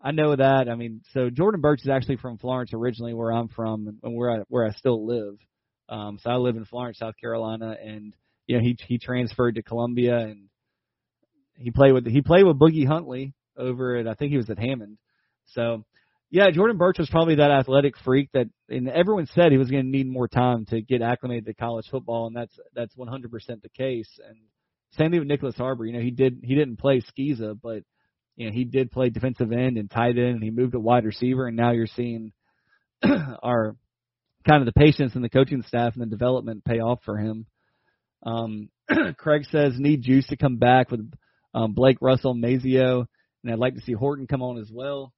I 0.00 0.12
know 0.12 0.36
that. 0.36 0.68
I 0.68 0.76
mean, 0.76 1.02
so 1.12 1.28
Jordan 1.28 1.60
Burch 1.60 1.80
is 1.82 1.88
actually 1.88 2.18
from 2.18 2.38
Florence 2.38 2.70
originally, 2.72 3.12
where 3.12 3.32
I'm 3.32 3.48
from, 3.48 3.98
and 4.04 4.16
where 4.16 4.30
I 4.30 4.38
where 4.46 4.64
I 4.64 4.70
still 4.70 5.04
live. 5.08 5.34
Um, 5.88 6.20
so 6.22 6.30
I 6.30 6.36
live 6.36 6.56
in 6.56 6.66
Florence, 6.66 6.98
South 6.98 7.14
Carolina, 7.20 7.76
and 7.84 8.14
you 8.46 8.56
know 8.56 8.62
he 8.62 8.78
he 8.86 8.98
transferred 8.98 9.56
to 9.56 9.62
Columbia, 9.62 10.18
and 10.18 10.44
he 11.56 11.72
played 11.72 11.94
with 11.94 12.06
he 12.06 12.22
played 12.22 12.44
with 12.44 12.60
Boogie 12.60 12.86
Huntley 12.86 13.34
over 13.56 13.96
at 13.96 14.06
I 14.06 14.14
think 14.14 14.30
he 14.30 14.36
was 14.36 14.50
at 14.50 14.60
Hammond. 14.60 14.98
So 15.46 15.84
yeah, 16.30 16.50
Jordan 16.50 16.76
Burch 16.76 16.98
was 16.98 17.08
probably 17.08 17.36
that 17.36 17.50
athletic 17.50 17.94
freak 18.04 18.30
that, 18.32 18.48
and 18.68 18.88
everyone 18.88 19.26
said 19.34 19.52
he 19.52 19.58
was 19.58 19.70
going 19.70 19.84
to 19.84 19.90
need 19.90 20.08
more 20.08 20.28
time 20.28 20.66
to 20.66 20.82
get 20.82 21.02
acclimated 21.02 21.46
to 21.46 21.54
college 21.54 21.86
football, 21.90 22.26
and 22.26 22.36
that's 22.36 22.58
that's 22.74 22.94
100% 22.96 23.30
the 23.62 23.68
case. 23.76 24.08
And 24.26 24.36
same 24.92 25.10
thing 25.12 25.20
with 25.20 25.28
Nyckoles 25.28 25.56
Harbor. 25.56 25.86
You 25.86 25.92
know, 25.92 26.00
he 26.00 26.10
did 26.10 26.40
he 26.42 26.54
didn't 26.54 26.78
play 26.78 27.00
Skeeza, 27.00 27.58
but 27.60 27.82
you 28.34 28.46
know, 28.46 28.52
he 28.52 28.64
did 28.64 28.90
play 28.90 29.08
defensive 29.08 29.52
end 29.52 29.78
and 29.78 29.90
tight 29.90 30.18
end, 30.18 30.34
and 30.34 30.42
he 30.42 30.50
moved 30.50 30.72
to 30.72 30.80
wide 30.80 31.04
receiver, 31.04 31.46
and 31.46 31.56
now 31.56 31.70
you're 31.70 31.86
seeing 31.86 32.32
our 33.42 33.76
kind 34.46 34.66
of 34.66 34.66
the 34.66 34.78
patience 34.78 35.14
and 35.14 35.24
the 35.24 35.28
coaching 35.28 35.62
staff 35.62 35.94
and 35.94 36.02
the 36.02 36.06
development 36.06 36.64
pay 36.64 36.80
off 36.80 37.00
for 37.04 37.16
him. 37.18 37.46
Um, 38.24 38.68
Craig 39.16 39.44
says 39.50 39.74
need 39.78 40.02
Juice 40.02 40.26
to 40.28 40.36
come 40.36 40.56
back 40.56 40.90
with 40.90 41.10
um, 41.54 41.72
Blake 41.72 41.98
Russell, 42.00 42.34
Mazeo, 42.34 43.06
and 43.42 43.52
I'd 43.52 43.58
like 43.58 43.74
to 43.74 43.80
see 43.82 43.92
Horton 43.92 44.26
come 44.26 44.42
on 44.42 44.58
as 44.58 44.70
well. 44.72 45.12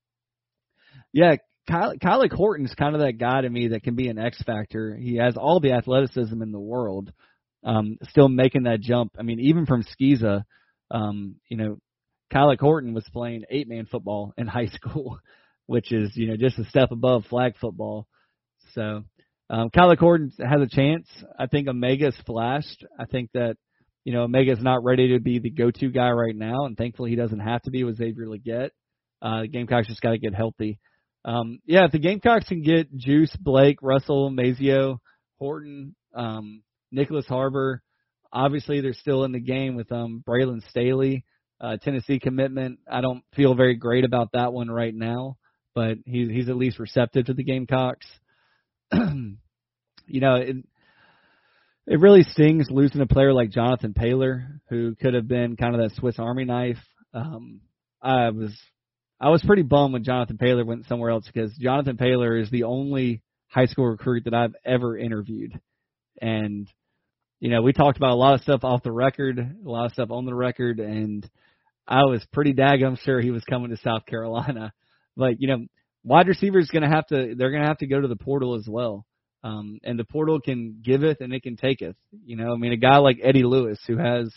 Yeah, 1.13 1.37
Kyle, 1.69 1.95
Kyle 2.01 2.25
Horton's 2.31 2.75
kind 2.75 2.95
of 2.95 3.03
that 3.03 3.19
guy 3.19 3.43
to 3.43 3.49
me 3.51 3.69
that 3.69 3.83
can 3.83 3.95
be 3.95 4.09
an 4.09 4.19
X 4.19 4.43
factor. 4.43 4.97
He 4.97 5.17
has 5.17 5.37
all 5.37 5.61
the 5.61 5.73
athleticism 5.73 6.41
in 6.43 6.53
the 6.53 6.59
world, 6.59 7.13
um, 7.65 7.99
still 8.11 8.29
making 8.29 8.65
that 8.65 8.81
jump. 8.81 9.13
I 9.19 9.23
mean, 9.23 9.41
even 9.41 9.67
from 9.67 9.85
Skeeza, 9.85 10.45
um, 10.91 11.37
you 11.49 11.57
know, 11.57 11.79
Kyle 12.31 12.55
Horton 12.59 12.95
was 12.95 13.09
playing 13.13 13.45
eight 13.51 13.69
man 13.69 13.87
football 13.87 14.33
in 14.37 14.47
high 14.49 14.67
school, 14.67 15.19
which 15.67 15.93
is, 15.93 16.13
you 16.15 16.29
know, 16.29 16.37
just 16.37 16.59
a 16.59 16.65
step 16.65 16.91
above 16.91 17.25
flag 17.27 17.55
football. 17.61 18.07
So 18.75 19.05
um 19.51 19.71
Kyle 19.71 19.95
Horton 19.97 20.33
has 20.39 20.61
a 20.61 20.75
chance. 20.75 21.09
I 21.39 21.47
think 21.47 21.69
O'Mega's 21.69 22.17
flashed. 22.27 22.85
I 22.99 23.07
think 23.07 23.31
that, 23.35 23.57
you 24.05 24.13
know, 24.13 24.23
O'Mega's 24.23 24.63
not 24.63 24.85
ready 24.85 25.15
to 25.15 25.21
be 25.21 25.39
the 25.39 25.51
go 25.51 25.71
to 25.71 25.91
guy 25.91 26.11
right 26.11 26.37
now, 26.37 26.67
and 26.67 26.77
thankfully 26.77 27.11
he 27.11 27.17
doesn't 27.17 27.41
have 27.41 27.63
to 27.63 27.71
be 27.71 27.85
with 27.85 27.97
Xavier 27.97 28.27
Legette. 28.27 28.71
Uh 29.23 29.43
Gamecocks 29.51 29.89
just 29.89 30.01
gotta 30.01 30.19
get 30.19 30.35
healthy. 30.35 30.79
Um 31.29 31.61
yeah, 31.67 31.85
if 31.85 31.93
the 31.93 31.99
Gamecocks 31.99 32.49
can 32.49 32.63
get 32.63 32.97
Juice, 32.97 33.35
Blake, 33.39 33.79
Russell, 33.83 34.31
Mazio, 34.31 34.99
Horton, 35.39 35.95
um, 36.15 36.63
Nyckoles 36.95 37.27
Harbor, 37.27 37.83
obviously 38.33 38.81
they're 38.81 38.95
still 38.95 39.25
in 39.25 39.33
the 39.33 39.41
game 39.41 39.77
with 39.77 39.93
um 39.93 40.25
Braylon 40.27 40.67
Staley 40.71 41.25
uh, 41.61 41.77
Tennessee 41.83 42.19
commitment. 42.19 42.79
I 42.91 43.01
don't 43.01 43.23
feel 43.35 43.55
very 43.55 43.75
great 43.75 44.05
about 44.05 44.33
that 44.33 44.53
one 44.53 44.71
right 44.71 44.95
now, 44.95 45.37
but 45.75 45.99
he's 46.07 46.31
he's 46.31 46.49
at 46.49 46.57
least 46.57 46.79
receptive 46.79 47.27
to 47.27 47.35
the 47.35 47.45
Gamecocks. 47.45 48.07
you 48.93 50.21
know, 50.21 50.37
it 50.37 50.57
it 51.87 52.01
really 52.01 52.23
stings 52.23 52.69
losing 52.71 53.01
a 53.01 53.07
player 53.07 53.33
like 53.33 53.51
Jonathan 53.51 53.95
Paylor, 53.95 54.61
who 54.69 54.95
could 54.95 55.15
have 55.15 55.29
been 55.29 55.57
kind 55.57 55.75
of 55.75 55.81
that 55.81 55.97
Swiss 55.97 56.19
Army 56.19 56.45
knife. 56.45 56.79
Um, 57.13 57.61
I 58.03 58.31
was 58.31 58.57
I 59.21 59.31
was 59.31 59.43
pretty 59.43 59.63
bummed 59.63 59.93
when 59.93 60.05
Jonathan 60.05 60.39
Paylor 60.39 60.65
went 60.65 60.87
somewhere 60.87 61.11
else 61.11 61.27
because 61.27 61.53
Jonathan 61.57 61.97
Paylor 61.97 62.41
is 62.41 62.51
the 62.51 62.65
only 62.65 63.23
high 63.49 63.67
school 63.67 63.87
recruit 63.87 64.25
that 64.25 64.35
I've 64.35 64.55
ever 64.65 64.97
interviewed, 64.97 65.59
and 66.21 66.71
you 67.41 67.51
know 67.51 67.63
we 67.63 67.73
talked 67.73 67.97
about 67.97 68.13
a 68.13 68.15
lot 68.15 68.35
of 68.35 68.43
stuff 68.43 68.65
off 68.65 68.83
the 68.83 68.93
record, 68.93 69.39
a 69.39 69.69
lot 69.69 69.87
of 69.87 69.93
stuff 69.93 70.11
on 70.11 70.25
the 70.25 70.35
record, 70.35 70.79
and 70.79 71.29
I 71.89 72.05
was 72.05 72.25
pretty 72.33 72.53
daggum 72.53 72.99
sure 73.01 73.21
he 73.21 73.31
was 73.31 73.43
coming 73.45 73.71
to 73.71 73.77
South 73.79 74.07
Carolina. 74.07 74.73
But, 75.17 75.41
you 75.41 75.49
know, 75.49 75.67
wide 76.05 76.29
receivers 76.29 76.69
to 76.73 76.81
have 76.89 77.09
to, 77.09 77.35
they're 77.37 77.51
to 77.51 77.67
have 77.67 77.79
to 77.79 77.89
go 77.89 78.01
to 78.01 78.07
the 78.07 78.15
portal 78.15 78.55
as 78.55 78.69
well. 78.69 79.05
Um, 79.43 79.81
and 79.83 79.99
the 79.99 80.05
portal 80.05 80.41
can 80.41 80.81
giveth 80.81 81.21
and 81.21 81.33
it 81.33 81.43
can 81.43 81.57
taketh. 81.57 81.97
You 82.25 82.37
know, 82.37 82.53
I 82.53 82.57
mean, 82.57 82.71
a 82.71 82.77
guy 82.77 82.99
like 82.99 83.19
Eddie 83.21 83.43
Lewis 83.43 83.81
who 83.89 83.97
has, 83.97 84.33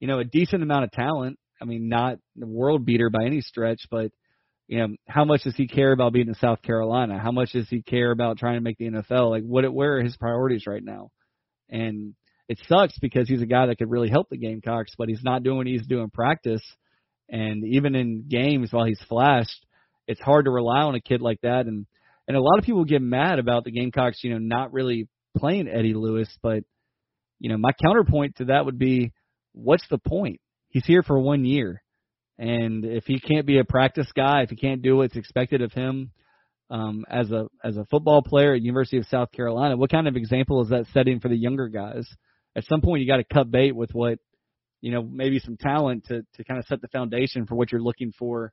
you 0.00 0.06
know, 0.06 0.18
a 0.18 0.24
decent 0.24 0.62
amount 0.62 0.84
of 0.84 0.90
talent. 0.90 1.38
I 1.60 1.64
mean, 1.64 1.88
not 1.88 2.18
the 2.36 2.46
world 2.46 2.84
beater 2.84 3.10
by 3.10 3.24
any 3.24 3.40
stretch, 3.40 3.86
but, 3.90 4.10
you 4.66 4.78
know, 4.78 4.96
how 5.08 5.24
much 5.24 5.42
does 5.44 5.56
he 5.56 5.68
care 5.68 5.92
about 5.92 6.12
being 6.12 6.28
in 6.28 6.34
South 6.34 6.62
Carolina? 6.62 7.18
How 7.18 7.32
much 7.32 7.52
does 7.52 7.68
he 7.68 7.82
care 7.82 8.10
about 8.10 8.38
trying 8.38 8.56
to 8.56 8.60
make 8.60 8.78
the 8.78 8.90
NFL? 8.90 9.30
Like, 9.30 9.44
what, 9.44 9.72
where 9.72 9.98
are 9.98 10.02
his 10.02 10.16
priorities 10.16 10.64
right 10.66 10.82
now? 10.82 11.10
And 11.68 12.14
it 12.48 12.60
sucks 12.68 12.98
because 12.98 13.28
he's 13.28 13.42
a 13.42 13.46
guy 13.46 13.66
that 13.66 13.78
could 13.78 13.90
really 13.90 14.10
help 14.10 14.28
the 14.30 14.36
Gamecocks, 14.36 14.92
but 14.98 15.08
he's 15.08 15.22
not 15.22 15.42
doing 15.42 15.56
what 15.56 15.66
he's 15.66 15.86
doing 15.86 16.10
practice. 16.10 16.62
And 17.28 17.64
even 17.64 17.94
in 17.94 18.28
games 18.28 18.72
while 18.72 18.84
he's 18.84 19.00
flashed, 19.08 19.64
it's 20.06 20.20
hard 20.20 20.44
to 20.44 20.50
rely 20.50 20.82
on 20.82 20.94
a 20.94 21.00
kid 21.00 21.22
like 21.22 21.40
that. 21.42 21.66
And 21.66 21.86
and 22.26 22.36
a 22.36 22.40
lot 22.40 22.58
of 22.58 22.64
people 22.64 22.84
get 22.84 23.02
mad 23.02 23.38
about 23.38 23.64
the 23.64 23.70
Gamecocks, 23.70 24.20
you 24.22 24.30
know, 24.30 24.38
not 24.38 24.72
really 24.72 25.08
playing 25.36 25.68
Eddie 25.68 25.94
Lewis. 25.94 26.28
But 26.42 26.64
you 27.38 27.48
know, 27.48 27.58
my 27.58 27.72
counterpoint 27.72 28.36
to 28.36 28.46
that 28.46 28.64
would 28.64 28.78
be, 28.78 29.12
what's 29.52 29.86
the 29.88 29.98
point? 29.98 30.40
He's 30.74 30.84
here 30.84 31.02
for 31.02 31.18
one 31.18 31.46
year, 31.46 31.82
and 32.38 32.84
if 32.84 33.04
he 33.06 33.18
can't 33.18 33.46
be 33.46 33.58
a 33.58 33.64
practice 33.64 34.12
guy, 34.14 34.42
if 34.42 34.50
he 34.50 34.56
can't 34.56 34.82
do 34.82 34.96
what's 34.96 35.16
expected 35.16 35.62
of 35.62 35.72
him 35.72 36.10
um, 36.68 37.06
as 37.08 37.30
a 37.30 37.46
as 37.64 37.78
a 37.78 37.86
football 37.86 38.20
player 38.20 38.52
at 38.52 38.60
University 38.60 38.98
of 38.98 39.06
South 39.06 39.32
Carolina, 39.32 39.78
what 39.78 39.90
kind 39.90 40.06
of 40.06 40.16
example 40.16 40.60
is 40.60 40.68
that 40.68 40.84
setting 40.92 41.20
for 41.20 41.28
the 41.28 41.36
younger 41.36 41.68
guys? 41.68 42.06
at 42.56 42.64
some 42.64 42.80
point 42.80 43.02
you 43.02 43.06
got 43.06 43.16
to 43.16 43.24
cut 43.24 43.50
bait 43.50 43.74
with 43.74 43.90
what 43.92 44.18
you 44.80 44.92
know 44.92 45.02
maybe 45.02 45.38
some 45.38 45.56
talent 45.56 46.04
to 46.06 46.22
to 46.34 46.44
kind 46.44 46.58
of 46.58 46.66
set 46.66 46.80
the 46.80 46.88
foundation 46.88 47.46
for 47.46 47.54
what 47.54 47.72
you're 47.72 47.82
looking 47.82 48.12
for 48.18 48.52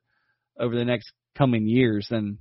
over 0.58 0.74
the 0.74 0.84
next 0.84 1.12
coming 1.36 1.66
years 1.66 2.08
and 2.10 2.38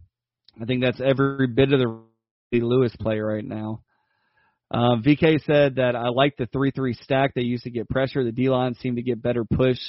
I 0.61 0.65
think 0.65 0.81
that's 0.81 0.99
every 0.99 1.47
bit 1.47 1.71
of 1.71 1.79
the 1.79 2.59
Lewis 2.59 2.93
play 2.99 3.19
right 3.19 3.45
now. 3.45 3.83
Uh, 4.71 4.95
VK 5.05 5.43
said 5.43 5.75
that 5.75 5.95
I 5.95 6.09
like 6.09 6.37
the 6.37 6.47
3-3 6.47 6.95
stack. 7.03 7.33
They 7.33 7.41
used 7.41 7.65
to 7.65 7.69
get 7.69 7.89
pressure. 7.89 8.23
The 8.23 8.31
D-line 8.31 8.75
seemed 8.75 8.95
to 8.97 9.03
get 9.03 9.21
better 9.21 9.43
push 9.43 9.79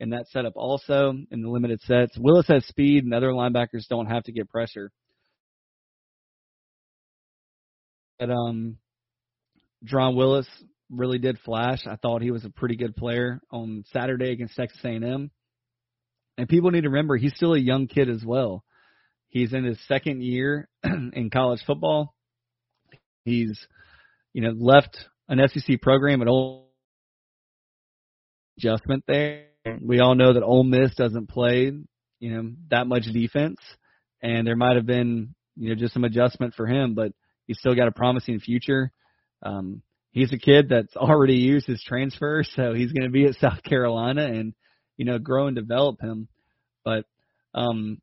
in 0.00 0.10
that 0.10 0.26
setup 0.28 0.54
also 0.56 1.14
in 1.30 1.42
the 1.42 1.48
limited 1.48 1.80
sets. 1.82 2.18
Willis 2.18 2.48
has 2.48 2.66
speed 2.66 3.04
and 3.04 3.14
other 3.14 3.30
linebackers 3.30 3.86
don't 3.88 4.06
have 4.06 4.24
to 4.24 4.32
get 4.32 4.48
pressure. 4.48 4.90
But 8.18 8.30
um, 8.30 8.78
Jaron 9.84 10.16
Willis 10.16 10.48
really 10.90 11.18
did 11.18 11.38
flash. 11.44 11.86
I 11.86 11.96
thought 11.96 12.22
he 12.22 12.30
was 12.30 12.44
a 12.44 12.50
pretty 12.50 12.76
good 12.76 12.96
player 12.96 13.40
on 13.50 13.84
Saturday 13.92 14.32
against 14.32 14.56
Texas 14.56 14.80
A&M. 14.84 15.30
And 16.38 16.48
people 16.48 16.70
need 16.70 16.82
to 16.82 16.90
remember 16.90 17.16
he's 17.16 17.34
still 17.34 17.54
a 17.54 17.58
young 17.58 17.86
kid 17.86 18.10
as 18.10 18.24
well. 18.24 18.64
He's 19.28 19.52
in 19.52 19.64
his 19.64 19.78
second 19.86 20.22
year 20.22 20.68
in 20.84 21.30
college 21.32 21.60
football. 21.66 22.14
He's, 23.24 23.58
you 24.36 24.42
know, 24.42 24.52
left 24.54 24.98
an 25.30 25.40
SEC 25.48 25.80
program 25.80 26.20
at 26.20 26.28
Ole 26.28 26.68
adjustment 28.58 29.02
there. 29.08 29.46
We 29.80 30.00
all 30.00 30.14
know 30.14 30.34
that 30.34 30.42
Ole 30.42 30.62
Miss 30.62 30.94
doesn't 30.94 31.30
play, 31.30 31.72
you 32.20 32.30
know, 32.30 32.52
that 32.68 32.86
much 32.86 33.04
defense, 33.04 33.56
and 34.22 34.46
there 34.46 34.54
might 34.54 34.76
have 34.76 34.84
been, 34.84 35.34
you 35.56 35.70
know, 35.70 35.74
just 35.74 35.94
some 35.94 36.04
adjustment 36.04 36.52
for 36.52 36.66
him, 36.66 36.92
but 36.92 37.12
he's 37.46 37.58
still 37.58 37.74
got 37.74 37.88
a 37.88 37.92
promising 37.92 38.38
future. 38.38 38.92
Um, 39.42 39.80
he's 40.10 40.34
a 40.34 40.38
kid 40.38 40.68
that's 40.68 40.94
already 40.96 41.36
used 41.36 41.66
his 41.66 41.82
transfer, 41.82 42.44
so 42.44 42.74
he's 42.74 42.92
going 42.92 43.04
to 43.04 43.10
be 43.10 43.24
at 43.24 43.36
South 43.36 43.62
Carolina 43.62 44.26
and 44.26 44.52
you 44.98 45.06
know 45.06 45.18
grow 45.18 45.46
and 45.46 45.56
develop 45.56 46.02
him. 46.02 46.28
But 46.84 47.06
um, 47.54 48.02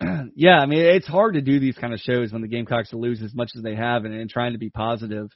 yeah, 0.34 0.58
I 0.58 0.66
mean 0.66 0.80
it's 0.80 1.06
hard 1.06 1.34
to 1.34 1.40
do 1.40 1.58
these 1.58 1.76
kind 1.76 1.92
of 1.92 2.00
shows 2.00 2.32
when 2.32 2.42
the 2.42 2.48
Gamecocks 2.48 2.92
lose 2.92 3.22
as 3.22 3.34
much 3.34 3.50
as 3.56 3.62
they 3.62 3.74
have 3.74 4.04
and, 4.04 4.14
and 4.14 4.30
trying 4.30 4.52
to 4.52 4.58
be 4.58 4.70
positive. 4.70 5.30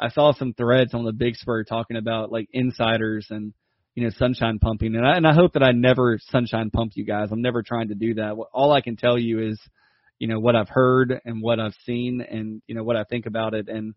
I 0.00 0.08
saw 0.08 0.32
some 0.32 0.54
threads 0.54 0.94
on 0.94 1.04
the 1.04 1.12
Big 1.12 1.36
Spur 1.36 1.64
talking 1.64 1.96
about 1.96 2.32
like 2.32 2.48
insiders 2.52 3.26
and 3.30 3.52
you 3.94 4.04
know 4.04 4.10
sunshine 4.16 4.58
pumping, 4.58 4.94
and 4.96 5.06
I, 5.06 5.16
and 5.16 5.26
I 5.26 5.34
hope 5.34 5.52
that 5.54 5.62
I 5.62 5.72
never 5.72 6.18
sunshine 6.30 6.70
pump 6.70 6.92
you 6.94 7.04
guys. 7.04 7.28
I'm 7.30 7.42
never 7.42 7.62
trying 7.62 7.88
to 7.88 7.94
do 7.94 8.14
that. 8.14 8.36
All 8.52 8.72
I 8.72 8.80
can 8.80 8.96
tell 8.96 9.18
you 9.18 9.48
is 9.50 9.60
you 10.18 10.28
know 10.28 10.38
what 10.38 10.56
I've 10.56 10.68
heard 10.68 11.20
and 11.24 11.42
what 11.42 11.60
I've 11.60 11.76
seen 11.84 12.20
and 12.20 12.62
you 12.66 12.74
know 12.74 12.84
what 12.84 12.96
I 12.96 13.04
think 13.04 13.26
about 13.26 13.54
it 13.54 13.68
and 13.68 13.94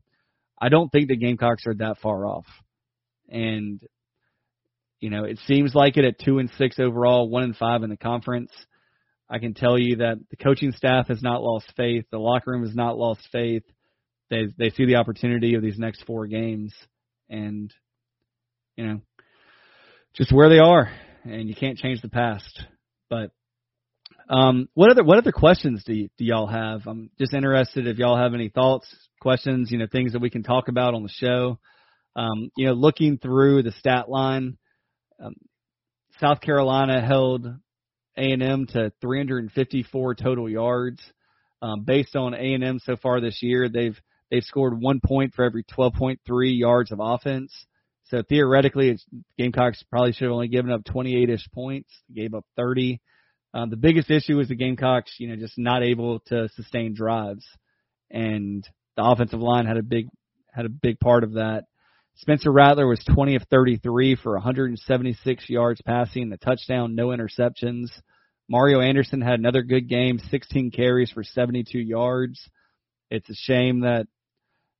I 0.63 0.69
don't 0.69 0.89
think 0.89 1.09
the 1.09 1.17
Gamecocks 1.17 1.67
are 1.67 1.73
that 1.75 1.97
far 2.01 2.25
off. 2.25 2.45
And 3.27 3.81
you 5.01 5.09
know, 5.09 5.25
it 5.25 5.39
seems 5.45 5.75
like 5.75 5.97
it 5.97 6.05
at 6.05 6.19
two 6.19 6.39
and 6.39 6.49
six 6.57 6.79
overall, 6.79 7.29
one 7.29 7.43
and 7.43 7.57
five 7.57 7.83
in 7.83 7.89
the 7.89 7.97
conference. 7.97 8.51
I 9.29 9.39
can 9.39 9.53
tell 9.53 9.79
you 9.79 9.97
that 9.97 10.17
the 10.29 10.35
coaching 10.37 10.71
staff 10.73 11.07
has 11.07 11.21
not 11.21 11.41
lost 11.41 11.71
faith. 11.75 12.05
The 12.11 12.19
locker 12.19 12.51
room 12.51 12.65
has 12.65 12.75
not 12.75 12.97
lost 12.97 13.27
faith. 13.31 13.63
They 14.29 14.47
they 14.57 14.69
see 14.69 14.85
the 14.85 14.95
opportunity 14.95 15.55
of 15.55 15.61
these 15.61 15.77
next 15.77 16.03
four 16.05 16.27
games, 16.27 16.73
and 17.29 17.73
you 18.75 18.85
know, 18.87 19.01
just 20.13 20.31
where 20.31 20.49
they 20.49 20.59
are, 20.59 20.91
and 21.23 21.47
you 21.47 21.55
can't 21.55 21.77
change 21.77 22.01
the 22.01 22.09
past. 22.09 22.63
But 23.09 23.31
um, 24.29 24.69
what 24.73 24.91
other 24.91 25.03
what 25.03 25.17
other 25.17 25.31
questions 25.31 25.83
do 25.83 25.93
y- 25.93 26.09
do 26.17 26.25
y'all 26.25 26.47
have? 26.47 26.87
I'm 26.87 27.09
just 27.19 27.33
interested 27.33 27.87
if 27.87 27.97
y'all 27.97 28.17
have 28.17 28.33
any 28.33 28.49
thoughts, 28.49 28.87
questions, 29.21 29.71
you 29.71 29.77
know, 29.77 29.87
things 29.91 30.13
that 30.13 30.21
we 30.21 30.29
can 30.29 30.43
talk 30.43 30.67
about 30.67 30.93
on 30.93 31.03
the 31.03 31.09
show. 31.09 31.59
Um, 32.15 32.49
you 32.55 32.67
know, 32.67 32.73
looking 32.73 33.17
through 33.17 33.63
the 33.63 33.71
stat 33.71 34.09
line, 34.09 34.57
um, 35.19 35.33
South 36.19 36.41
Carolina 36.41 37.05
held 37.05 37.47
A&M 38.17 38.67
to 38.67 38.91
354 39.01 40.15
total 40.15 40.49
yards. 40.49 41.01
Um, 41.61 41.83
based 41.83 42.15
on 42.15 42.33
A&M 42.33 42.79
so 42.83 42.97
far 42.97 43.21
this 43.21 43.41
year, 43.41 43.69
they've 43.69 43.97
they've 44.29 44.43
scored 44.43 44.79
one 44.79 44.99
point 44.99 45.33
for 45.33 45.45
every 45.45 45.63
12.3 45.63 46.17
yards 46.27 46.91
of 46.91 46.99
offense. 47.01 47.53
So 48.05 48.21
theoretically, 48.21 48.89
it's, 48.89 49.05
Gamecocks 49.37 49.81
probably 49.89 50.11
should 50.11 50.25
have 50.25 50.33
only 50.33 50.49
given 50.49 50.71
up 50.71 50.83
28ish 50.83 51.51
points. 51.53 51.89
Gave 52.13 52.33
up 52.33 52.45
30. 52.57 52.99
Um, 53.53 53.69
the 53.69 53.77
biggest 53.77 54.09
issue 54.11 54.37
was 54.37 54.49
the 54.49 54.55
Gamecocks, 54.55 55.15
you 55.19 55.29
know, 55.29 55.35
just 55.35 55.57
not 55.57 55.83
able 55.83 56.19
to 56.27 56.49
sustain 56.55 56.93
drives, 56.95 57.45
and 58.09 58.67
the 58.97 59.03
offensive 59.03 59.39
line 59.39 59.65
had 59.65 59.77
a 59.77 59.83
big 59.83 60.07
had 60.51 60.65
a 60.65 60.69
big 60.69 60.99
part 60.99 61.23
of 61.23 61.33
that. 61.33 61.65
Spencer 62.15 62.51
Rattler 62.51 62.87
was 62.87 63.03
20 63.13 63.35
of 63.35 63.43
33 63.49 64.15
for 64.15 64.33
176 64.33 65.49
yards 65.49 65.81
passing, 65.81 66.31
a 66.31 66.37
touchdown, 66.37 66.95
no 66.95 67.07
interceptions. 67.07 67.87
Mario 68.47 68.81
Anderson 68.81 69.21
had 69.21 69.39
another 69.39 69.63
good 69.63 69.89
game, 69.89 70.19
16 70.29 70.71
carries 70.71 71.11
for 71.11 71.23
72 71.23 71.77
yards. 71.79 72.39
It's 73.09 73.29
a 73.29 73.35
shame 73.35 73.81
that 73.81 74.07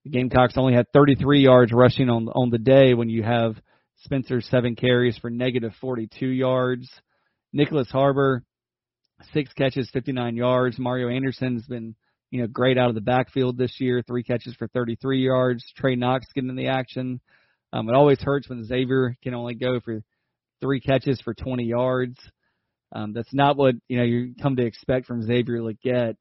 the 0.04 0.12
Gamecocks 0.12 0.58
only 0.58 0.74
had 0.74 0.92
33 0.94 1.42
yards 1.42 1.72
rushing 1.72 2.10
on 2.10 2.28
on 2.30 2.50
the 2.50 2.58
day 2.58 2.94
when 2.94 3.10
you 3.10 3.24
have 3.24 3.56
Spencer 4.04 4.42
seven 4.42 4.76
carries 4.76 5.18
for 5.18 5.30
negative 5.30 5.72
42 5.80 6.28
yards. 6.28 6.90
Nyckoles 7.56 7.90
Harbor, 7.90 8.44
six 9.34 9.54
catches, 9.54 9.90
59 9.92 10.36
yards. 10.36 10.78
Mario 10.78 11.10
Anderson's 11.10 11.66
been 11.66 11.96
you 12.34 12.42
know 12.42 12.48
great 12.48 12.80
out 12.80 12.90
of 12.90 12.96
the 12.96 13.02
backfield 13.02 13.60
this 13.60 13.76
year, 13.80 14.02
three 14.02 14.24
catches 14.24 14.56
for 14.56 14.68
33 14.68 15.24
yards. 15.24 15.64
Trey 15.78 15.96
Knox 15.96 16.26
getting 16.34 16.50
in 16.50 16.56
the 16.56 16.70
action. 16.70 17.22
Um, 17.72 17.88
it 17.88 17.94
always 17.94 18.20
hurts 18.20 18.50
when 18.50 18.66
Xavier 18.66 19.16
can 19.22 19.36
only 19.36 19.54
go 19.54 19.80
for 19.80 20.02
three 20.60 20.82
catches 20.82 21.22
for 21.22 21.36
20 21.36 21.64
yards. 21.64 22.18
Um, 22.92 23.14
that's 23.14 23.34
not 23.34 23.56
what 23.56 23.76
you 23.88 23.98
know 23.98 24.04
you 24.04 24.34
come 24.42 24.56
to 24.56 24.66
expect 24.66 25.06
from 25.06 25.22
Xavier 25.22 25.60
Legette. 25.60 26.16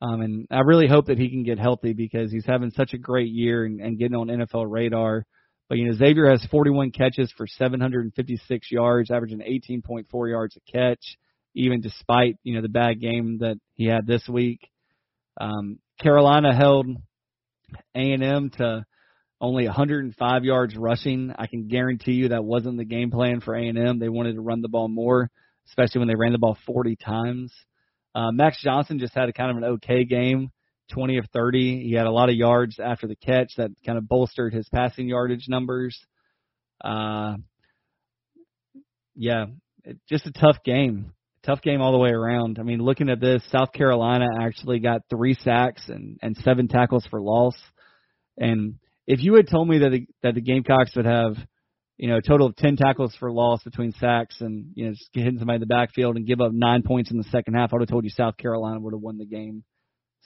Um, 0.00 0.22
and 0.22 0.46
I 0.50 0.60
really 0.60 0.88
hope 0.88 1.06
that 1.08 1.18
he 1.18 1.28
can 1.28 1.42
get 1.42 1.58
healthy 1.58 1.92
because 1.92 2.32
he's 2.32 2.46
having 2.46 2.70
such 2.70 2.94
a 2.94 2.98
great 2.98 3.30
year 3.30 3.66
and, 3.66 3.78
and 3.78 3.98
getting 3.98 4.16
on 4.16 4.28
NFL 4.28 4.70
radar. 4.70 5.26
But 5.68 5.76
you 5.76 5.86
know 5.86 5.92
Xavier 5.92 6.30
has 6.30 6.42
41 6.50 6.92
catches 6.92 7.30
for 7.36 7.46
756 7.46 8.72
yards, 8.72 9.10
averaging 9.10 9.40
18.4 9.40 10.30
yards 10.30 10.56
a 10.56 10.72
catch, 10.72 11.18
even 11.54 11.82
despite 11.82 12.36
you 12.42 12.54
know 12.54 12.62
the 12.62 12.70
bad 12.70 13.02
game 13.02 13.40
that 13.40 13.58
he 13.74 13.84
had 13.84 14.06
this 14.06 14.26
week. 14.26 14.60
Um, 15.38 15.78
Carolina 16.00 16.54
held 16.54 16.86
A&M 17.94 18.50
to 18.58 18.84
only 19.40 19.66
105 19.66 20.44
yards 20.44 20.76
rushing. 20.76 21.32
I 21.38 21.46
can 21.46 21.68
guarantee 21.68 22.12
you 22.12 22.28
that 22.28 22.44
wasn't 22.44 22.78
the 22.78 22.84
game 22.84 23.10
plan 23.10 23.40
for 23.40 23.54
A&M. 23.54 23.98
They 23.98 24.08
wanted 24.08 24.34
to 24.34 24.40
run 24.40 24.62
the 24.62 24.68
ball 24.68 24.88
more, 24.88 25.30
especially 25.68 26.00
when 26.00 26.08
they 26.08 26.16
ran 26.16 26.32
the 26.32 26.38
ball 26.38 26.58
40 26.66 26.96
times. 26.96 27.52
Uh, 28.14 28.32
Max 28.32 28.60
Johnson 28.62 28.98
just 28.98 29.14
had 29.14 29.28
a 29.28 29.32
kind 29.32 29.50
of 29.50 29.56
an 29.58 29.64
okay 29.74 30.04
game, 30.04 30.50
20 30.92 31.18
of 31.18 31.26
30. 31.32 31.84
He 31.84 31.92
had 31.92 32.06
a 32.06 32.10
lot 32.10 32.30
of 32.30 32.34
yards 32.34 32.80
after 32.80 33.06
the 33.06 33.16
catch 33.16 33.52
that 33.56 33.70
kind 33.86 33.98
of 33.98 34.08
bolstered 34.08 34.52
his 34.52 34.68
passing 34.70 35.08
yardage 35.08 35.46
numbers. 35.48 35.98
Uh, 36.82 37.36
yeah, 39.14 39.46
it, 39.84 39.98
just 40.08 40.26
a 40.26 40.32
tough 40.32 40.62
game. 40.64 41.12
Tough 41.44 41.62
game 41.62 41.80
all 41.80 41.92
the 41.92 41.98
way 41.98 42.10
around. 42.10 42.58
I 42.58 42.62
mean, 42.62 42.80
looking 42.80 43.08
at 43.08 43.20
this, 43.20 43.42
South 43.50 43.72
Carolina 43.72 44.26
actually 44.40 44.80
got 44.80 45.02
three 45.08 45.34
sacks 45.34 45.88
and, 45.88 46.18
and 46.20 46.36
seven 46.38 46.68
tackles 46.68 47.06
for 47.10 47.20
loss. 47.20 47.54
And 48.36 48.74
if 49.06 49.22
you 49.22 49.34
had 49.34 49.48
told 49.48 49.68
me 49.68 49.78
that 49.78 49.90
the, 49.90 50.06
that 50.22 50.34
the 50.34 50.40
Gamecocks 50.40 50.94
would 50.96 51.06
have, 51.06 51.36
you 51.96 52.08
know, 52.08 52.18
a 52.18 52.22
total 52.22 52.46
of 52.46 52.56
10 52.56 52.76
tackles 52.76 53.16
for 53.18 53.30
loss 53.30 53.62
between 53.62 53.92
sacks 53.92 54.40
and, 54.40 54.72
you 54.74 54.86
know, 54.86 54.92
just 54.92 55.08
hitting 55.12 55.38
somebody 55.38 55.56
in 55.56 55.60
the 55.60 55.66
backfield 55.66 56.16
and 56.16 56.26
give 56.26 56.40
up 56.40 56.52
nine 56.52 56.82
points 56.82 57.10
in 57.10 57.18
the 57.18 57.24
second 57.24 57.54
half, 57.54 57.72
I 57.72 57.76
would 57.76 57.82
have 57.82 57.88
told 57.88 58.04
you 58.04 58.10
South 58.10 58.36
Carolina 58.36 58.80
would 58.80 58.92
have 58.92 59.00
won 59.00 59.18
the 59.18 59.24
game. 59.24 59.64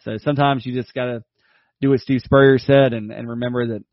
So 0.05 0.17
sometimes 0.19 0.67
you 0.67 0.75
just 0.75 0.95
got 0.95 1.05
to 1.05 1.23
do 1.81 1.91
what 1.91 2.01
Steve 2.01 2.21
Spurrier 2.25 2.59
said 2.59 2.93
and, 2.93 3.11
and 3.13 3.29
remember 3.29 3.69
that, 3.69 3.85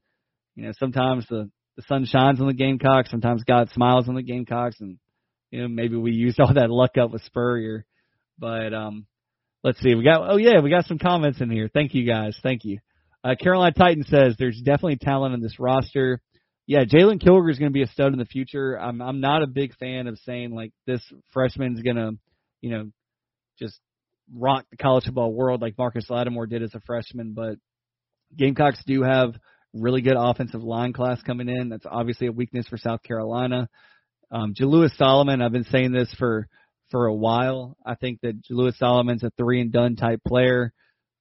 you 0.55 0.65
know, 0.65 0.71
sometimes 0.79 1.25
the, 1.29 1.49
the 1.75 1.83
sun 1.87 2.05
shines 2.05 2.41
on 2.41 2.47
the 2.47 2.53
Gamecocks, 2.53 3.11
sometimes 3.11 3.43
God 3.43 3.69
smiles 3.73 4.09
on 4.09 4.15
the 4.15 4.23
Gamecocks, 4.23 4.77
and, 4.79 4.97
you 5.51 5.61
know, 5.61 5.67
maybe 5.67 5.95
we 5.95 6.11
used 6.11 6.39
all 6.39 6.53
that 6.53 6.69
luck 6.69 6.97
up 6.97 7.11
with 7.11 7.23
Spurrier. 7.23 7.85
But, 8.37 8.73
um, 8.73 9.05
let's 9.63 9.79
see. 9.79 9.95
We 9.95 10.03
got, 10.03 10.29
oh 10.29 10.37
yeah, 10.37 10.61
we 10.61 10.69
got 10.69 10.85
some 10.85 10.99
comments 10.99 11.41
in 11.41 11.49
here. 11.49 11.69
Thank 11.73 11.93
you 11.93 12.05
guys. 12.05 12.37
Thank 12.41 12.63
you. 12.63 12.79
Uh, 13.23 13.35
Carolina 13.39 13.73
Titan 13.77 14.03
says 14.03 14.35
there's 14.37 14.61
definitely 14.61 14.97
talent 14.97 15.33
in 15.33 15.41
this 15.41 15.59
roster. 15.59 16.21
Yeah, 16.65 16.85
Jalen 16.85 17.19
Kilgore 17.21 17.49
is 17.49 17.59
going 17.59 17.71
to 17.71 17.73
be 17.73 17.81
a 17.81 17.87
stud 17.87 18.13
in 18.13 18.19
the 18.19 18.25
future. 18.25 18.79
I'm 18.79 19.01
I'm 19.01 19.19
not 19.19 19.41
a 19.41 19.47
big 19.47 19.75
fan 19.77 20.07
of 20.07 20.19
saying 20.19 20.51
like 20.51 20.71
this 20.85 21.01
freshman's 21.33 21.81
going 21.81 21.95
to, 21.95 22.11
you 22.61 22.69
know, 22.69 22.91
just 23.57 23.79
rock 24.33 24.65
the 24.71 24.77
college 24.77 25.05
football 25.05 25.33
world 25.33 25.61
like 25.61 25.77
Marcus 25.77 26.09
Lattimore 26.09 26.45
did 26.45 26.63
as 26.63 26.75
a 26.75 26.81
freshman, 26.81 27.33
but 27.33 27.55
Gamecocks 28.37 28.81
do 28.85 29.01
have 29.01 29.33
really 29.73 30.01
good 30.01 30.15
offensive 30.17 30.63
line 30.63 30.93
class 30.93 31.21
coming 31.23 31.49
in. 31.49 31.69
That's 31.69 31.85
obviously 31.89 32.27
a 32.27 32.31
weakness 32.31 32.67
for 32.67 32.77
South 32.77 33.01
Carolina. 33.03 33.67
Um, 34.31 34.53
Jalewis 34.53 34.95
Solomon, 34.95 35.41
I've 35.41 35.51
been 35.51 35.65
saying 35.65 35.91
this 35.91 36.13
for 36.17 36.47
for 36.91 37.05
a 37.05 37.13
while. 37.13 37.77
I 37.85 37.95
think 37.95 38.21
that 38.21 38.41
Jalewis 38.43 38.77
Solomon's 38.77 39.23
a 39.23 39.31
three 39.37 39.61
and 39.61 39.71
done 39.71 39.95
type 39.95 40.21
player. 40.27 40.73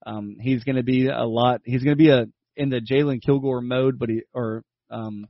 Um, 0.07 0.37
he's 0.41 0.65
going 0.65 0.77
to 0.77 0.83
be 0.83 1.09
a 1.09 1.25
lot. 1.25 1.61
He's 1.65 1.83
going 1.83 1.97
to 1.97 2.03
be 2.03 2.11
a 2.11 2.27
in 2.57 2.71
the 2.71 2.81
Jalen 2.81 3.23
Kilgore 3.23 3.61
mode, 3.61 3.99
but 3.99 4.09
he 4.09 4.23
or 4.33 4.63
um, 4.91 5.27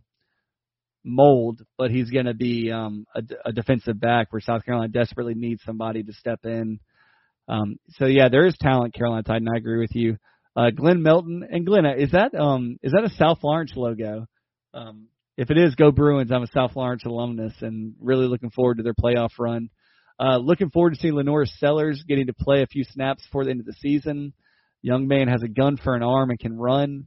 mold, 1.05 1.62
but 1.76 1.91
he's 1.91 2.11
going 2.11 2.26
to 2.26 2.35
be 2.35 2.70
um, 2.70 3.07
a, 3.14 3.22
a 3.47 3.53
defensive 3.53 3.99
back 3.99 4.33
where 4.33 4.41
South 4.41 4.64
Carolina 4.64 4.89
desperately 4.89 5.35
needs 5.35 5.62
somebody 5.64 6.03
to 6.03 6.12
step 6.12 6.41
in. 6.45 6.81
Um, 7.49 7.76
so 7.91 8.07
yeah, 8.07 8.29
there 8.29 8.47
is 8.47 8.57
talent, 8.61 8.95
Carolina 8.95 9.22
Titan. 9.22 9.49
I 9.49 9.57
agree 9.57 9.81
with 9.81 9.95
you. 9.95 10.18
Uh, 10.55 10.70
Glenn 10.70 11.03
Melton 11.03 11.47
and 11.49 11.64
Glenn, 11.64 11.87
is 11.87 12.11
that 12.12 12.35
um 12.35 12.79
is 12.83 12.93
that 12.93 13.05
a 13.05 13.11
South 13.11 13.41
Florence 13.41 13.72
logo? 13.76 14.26
Um, 14.74 15.09
if 15.39 15.53
it 15.53 15.57
is, 15.57 15.76
go 15.76 15.93
Bruins. 15.93 16.32
I'm 16.32 16.43
a 16.43 16.49
South 16.49 16.72
Florence 16.72 17.05
alumnus 17.05 17.55
and 17.61 17.95
really 18.01 18.26
looking 18.26 18.51
forward 18.51 18.78
to 18.78 18.82
their 18.82 18.93
playoff 18.93 19.30
run. 19.39 19.70
Uh, 20.18 20.36
looking 20.39 20.68
forward 20.68 20.95
to 20.95 21.01
seeing 21.01 21.14
LaNorris 21.14 21.57
Sellers 21.59 22.03
getting 22.09 22.26
to 22.26 22.34
play 22.34 22.62
a 22.62 22.66
few 22.66 22.82
snaps 22.82 23.22
before 23.22 23.45
the 23.45 23.53
end 23.53 23.61
of 23.61 23.66
the 23.66 23.72
season. 23.74 24.32
Young 24.82 25.07
man 25.07 25.28
has 25.28 25.45
a 25.45 25.49
gun 25.49 25.76
for 25.76 25.95
an 25.95 26.03
arm 26.03 26.30
and 26.30 26.41
can 26.41 26.59
run. 26.59 27.07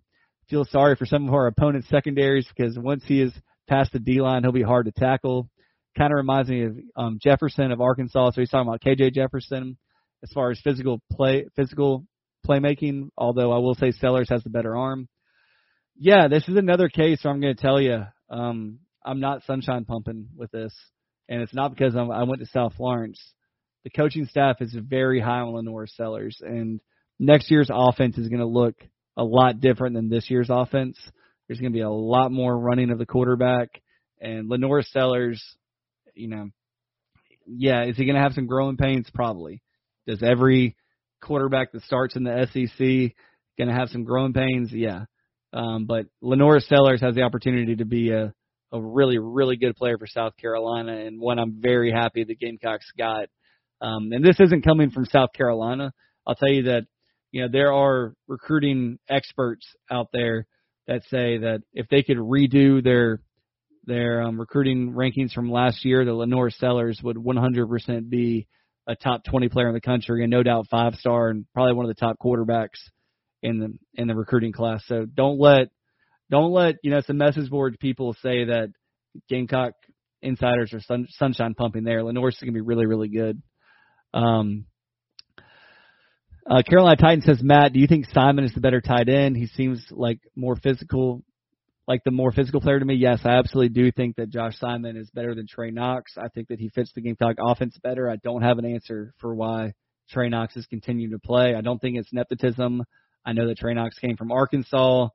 Feel 0.50 0.64
sorry 0.64 0.96
for 0.96 1.06
some 1.06 1.28
of 1.28 1.34
our 1.34 1.48
opponents' 1.48 1.90
secondaries 1.90 2.48
because 2.48 2.80
once 2.80 3.04
he 3.06 3.22
is 3.22 3.34
past 3.68 3.92
the 3.92 4.00
D 4.00 4.22
line, 4.22 4.44
he'll 4.44 4.54
be 4.54 4.62
hard 4.62 4.86
to 4.86 4.94
tackle. 4.94 5.50
Kind 5.98 6.14
of 6.14 6.16
reminds 6.16 6.50
me 6.50 6.64
of 6.64 6.78
um, 6.96 7.20
Jefferson 7.22 7.74
of 7.74 7.82
Arkansas. 7.82 8.32
So 8.32 8.40
he's 8.40 8.50
talking 8.50 8.70
about 8.70 8.80
KJ 8.82 9.14
Jefferson 9.14 9.78
as 10.24 10.32
far 10.32 10.52
as 10.52 10.62
physical 10.64 11.02
play, 11.12 11.48
physical 11.58 12.06
playmaking. 12.48 13.10
Although 13.18 13.52
I 13.52 13.58
will 13.58 13.76
say 13.76 13.92
Sellers 13.92 14.30
has 14.30 14.42
the 14.42 14.50
better 14.50 14.78
arm. 14.78 15.10
Yeah, 15.98 16.30
this 16.30 16.48
is 16.48 16.56
another 16.56 16.88
case 16.88 17.20
where 17.22 17.34
I'm 17.34 17.42
going 17.42 17.56
to 17.56 17.62
tell 17.62 17.80
you 17.80 18.06
um, 18.32 18.80
I'm 19.06 19.20
not 19.20 19.44
sunshine 19.46 19.86
pumping 19.86 20.30
with 20.36 20.52
this, 20.52 20.74
and 21.30 21.42
it's 21.42 21.54
not 21.54 21.76
because 21.76 21.96
I'm, 21.96 22.10
I 22.10 22.24
went 22.24 22.42
to 22.42 22.48
South 22.48 22.74
Florence. 22.76 23.22
The 23.84 23.90
coaching 23.90 24.26
staff 24.26 24.58
is 24.62 24.76
very 24.76 25.20
high 25.20 25.42
on 25.42 25.54
LaNorris 25.54 25.96
Sellers, 25.96 26.38
and 26.42 26.80
next 27.20 27.52
year's 27.52 27.70
offense 27.72 28.18
is 28.18 28.30
going 28.30 28.40
to 28.40 28.46
look 28.46 28.76
a 29.18 29.24
lot 29.24 29.60
different 29.60 29.96
than 29.96 30.10
this 30.10 30.30
year's 30.30 30.50
offense. 30.50 30.98
There's 31.48 31.60
going 31.60 31.72
to 31.72 31.78
be 31.78 31.82
a 31.82 31.90
lot 31.90 32.32
more 32.32 32.58
running 32.58 32.90
of 32.92 32.98
the 32.98 33.06
quarterback, 33.06 33.82
and 34.20 34.50
LaNorris 34.50 34.88
Sellers, 34.88 35.44
you 36.16 36.30
know, 36.30 36.50
yeah, 37.46 37.86
is 37.86 37.98
he 37.98 38.06
going 38.06 38.16
to 38.16 38.22
have 38.22 38.34
some 38.34 38.48
growing 38.48 38.78
pains? 38.78 39.10
Probably. 39.14 39.62
Does 40.08 40.24
every 40.24 40.76
quarterback 41.22 41.72
that 41.72 41.84
starts 41.84 42.16
in 42.16 42.24
the 42.24 42.48
SEC 42.52 43.16
going 43.58 43.68
to 43.68 43.74
have 43.74 43.90
some 43.90 44.04
growing 44.04 44.34
pains? 44.34 44.72
Yeah. 44.72 45.06
Um, 45.54 45.86
but 45.86 46.06
LaNorris 46.24 46.68
Sellers 46.68 47.02
has 47.02 47.16
the 47.16 47.24
opportunity 47.24 47.76
to 47.78 47.86
be 47.86 48.12
a, 48.12 48.34
a 48.72 48.82
really, 48.82 49.18
really 49.18 49.58
good 49.58 49.76
player 49.76 49.98
for 49.98 50.08
South 50.08 50.38
Carolina 50.38 50.94
and 50.94 51.20
one 51.20 51.40
I'm 51.40 51.62
very 51.62 51.92
happy 51.92 52.24
the 52.24 52.36
Gamecocks 52.36 52.90
got. 52.98 53.28
Um, 53.82 54.12
and 54.12 54.24
this 54.24 54.40
isn't 54.40 54.64
coming 54.64 54.92
from 54.92 55.06
South 55.06 55.34
Carolina. 55.34 55.92
I'll 56.26 56.36
tell 56.36 56.52
you 56.52 56.64
that, 56.64 56.84
you 57.32 57.42
know, 57.42 57.48
there 57.52 57.74
are 57.74 58.14
recruiting 58.28 59.00
experts 59.10 59.66
out 59.90 60.08
there 60.14 60.46
that 60.88 61.04
say 61.10 61.40
that 61.40 61.62
if 61.74 61.88
they 61.90 62.04
could 62.04 62.18
redo 62.18 62.84
their 62.84 63.22
their 63.86 64.22
um, 64.22 64.40
recruiting 64.40 64.94
rankings 64.94 65.32
from 65.32 65.52
last 65.52 65.84
year, 65.84 66.06
the 66.06 66.12
LaNorris 66.12 66.54
Sellers 66.58 67.00
would 67.02 67.18
100% 67.18 68.10
be 68.10 68.48
a 68.88 68.96
top 68.96 69.24
20 69.24 69.50
player 69.50 69.68
in 69.68 69.74
the 69.74 69.82
country 69.82 70.24
and 70.24 70.30
no 70.30 70.44
doubt 70.44 70.68
five 70.70 70.94
star 70.96 71.30
and 71.30 71.46
probably 71.54 71.74
one 71.74 71.86
of 71.86 71.90
the 71.90 72.00
top 72.00 72.18
quarterbacks 72.24 72.78
in 73.42 73.60
the 73.60 74.02
in 74.02 74.08
the 74.08 74.16
recruiting 74.16 74.52
class. 74.52 74.84
So 74.88 75.06
don't 75.06 75.40
let 75.40 75.70
don't 76.30 76.52
let 76.52 76.76
you 76.84 76.92
know 76.92 77.02
some 77.02 77.18
message 77.18 77.50
board 77.50 77.78
people 77.80 78.14
say 78.22 78.46
that 78.46 78.70
Gamecock 79.30 79.74
insiders 80.22 80.74
are 80.74 80.82
sun, 80.82 81.08
sunshine 81.10 81.54
pumping 81.56 81.84
there. 81.84 82.02
LaNorris 82.02 82.34
is 82.34 82.40
going 82.40 82.54
to 82.54 82.58
be 82.58 82.62
really 82.62 82.86
really 82.86 83.10
good. 83.10 83.42
Um, 84.14 84.66
uh, 86.50 86.64
Carolina 86.68 86.96
Titan 86.96 87.22
says 87.22 87.42
Matt, 87.42 87.74
do 87.74 87.80
you 87.80 87.88
think 87.88 88.08
Simon 88.14 88.44
is 88.44 88.54
the 88.54 88.62
better 88.62 88.82
tight 88.82 89.10
end? 89.10 89.38
He 89.38 89.48
seems 89.48 89.86
like 89.92 90.20
more 90.36 90.56
physical, 90.56 91.24
like 91.88 92.04
the 92.04 92.12
more 92.12 92.32
physical 92.32 92.62
player 92.62 92.80
to 92.80 92.86
me. 92.86 92.96
Yes, 92.96 93.20
I 93.24 93.38
absolutely 93.38 93.70
do 93.70 93.92
think 93.92 94.16
that 94.16 94.30
Josh 94.30 94.58
Simon 94.58 94.98
is 94.98 95.10
better 95.12 95.36
than 95.36 95.46
Trey 95.48 95.70
Knox. 95.70 96.14
I 96.18 96.30
think 96.30 96.48
that 96.48 96.60
he 96.60 96.70
fits 96.70 96.92
the 96.94 97.02
Gamecock 97.02 97.36
offense 97.40 97.78
better. 97.82 98.10
I 98.10 98.16
don't 98.16 98.42
have 98.42 98.58
an 98.58 98.66
answer 98.66 99.14
for 99.20 99.36
why 99.36 99.74
Trey 100.10 100.30
Knox 100.30 100.58
is 100.58 100.66
continuing 100.66 101.12
to 101.12 101.20
play. 101.20 101.54
I 101.56 101.62
don't 101.62 101.80
think 101.80 101.98
it's 101.98 102.12
nepotism. 102.12 102.84
I 103.26 103.34
know 103.34 103.48
that 103.48 103.58
Trey 103.58 103.74
Knox 103.74 103.98
came 104.00 104.18
from 104.18 104.32
Arkansas, 104.32 105.10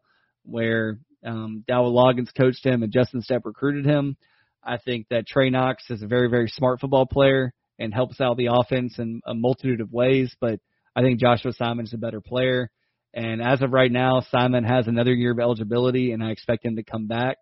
where 0.45 0.99
um, 1.25 1.65
Dowell 1.67 1.95
Loggains 1.95 2.35
coached 2.37 2.65
him 2.65 2.83
and 2.83 2.93
Justin 2.93 3.23
Stepp 3.23 3.45
recruited 3.45 3.85
him. 3.85 4.17
I 4.63 4.79
think 4.79 5.07
that 5.11 5.27
Trey 5.27 5.51
Knox 5.51 5.85
is 5.91 6.03
a 6.03 6.07
very, 6.07 6.29
very 6.29 6.49
smart 6.49 6.81
football 6.81 7.07
player 7.07 7.53
and 7.79 7.93
helps 7.93 8.21
out 8.21 8.37
the 8.37 8.49
offense 8.51 8.99
in 8.99 9.21
a 9.27 9.35
multitude 9.35 9.81
of 9.81 9.93
ways, 9.93 10.35
but 10.41 10.61
I 10.95 11.03
think 11.03 11.21
Joshua 11.21 11.53
Simon 11.53 11.85
is 11.85 11.93
a 11.93 11.99
better 11.99 12.21
player. 12.21 12.71
And 13.13 13.41
as 13.41 13.63
of 13.63 13.73
right 13.73 13.91
now, 13.91 14.23
Simon 14.31 14.65
has 14.65 14.87
another 14.87 15.13
year 15.13 15.33
of 15.33 15.39
eligibility, 15.39 16.13
and 16.13 16.23
I 16.23 16.31
expect 16.31 16.65
him 16.65 16.77
to 16.77 16.83
come 16.83 17.07
back. 17.07 17.37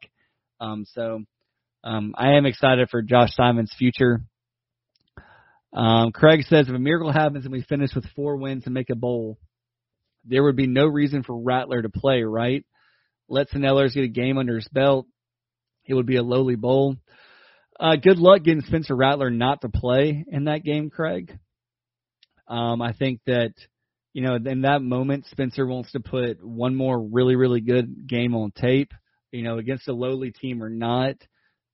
Um, 0.60 0.84
so 0.92 1.22
um, 1.82 2.14
I 2.16 2.32
am 2.32 2.46
excited 2.46 2.88
for 2.90 3.02
Josh 3.02 3.34
Simon's 3.34 3.74
future. 3.76 4.22
Um, 5.72 6.12
Craig 6.12 6.42
says 6.44 6.68
if 6.68 6.74
a 6.74 6.78
miracle 6.78 7.12
happens 7.12 7.44
and 7.44 7.52
we 7.52 7.62
finish 7.62 7.94
with 7.94 8.06
four 8.14 8.36
wins 8.36 8.62
and 8.64 8.74
make 8.74 8.90
a 8.90 8.94
bowl, 8.94 9.38
there 10.26 10.42
would 10.42 10.56
be 10.56 10.66
no 10.66 10.86
reason 10.86 11.22
for 11.22 11.38
Rattler 11.38 11.82
to 11.82 11.88
play, 11.88 12.22
right? 12.22 12.64
Let 13.28 13.48
Snellers 13.50 13.94
get 13.94 14.04
a 14.04 14.08
game 14.08 14.38
under 14.38 14.56
his 14.56 14.68
belt. 14.68 15.06
It 15.86 15.94
would 15.94 16.06
be 16.06 16.16
a 16.16 16.22
lowly 16.22 16.56
bowl. 16.56 16.96
Uh, 17.78 17.96
good 17.96 18.18
luck 18.18 18.42
getting 18.42 18.62
Spencer 18.62 18.94
Rattler 18.94 19.30
not 19.30 19.62
to 19.62 19.68
play 19.68 20.24
in 20.28 20.44
that 20.44 20.62
game, 20.62 20.90
Craig. 20.90 21.36
Um, 22.46 22.80
I 22.80 22.92
think 22.92 23.20
that, 23.26 23.52
you 24.12 24.22
know, 24.22 24.36
in 24.36 24.62
that 24.62 24.82
moment, 24.82 25.26
Spencer 25.30 25.66
wants 25.66 25.92
to 25.92 26.00
put 26.00 26.44
one 26.44 26.74
more 26.74 27.00
really, 27.00 27.36
really 27.36 27.60
good 27.60 28.06
game 28.06 28.34
on 28.34 28.52
tape, 28.52 28.92
you 29.32 29.42
know, 29.42 29.58
against 29.58 29.88
a 29.88 29.92
lowly 29.92 30.30
team 30.30 30.62
or 30.62 30.70
not. 30.70 31.16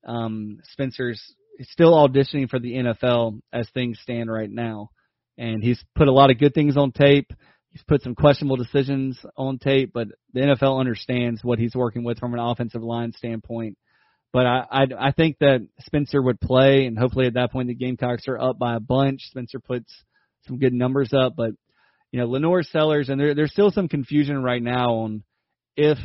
Um, 0.07 0.59
Spencer's 0.73 1.23
still 1.63 1.93
auditioning 1.93 2.49
for 2.49 2.59
the 2.59 2.75
NFL 2.75 3.41
as 3.53 3.69
things 3.75 3.99
stand 4.03 4.31
right 4.31 4.51
now. 4.51 4.91
And 5.37 5.63
he's 5.63 5.83
put 5.95 6.09
a 6.09 6.13
lot 6.13 6.31
of 6.31 6.39
good 6.39 6.55
things 6.55 6.77
on 6.77 6.93
tape. 6.93 7.31
He's 7.71 7.83
put 7.85 8.03
some 8.03 8.15
questionable 8.15 8.57
decisions 8.57 9.19
on 9.37 9.59
tape, 9.59 9.93
but 9.95 10.09
the 10.33 10.41
NFL 10.41 10.81
understands 10.81 11.45
what 11.45 11.59
he's 11.59 11.75
working 11.75 12.03
with 12.03 12.19
from 12.19 12.35
an 12.35 12.41
offensive 12.41 12.83
line 12.83 13.13
standpoint. 13.13 13.79
But 14.33 14.47
I, 14.47 14.65
I, 14.71 14.87
I 14.99 15.13
think 15.13 15.39
that 15.39 15.67
Spencer 15.81 16.21
would 16.21 16.41
play, 16.41 16.87
and 16.87 16.99
hopefully 16.99 17.27
at 17.27 17.35
that 17.35 17.53
point 17.53 17.69
the 17.69 17.75
Gamecocks 17.75 18.29
are 18.29 18.39
up 18.39 18.59
by 18.59 18.75
a 18.75 18.81
bunch. 18.81 19.23
Spencer 19.31 19.61
puts 19.61 19.93
some 20.47 20.59
good 20.59 20.73
numbers 20.73 21.13
up, 21.13 21.35
but 21.37 21.51
you 22.13 22.21
know 22.21 22.29
LaNorris 22.29 22.71
Sellers, 22.71 23.09
and 23.09 23.21
there, 23.21 23.35
there's 23.35 23.53
still 23.53 23.71
some 23.71 23.89
confusion 23.89 24.43
right 24.43 24.63
now 24.63 24.95
on 24.95 25.23
if 25.77 25.99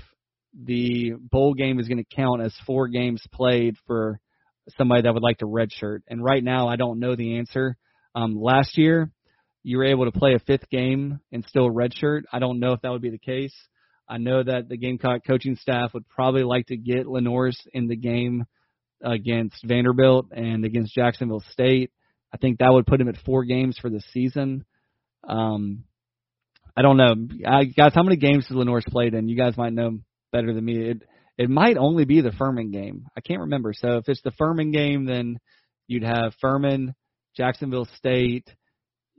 the 0.59 1.13
bowl 1.17 1.53
game 1.53 1.79
is 1.79 1.87
going 1.87 2.03
to 2.03 2.15
count 2.15 2.41
as 2.41 2.53
four 2.65 2.87
games 2.87 3.21
played 3.33 3.75
for 3.87 4.19
somebody 4.77 5.03
that 5.03 5.13
would 5.13 5.23
like 5.23 5.39
to 5.39 5.45
redshirt. 5.45 5.99
And 6.07 6.23
right 6.23 6.43
now, 6.43 6.67
I 6.67 6.75
don't 6.75 6.99
know 6.99 7.15
the 7.15 7.37
answer. 7.37 7.77
Um, 8.13 8.35
last 8.39 8.77
year, 8.77 9.11
you 9.65 9.79
were 9.79 9.85
able 9.85 10.05
to 10.05 10.11
play 10.11 10.35
a 10.35 10.39
fifth 10.39 10.69
game 10.69 11.19
and 11.31 11.43
still 11.47 11.71
redshirt. 11.71 12.21
I 12.31 12.37
don't 12.37 12.59
know 12.59 12.73
if 12.73 12.81
that 12.81 12.91
would 12.91 13.01
be 13.01 13.09
the 13.09 13.17
case. 13.17 13.53
I 14.07 14.19
know 14.19 14.43
that 14.43 14.69
the 14.69 14.77
Gamecock 14.77 15.21
coaching 15.25 15.55
staff 15.55 15.91
would 15.95 16.07
probably 16.07 16.43
like 16.43 16.67
to 16.67 16.77
get 16.77 17.07
LaNorris 17.07 17.57
in 17.73 17.87
the 17.87 17.95
game 17.95 18.45
against 19.03 19.65
Vanderbilt 19.65 20.27
and 20.31 20.65
against 20.65 20.93
Jacksonville 20.93 21.43
State. 21.51 21.91
I 22.31 22.37
think 22.37 22.59
that 22.59 22.71
would 22.71 22.85
put 22.85 23.01
him 23.01 23.09
at 23.09 23.17
four 23.25 23.43
games 23.43 23.79
for 23.81 23.89
the 23.89 24.03
season. 24.13 24.65
Um, 25.27 25.85
I 26.77 26.83
don't 26.83 26.97
know, 26.97 27.15
I, 27.47 27.63
guys. 27.63 27.93
How 27.95 28.03
many 28.03 28.17
games 28.17 28.45
has 28.47 28.55
LaNorris 28.55 28.85
played 28.85 29.15
in? 29.15 29.27
You 29.27 29.35
guys 29.35 29.57
might 29.57 29.73
know 29.73 29.97
better 30.31 30.53
than 30.53 30.63
me. 30.63 30.91
It 30.91 31.01
it 31.39 31.49
might 31.49 31.77
only 31.77 32.05
be 32.05 32.21
the 32.21 32.31
Furman 32.31 32.69
game. 32.69 33.07
I 33.17 33.21
can't 33.21 33.41
remember. 33.41 33.73
So 33.73 33.97
if 33.97 34.09
it's 34.09 34.21
the 34.21 34.31
Furman 34.37 34.71
game, 34.71 35.05
then 35.05 35.39
you'd 35.87 36.03
have 36.03 36.35
Furman, 36.39 36.93
Jacksonville 37.35 37.87
State, 37.97 38.47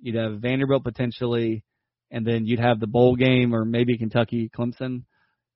you'd 0.01 0.16
have 0.16 0.40
Vanderbilt 0.40 0.84
potentially, 0.84 1.64
and 2.11 2.26
then 2.26 2.47
you'd 2.47 2.61
have 2.61 2.80
the 2.80 2.86
bowl 2.86 3.16
game 3.16 3.55
or 3.55 3.64
maybe 3.64 3.99
Kentucky, 3.99 4.51
Clemson. 4.57 5.03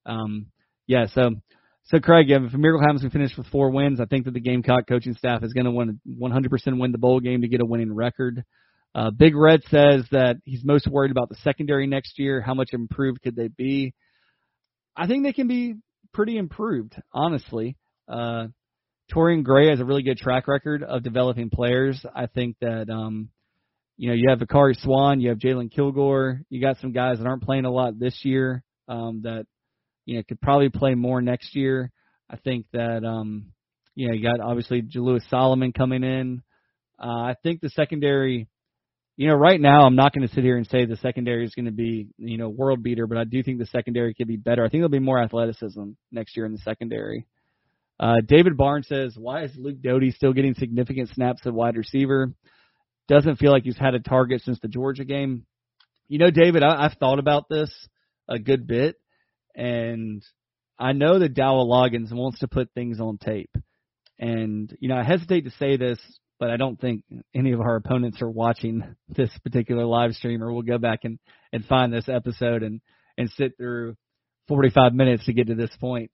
Um, 0.06 0.46
yeah, 0.86 1.06
so 1.06 1.36
so 1.84 1.98
Craig, 1.98 2.30
if 2.30 2.54
a 2.54 2.58
miracle 2.58 2.80
happens, 2.80 3.02
we 3.02 3.10
finish 3.10 3.36
with 3.36 3.48
four 3.48 3.70
wins. 3.70 4.00
I 4.00 4.04
think 4.04 4.24
that 4.26 4.34
the 4.34 4.40
Gamecock 4.40 4.86
coaching 4.88 5.14
staff 5.14 5.42
is 5.42 5.52
going 5.52 5.64
to 5.64 5.72
win 5.72 6.00
100% 6.08 6.78
win 6.78 6.92
the 6.92 6.98
bowl 6.98 7.18
game 7.20 7.42
to 7.42 7.48
get 7.48 7.60
a 7.60 7.64
winning 7.64 7.92
record. 7.92 8.44
Uh, 8.94 9.10
Big 9.10 9.34
Red 9.34 9.62
says 9.70 10.04
that 10.10 10.36
he's 10.44 10.64
most 10.64 10.86
worried 10.86 11.10
about 11.10 11.28
the 11.28 11.36
secondary 11.42 11.86
next 11.86 12.18
year. 12.18 12.40
How 12.40 12.54
much 12.54 12.70
improved 12.72 13.22
could 13.22 13.36
they 13.36 13.48
be? 13.48 13.94
I 14.96 15.06
think 15.06 15.24
they 15.24 15.32
can 15.32 15.48
be 15.48 15.76
pretty 16.12 16.36
improved, 16.36 16.94
honestly. 17.12 17.76
Uh, 18.08 18.48
Torrian 19.12 19.42
Gray 19.42 19.70
has 19.70 19.80
a 19.80 19.84
really 19.84 20.02
good 20.02 20.18
track 20.18 20.46
record 20.46 20.82
of 20.82 21.02
developing 21.02 21.50
players. 21.50 22.04
I 22.14 22.26
think 22.26 22.56
that, 22.60 22.88
um, 22.88 23.30
you 24.00 24.08
know, 24.08 24.14
you 24.14 24.30
have 24.30 24.38
Akari 24.38 24.80
Swan, 24.80 25.20
you 25.20 25.28
have 25.28 25.36
Jalen 25.36 25.70
Kilgore, 25.70 26.40
you 26.48 26.58
got 26.58 26.78
some 26.78 26.92
guys 26.92 27.18
that 27.18 27.26
aren't 27.26 27.42
playing 27.42 27.66
a 27.66 27.70
lot 27.70 27.98
this 27.98 28.18
year 28.24 28.64
um, 28.88 29.20
that, 29.24 29.44
you 30.06 30.16
know, 30.16 30.22
could 30.26 30.40
probably 30.40 30.70
play 30.70 30.94
more 30.94 31.20
next 31.20 31.54
year. 31.54 31.92
I 32.30 32.36
think 32.36 32.64
that, 32.72 33.04
um, 33.04 33.52
you 33.94 34.08
know, 34.08 34.14
you 34.14 34.22
got 34.22 34.40
obviously 34.40 34.80
Jalewis 34.80 35.28
Solomon 35.28 35.72
coming 35.74 36.02
in. 36.02 36.42
Uh, 36.98 37.24
I 37.24 37.34
think 37.42 37.60
the 37.60 37.68
secondary 37.68 38.48
you 39.18 39.26
know, 39.28 39.34
right 39.34 39.60
now 39.60 39.82
I'm 39.82 39.96
not 39.96 40.14
going 40.14 40.26
to 40.26 40.34
sit 40.34 40.44
here 40.44 40.56
and 40.56 40.66
say 40.66 40.86
the 40.86 40.96
secondary 40.96 41.44
is 41.44 41.54
going 41.54 41.66
to 41.66 41.70
be, 41.70 42.06
you 42.16 42.38
know, 42.38 42.48
world 42.48 42.82
beater, 42.82 43.06
but 43.06 43.18
I 43.18 43.24
do 43.24 43.42
think 43.42 43.58
the 43.58 43.66
secondary 43.66 44.14
could 44.14 44.28
be 44.28 44.38
better. 44.38 44.64
I 44.64 44.70
think 44.70 44.80
there'll 44.80 44.88
be 44.88 44.98
more 44.98 45.22
athleticism 45.22 45.90
next 46.10 46.38
year 46.38 46.46
in 46.46 46.52
the 46.52 46.58
secondary. 46.60 47.26
Uh, 47.98 48.22
David 48.26 48.56
Barnes 48.56 48.88
says, 48.88 49.14
why 49.18 49.42
is 49.42 49.50
Luke 49.58 49.82
Doty 49.82 50.12
still 50.12 50.32
getting 50.32 50.54
significant 50.54 51.10
snaps 51.10 51.42
at 51.44 51.52
wide 51.52 51.76
receiver? 51.76 52.32
Doesn't 53.10 53.36
feel 53.36 53.50
like 53.50 53.64
he's 53.64 53.76
had 53.76 53.94
a 53.94 54.00
target 54.00 54.42
since 54.42 54.58
the 54.60 54.68
Georgia 54.68 55.04
game. 55.04 55.44
You 56.08 56.18
know, 56.18 56.30
David, 56.30 56.62
I, 56.62 56.84
I've 56.84 56.98
thought 56.98 57.18
about 57.18 57.48
this 57.48 57.70
a 58.28 58.38
good 58.38 58.66
bit, 58.66 58.96
and 59.54 60.22
I 60.78 60.92
know 60.92 61.18
that 61.18 61.34
Dowell 61.34 61.68
Loggains 61.68 62.12
wants 62.12 62.38
to 62.38 62.48
put 62.48 62.72
things 62.72 63.00
on 63.00 63.18
tape. 63.18 63.54
And, 64.18 64.74
you 64.80 64.88
know, 64.88 64.96
I 64.96 65.02
hesitate 65.02 65.42
to 65.42 65.50
say 65.50 65.76
this 65.76 65.98
but 66.40 66.50
I 66.50 66.56
don't 66.56 66.80
think 66.80 67.04
any 67.34 67.52
of 67.52 67.60
our 67.60 67.76
opponents 67.76 68.22
are 68.22 68.30
watching 68.30 68.96
this 69.08 69.30
particular 69.44 69.84
live 69.84 70.14
stream 70.14 70.42
or 70.42 70.50
we'll 70.50 70.62
go 70.62 70.78
back 70.78 71.00
and, 71.04 71.20
and 71.52 71.64
find 71.66 71.92
this 71.92 72.08
episode 72.08 72.62
and, 72.62 72.80
and 73.16 73.30
sit 73.36 73.56
through 73.58 73.96
45 74.48 74.94
minutes 74.94 75.26
to 75.26 75.34
get 75.34 75.48
to 75.48 75.54
this 75.54 75.70
point. 75.78 76.10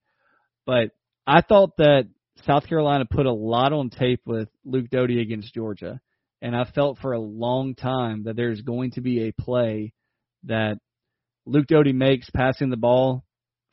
But 0.66 0.90
I 1.26 1.42
thought 1.42 1.76
that 1.78 2.08
South 2.44 2.66
Carolina 2.66 3.06
put 3.08 3.24
a 3.24 3.32
lot 3.32 3.72
on 3.72 3.88
tape 3.88 4.22
with 4.26 4.48
Luke 4.64 4.90
Doty 4.90 5.20
against 5.20 5.54
Georgia. 5.54 6.00
And 6.42 6.54
I 6.54 6.64
felt 6.64 6.98
for 6.98 7.12
a 7.12 7.20
long 7.20 7.74
time 7.74 8.24
that 8.24 8.36
there's 8.36 8.60
going 8.60 8.92
to 8.92 9.00
be 9.00 9.28
a 9.28 9.32
play 9.32 9.92
that 10.44 10.76
Luke 11.46 11.66
Doty 11.66 11.92
makes 11.92 12.28
passing 12.30 12.70
the 12.70 12.76
ball 12.76 13.24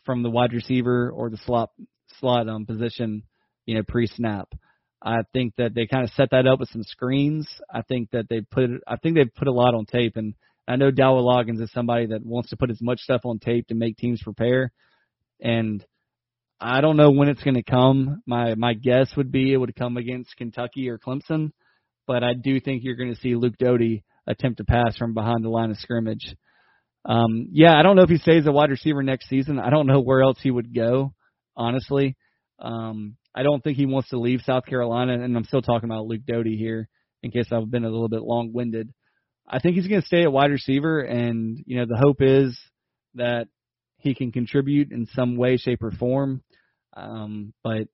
from 0.05 0.23
the 0.23 0.29
wide 0.29 0.53
receiver 0.53 1.11
or 1.11 1.29
the 1.29 1.37
slot 1.37 1.71
slot 2.19 2.47
um, 2.47 2.65
position, 2.65 3.23
you 3.65 3.75
know, 3.75 3.83
pre 3.87 4.07
snap. 4.07 4.49
I 5.01 5.23
think 5.33 5.55
that 5.57 5.73
they 5.75 5.85
kind 5.85 6.03
of 6.03 6.11
set 6.11 6.29
that 6.31 6.47
up 6.47 6.59
with 6.59 6.69
some 6.69 6.83
screens. 6.83 7.47
I 7.71 7.81
think 7.81 8.11
that 8.11 8.29
they 8.29 8.41
put 8.41 8.69
I 8.87 8.95
think 8.95 9.15
they've 9.15 9.35
put 9.35 9.47
a 9.47 9.53
lot 9.53 9.75
on 9.75 9.85
tape, 9.85 10.15
and 10.15 10.33
I 10.67 10.77
know 10.77 10.91
Dowell 10.91 11.25
Loggains 11.25 11.61
is 11.61 11.71
somebody 11.71 12.07
that 12.07 12.25
wants 12.25 12.49
to 12.51 12.57
put 12.57 12.69
as 12.69 12.81
much 12.81 13.01
stuff 13.01 13.21
on 13.25 13.39
tape 13.39 13.67
to 13.67 13.75
make 13.75 13.97
teams 13.97 14.21
prepare. 14.23 14.71
And 15.41 15.85
I 16.59 16.79
don't 16.79 16.95
know 16.95 17.11
when 17.11 17.27
it's 17.27 17.43
going 17.43 17.55
to 17.55 17.63
come. 17.63 18.21
My 18.25 18.55
my 18.55 18.73
guess 18.73 19.15
would 19.17 19.31
be 19.31 19.51
it 19.51 19.57
would 19.57 19.75
come 19.75 19.97
against 19.97 20.37
Kentucky 20.37 20.89
or 20.89 20.97
Clemson, 20.97 21.51
but 22.07 22.23
I 22.23 22.33
do 22.33 22.59
think 22.59 22.83
you're 22.83 22.95
going 22.95 23.13
to 23.13 23.19
see 23.19 23.35
Luke 23.35 23.57
Doty 23.57 24.03
attempt 24.27 24.57
to 24.57 24.65
pass 24.65 24.97
from 24.97 25.13
behind 25.13 25.43
the 25.43 25.49
line 25.49 25.71
of 25.71 25.77
scrimmage. 25.77 26.35
Um, 27.05 27.47
yeah, 27.51 27.77
I 27.77 27.83
don't 27.83 27.95
know 27.95 28.03
if 28.03 28.09
he 28.09 28.17
stays 28.17 28.45
a 28.45 28.51
wide 28.51 28.69
receiver 28.69 29.03
next 29.03 29.27
season. 29.27 29.59
I 29.59 29.69
don't 29.69 29.87
know 29.87 30.01
where 30.01 30.21
else 30.21 30.39
he 30.41 30.51
would 30.51 30.73
go, 30.73 31.13
honestly. 31.55 32.15
Um, 32.59 33.17
I 33.35 33.43
don't 33.43 33.63
think 33.63 33.77
he 33.77 33.85
wants 33.85 34.09
to 34.09 34.19
leave 34.19 34.41
South 34.45 34.65
Carolina, 34.65 35.13
and 35.13 35.35
I'm 35.35 35.43
still 35.43 35.61
talking 35.61 35.89
about 35.89 36.05
Luke 36.05 36.21
Doty 36.25 36.55
here 36.55 36.87
in 37.23 37.31
case 37.31 37.47
I've 37.51 37.69
been 37.69 37.85
a 37.85 37.89
little 37.89 38.09
bit 38.09 38.21
long-winded. 38.21 38.93
I 39.47 39.59
think 39.59 39.75
he's 39.75 39.87
going 39.87 40.01
to 40.01 40.07
stay 40.07 40.23
at 40.23 40.31
wide 40.31 40.51
receiver, 40.51 41.01
and 41.01 41.61
you 41.65 41.77
know 41.77 41.85
the 41.85 42.01
hope 42.01 42.21
is 42.21 42.57
that 43.15 43.47
he 43.97 44.15
can 44.15 44.31
contribute 44.31 44.91
in 44.91 45.07
some 45.07 45.35
way, 45.35 45.57
shape, 45.57 45.83
or 45.83 45.91
form. 45.91 46.41
Um, 46.95 47.53
but 47.63 47.87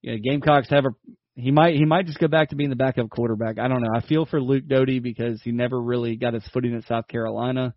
you 0.00 0.12
know, 0.12 0.18
Gamecocks 0.22 0.70
have 0.70 0.84
a 0.86 0.90
he 1.34 1.50
might 1.50 1.74
he 1.76 1.84
might 1.84 2.06
just 2.06 2.18
go 2.18 2.28
back 2.28 2.50
to 2.50 2.56
being 2.56 2.70
the 2.70 2.76
backup 2.76 3.08
quarterback. 3.08 3.58
I 3.58 3.68
don't 3.68 3.82
know. 3.82 3.92
I 3.94 4.00
feel 4.00 4.26
for 4.26 4.40
Luke 4.40 4.66
Doty 4.66 4.98
because 4.98 5.40
he 5.42 5.52
never 5.52 5.80
really 5.80 6.16
got 6.16 6.34
his 6.34 6.46
footing 6.52 6.74
at 6.74 6.84
South 6.84 7.08
Carolina. 7.08 7.74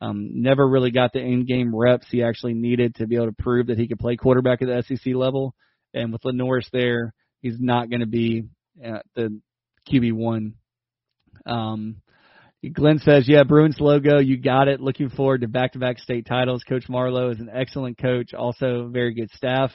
Um, 0.00 0.42
never 0.42 0.66
really 0.66 0.90
got 0.90 1.12
the 1.12 1.20
in-game 1.20 1.74
reps 1.74 2.06
he 2.10 2.22
actually 2.22 2.54
needed 2.54 2.96
to 2.96 3.06
be 3.06 3.16
able 3.16 3.26
to 3.26 3.42
prove 3.42 3.68
that 3.68 3.78
he 3.78 3.88
could 3.88 3.98
play 3.98 4.16
quarterback 4.16 4.60
at 4.60 4.68
the 4.68 4.82
SEC 4.82 5.14
level. 5.14 5.54
And 5.94 6.12
with 6.12 6.22
LaNorris 6.22 6.68
there, 6.72 7.14
he's 7.40 7.58
not 7.58 7.88
going 7.88 8.00
to 8.00 8.06
be 8.06 8.44
at 8.82 9.06
the 9.14 9.40
QB 9.90 10.12
one. 10.14 10.54
Um, 11.46 11.96
Glenn 12.72 12.98
says, 12.98 13.28
"Yeah, 13.28 13.44
Bruins 13.44 13.76
logo, 13.78 14.18
you 14.18 14.38
got 14.38 14.68
it. 14.68 14.80
Looking 14.80 15.10
forward 15.10 15.42
to 15.42 15.48
back-to-back 15.48 15.98
state 15.98 16.26
titles. 16.26 16.64
Coach 16.64 16.88
Marlowe 16.88 17.30
is 17.30 17.38
an 17.38 17.50
excellent 17.52 17.98
coach, 17.98 18.32
also 18.32 18.88
very 18.90 19.14
good 19.14 19.30
staff. 19.32 19.70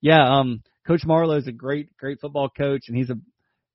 Yeah, 0.00 0.22
um, 0.22 0.62
Coach 0.88 1.04
Marlowe 1.04 1.36
is 1.36 1.46
a 1.46 1.52
great, 1.52 1.94
great 1.98 2.18
football 2.18 2.48
coach, 2.48 2.84
and 2.88 2.96
he's 2.96 3.10
a, 3.10 3.16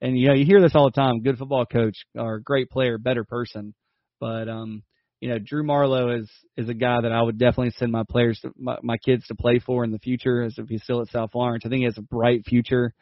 and 0.02 0.18
you 0.18 0.28
know, 0.28 0.34
you 0.34 0.46
hear 0.46 0.62
this 0.62 0.74
all 0.74 0.86
the 0.86 1.00
time. 1.00 1.22
Good 1.22 1.38
football 1.38 1.66
coach 1.66 1.96
or 2.18 2.40
great 2.40 2.72
player, 2.72 2.98
better 2.98 3.24
person. 3.24 3.76
But 4.20 4.50
um, 4.50 4.82
you 5.22 5.30
know, 5.30 5.38
Drew 5.38 5.64
Marlowe 5.64 6.18
is 6.18 6.30
is 6.58 6.70
a 6.70 6.74
guy 6.74 7.02
that 7.02 7.12
I 7.12 7.22
would 7.22 7.38
definitely 7.38 7.74
send 7.78 7.92
my 7.92 8.04
players, 8.10 8.40
to, 8.42 8.52
my, 8.58 8.78
my 8.82 8.98
kids, 8.98 9.28
to 9.28 9.36
play 9.36 9.60
for 9.60 9.84
in 9.84 9.92
the 9.92 10.00
future, 10.00 10.42
as 10.42 10.56
if 10.58 10.68
he's 10.68 10.82
still 10.82 11.02
at 11.02 11.10
South 11.10 11.32
Florence. 11.32 11.64
I 11.66 11.70
think 11.70 11.82
he 11.82 11.86
has 11.86 12.00
a 12.00 12.02
bright 12.02 12.46
future 12.48 12.94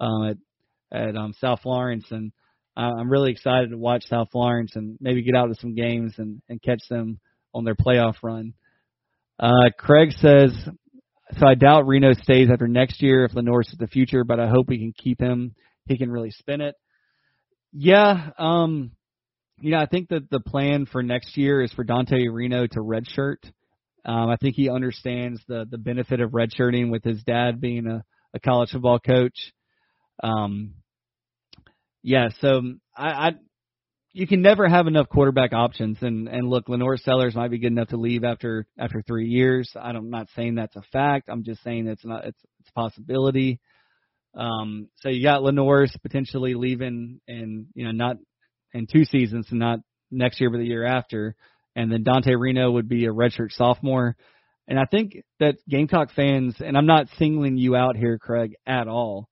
um, 0.00 0.30
at 0.30 0.36
at 0.92 1.16
um, 1.16 1.32
South 1.40 1.60
Florence, 1.62 2.06
and 2.10 2.32
I'm 2.76 3.08
really 3.08 3.30
excited 3.30 3.70
to 3.70 3.78
watch 3.78 4.04
South 4.08 4.28
Florence 4.32 4.72
and 4.74 4.98
maybe 5.00 5.22
get 5.22 5.36
out 5.36 5.46
to 5.46 5.60
some 5.60 5.76
games 5.76 6.14
and, 6.18 6.42
and 6.48 6.60
catch 6.60 6.82
them 6.88 7.20
on 7.54 7.64
their 7.64 7.76
playoff 7.76 8.16
run. 8.22 8.54
Uh, 9.38 9.70
Craig 9.78 10.10
says, 10.12 10.52
so 11.38 11.46
I 11.46 11.54
doubt 11.54 11.86
Reno 11.86 12.12
stays 12.14 12.48
after 12.50 12.68
next 12.68 13.02
year 13.02 13.24
if 13.24 13.32
LaNorris 13.32 13.72
is 13.72 13.78
the 13.78 13.86
future, 13.86 14.24
but 14.24 14.40
I 14.40 14.48
hope 14.48 14.68
we 14.68 14.78
can 14.78 14.92
keep 14.96 15.20
him. 15.20 15.54
He 15.86 15.98
can 15.98 16.10
really 16.10 16.30
spin 16.30 16.60
it. 16.60 16.74
Yeah, 17.72 18.30
um, 18.38 18.92
you 19.60 19.70
know, 19.70 19.78
I 19.78 19.86
think 19.86 20.08
that 20.08 20.30
the 20.30 20.40
plan 20.40 20.86
for 20.86 21.02
next 21.02 21.36
year 21.36 21.62
is 21.62 21.72
for 21.72 21.84
Dante 21.84 22.26
Reno 22.28 22.66
to 22.66 22.80
redshirt. 22.80 23.44
Um, 24.04 24.30
I 24.30 24.36
think 24.36 24.56
he 24.56 24.70
understands 24.70 25.40
the 25.46 25.66
the 25.70 25.78
benefit 25.78 26.20
of 26.20 26.30
redshirting 26.30 26.90
with 26.90 27.04
his 27.04 27.22
dad 27.22 27.60
being 27.60 27.86
a, 27.86 28.02
a 28.34 28.40
college 28.40 28.70
football 28.70 28.98
coach. 28.98 29.52
Um, 30.22 30.74
yeah, 32.02 32.28
so 32.40 32.62
I, 32.96 33.08
I 33.08 33.30
you 34.12 34.26
can 34.26 34.42
never 34.42 34.68
have 34.68 34.86
enough 34.86 35.08
quarterback 35.08 35.52
options 35.52 35.98
and 36.00 36.28
and 36.28 36.48
look 36.48 36.66
LaNorris 36.66 37.02
Sellers 37.02 37.34
might 37.34 37.50
be 37.50 37.58
good 37.58 37.72
enough 37.72 37.88
to 37.88 37.96
leave 37.96 38.24
after 38.24 38.66
after 38.78 39.02
3 39.02 39.26
years. 39.26 39.70
I 39.76 39.90
I'm 39.90 40.10
not 40.10 40.28
saying 40.34 40.56
that's 40.56 40.76
a 40.76 40.82
fact. 40.92 41.28
I'm 41.28 41.44
just 41.44 41.62
saying 41.62 41.86
it's 41.86 42.04
not 42.04 42.24
it's 42.24 42.38
it's 42.60 42.68
a 42.68 42.72
possibility. 42.72 43.60
Um 44.34 44.88
so 44.96 45.08
you 45.08 45.22
got 45.22 45.42
LaNorris 45.42 45.90
potentially 46.02 46.54
leaving 46.54 47.20
in 47.28 47.66
you 47.74 47.84
know 47.84 47.92
not 47.92 48.16
in 48.72 48.86
two 48.86 49.04
seasons 49.04 49.46
and 49.50 49.60
not 49.60 49.80
next 50.10 50.40
year 50.40 50.50
but 50.50 50.58
the 50.58 50.64
year 50.66 50.84
after 50.84 51.36
and 51.76 51.90
then 51.90 52.02
Dante 52.02 52.34
Reno 52.34 52.72
would 52.72 52.88
be 52.88 53.06
a 53.06 53.12
redshirt 53.12 53.52
sophomore. 53.52 54.16
And 54.66 54.78
I 54.78 54.84
think 54.90 55.22
that 55.38 55.56
Gamecock 55.68 56.10
fans 56.14 56.56
and 56.60 56.76
I'm 56.76 56.86
not 56.86 57.06
singling 57.18 57.58
you 57.58 57.76
out 57.76 57.96
here 57.96 58.18
Craig 58.18 58.54
at 58.66 58.88
all 58.88 59.28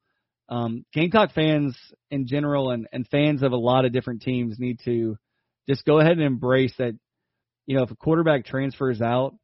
um, 0.48 0.84
Gamecock 0.92 1.32
fans 1.34 1.76
in 2.10 2.26
general 2.26 2.70
and, 2.70 2.86
and 2.92 3.06
fans 3.08 3.42
of 3.42 3.52
a 3.52 3.56
lot 3.56 3.84
of 3.84 3.92
different 3.92 4.22
teams 4.22 4.58
need 4.58 4.80
to 4.84 5.16
just 5.68 5.84
go 5.84 5.98
ahead 6.00 6.12
and 6.12 6.22
embrace 6.22 6.72
that. 6.78 6.94
You 7.66 7.76
know, 7.76 7.82
if 7.82 7.90
a 7.90 7.96
quarterback 7.96 8.46
transfers 8.46 9.02
out, 9.02 9.34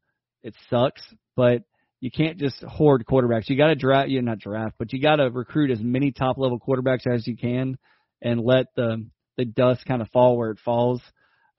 it 0.41 0.55
sucks, 0.69 1.01
but 1.35 1.61
you 1.99 2.09
can't 2.09 2.37
just 2.37 2.61
hoard 2.63 3.05
quarterbacks. 3.05 3.49
You 3.49 3.55
got 3.55 3.67
to 3.67 3.75
draft, 3.75 4.09
you 4.09 4.21
not 4.21 4.39
draft, 4.39 4.75
but 4.79 4.93
you 4.93 5.01
got 5.01 5.17
to 5.17 5.29
recruit 5.29 5.71
as 5.71 5.79
many 5.79 6.11
top 6.11 6.37
level 6.37 6.59
quarterbacks 6.59 7.05
as 7.05 7.27
you 7.27 7.37
can, 7.37 7.77
and 8.21 8.41
let 8.41 8.67
the 8.75 9.05
the 9.37 9.45
dust 9.45 9.85
kind 9.85 10.01
of 10.01 10.09
fall 10.09 10.37
where 10.37 10.51
it 10.51 10.59
falls. 10.63 11.01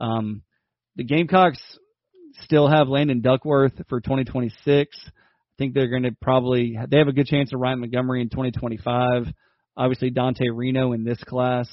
Um, 0.01 0.43
the 0.97 1.05
Gamecocks 1.05 1.61
still 2.43 2.69
have 2.69 2.89
Landon 2.89 3.21
Duckworth 3.21 3.75
for 3.89 4.01
2026 4.01 4.97
think 5.59 5.75
they're 5.75 5.89
going 5.89 6.05
to 6.05 6.15
probably 6.21 6.79
they 6.89 6.99
have 6.99 7.09
a 7.09 7.13
good 7.13 7.27
chance 7.27 7.53
of 7.53 7.61
Ryan 7.61 7.81
Montgomery 7.81 8.23
in 8.23 8.29
2025. 8.29 9.27
Obviously 9.77 10.11
Dante 10.11 10.49
Reno 10.49 10.93
in 10.93 11.05
this 11.05 11.23
class. 11.25 11.69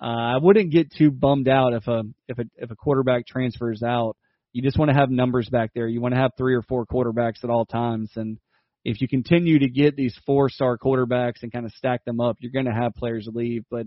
Uh, 0.00 0.06
I 0.06 0.38
wouldn't 0.40 0.72
get 0.72 0.92
too 0.92 1.10
bummed 1.10 1.48
out 1.48 1.74
if 1.74 1.86
a 1.86 2.04
if 2.28 2.38
a 2.38 2.44
if 2.56 2.70
a 2.70 2.76
quarterback 2.76 3.26
transfers 3.26 3.82
out. 3.82 4.16
You 4.52 4.62
just 4.62 4.78
want 4.78 4.90
to 4.90 4.96
have 4.96 5.10
numbers 5.10 5.48
back 5.48 5.70
there. 5.74 5.86
You 5.86 6.00
want 6.00 6.14
to 6.14 6.20
have 6.20 6.32
three 6.36 6.54
or 6.54 6.62
four 6.62 6.86
quarterbacks 6.86 7.44
at 7.44 7.50
all 7.50 7.66
times, 7.66 8.10
and 8.16 8.38
if 8.84 9.00
you 9.00 9.08
continue 9.08 9.58
to 9.58 9.68
get 9.68 9.96
these 9.96 10.18
four 10.24 10.48
star 10.48 10.78
quarterbacks 10.78 11.42
and 11.42 11.52
kind 11.52 11.66
of 11.66 11.72
stack 11.72 12.04
them 12.04 12.20
up, 12.20 12.36
you're 12.40 12.50
going 12.50 12.64
to 12.64 12.72
have 12.72 12.94
players 12.94 13.28
leave. 13.30 13.64
But 13.70 13.86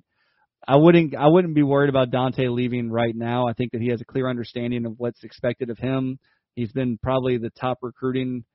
I 0.68 0.76
wouldn't 0.76 1.16
I 1.16 1.28
wouldn't 1.28 1.55
be 1.55 1.64
worried 1.64 1.89
about 1.89 2.11
Dante 2.11 2.47
leaving 2.47 2.91
right 2.91 3.16
now. 3.16 3.47
I 3.47 3.53
think 3.53 3.72
that 3.72 3.82
he 3.82 3.89
has 3.89 4.01
a 4.01 4.05
clear 4.05 4.30
understanding 4.30 4.86
of 4.86 4.93
what's 4.97 5.24
expected 5.24 5.70
of 5.70 5.78
him. 5.78 6.20
He's 6.55 6.72
been 6.72 6.99
probably 7.01 7.38
the 7.38 7.49
top 7.49 7.80
recruiting 7.82 8.45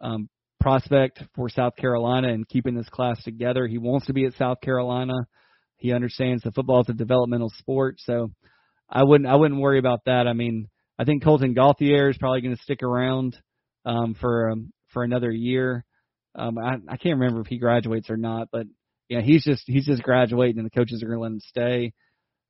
um, 0.00 0.28
prospect 0.60 1.22
for 1.34 1.48
South 1.48 1.76
Carolina 1.76 2.28
and 2.28 2.48
keeping 2.48 2.74
this 2.74 2.88
class 2.88 3.22
together. 3.22 3.66
He 3.66 3.78
wants 3.78 4.06
to 4.06 4.12
be 4.12 4.24
at 4.24 4.34
South 4.34 4.60
Carolina. 4.60 5.14
He 5.76 5.92
understands 5.92 6.42
that 6.42 6.54
football 6.54 6.80
is 6.80 6.88
a 6.88 6.94
developmental 6.94 7.50
sport, 7.58 7.96
so 7.98 8.30
I 8.90 9.04
wouldn't 9.04 9.28
I 9.28 9.36
wouldn't 9.36 9.60
worry 9.60 9.78
about 9.78 10.00
that. 10.06 10.26
I 10.26 10.32
mean, 10.32 10.68
I 10.98 11.04
think 11.04 11.22
Colton 11.22 11.54
Gauthier 11.54 12.10
is 12.10 12.18
probably 12.18 12.40
going 12.40 12.56
to 12.56 12.62
stick 12.62 12.82
around 12.82 13.36
um, 13.84 14.14
for 14.14 14.50
um, 14.50 14.72
for 14.92 15.04
another 15.04 15.30
year. 15.30 15.84
Um, 16.34 16.58
I, 16.58 16.76
I 16.88 16.96
can't 16.96 17.18
remember 17.18 17.40
if 17.40 17.46
he 17.46 17.58
graduates 17.58 18.10
or 18.10 18.16
not, 18.16 18.48
but 18.50 18.66
yeah, 19.08 19.20
he's 19.20 19.44
just 19.44 19.62
he's 19.66 19.86
just 19.86 20.02
graduating, 20.02 20.58
and 20.58 20.66
the 20.66 20.70
coaches 20.70 21.02
are 21.02 21.06
going 21.06 21.18
to 21.18 21.22
let 21.22 21.32
him 21.32 21.40
stay. 21.40 21.92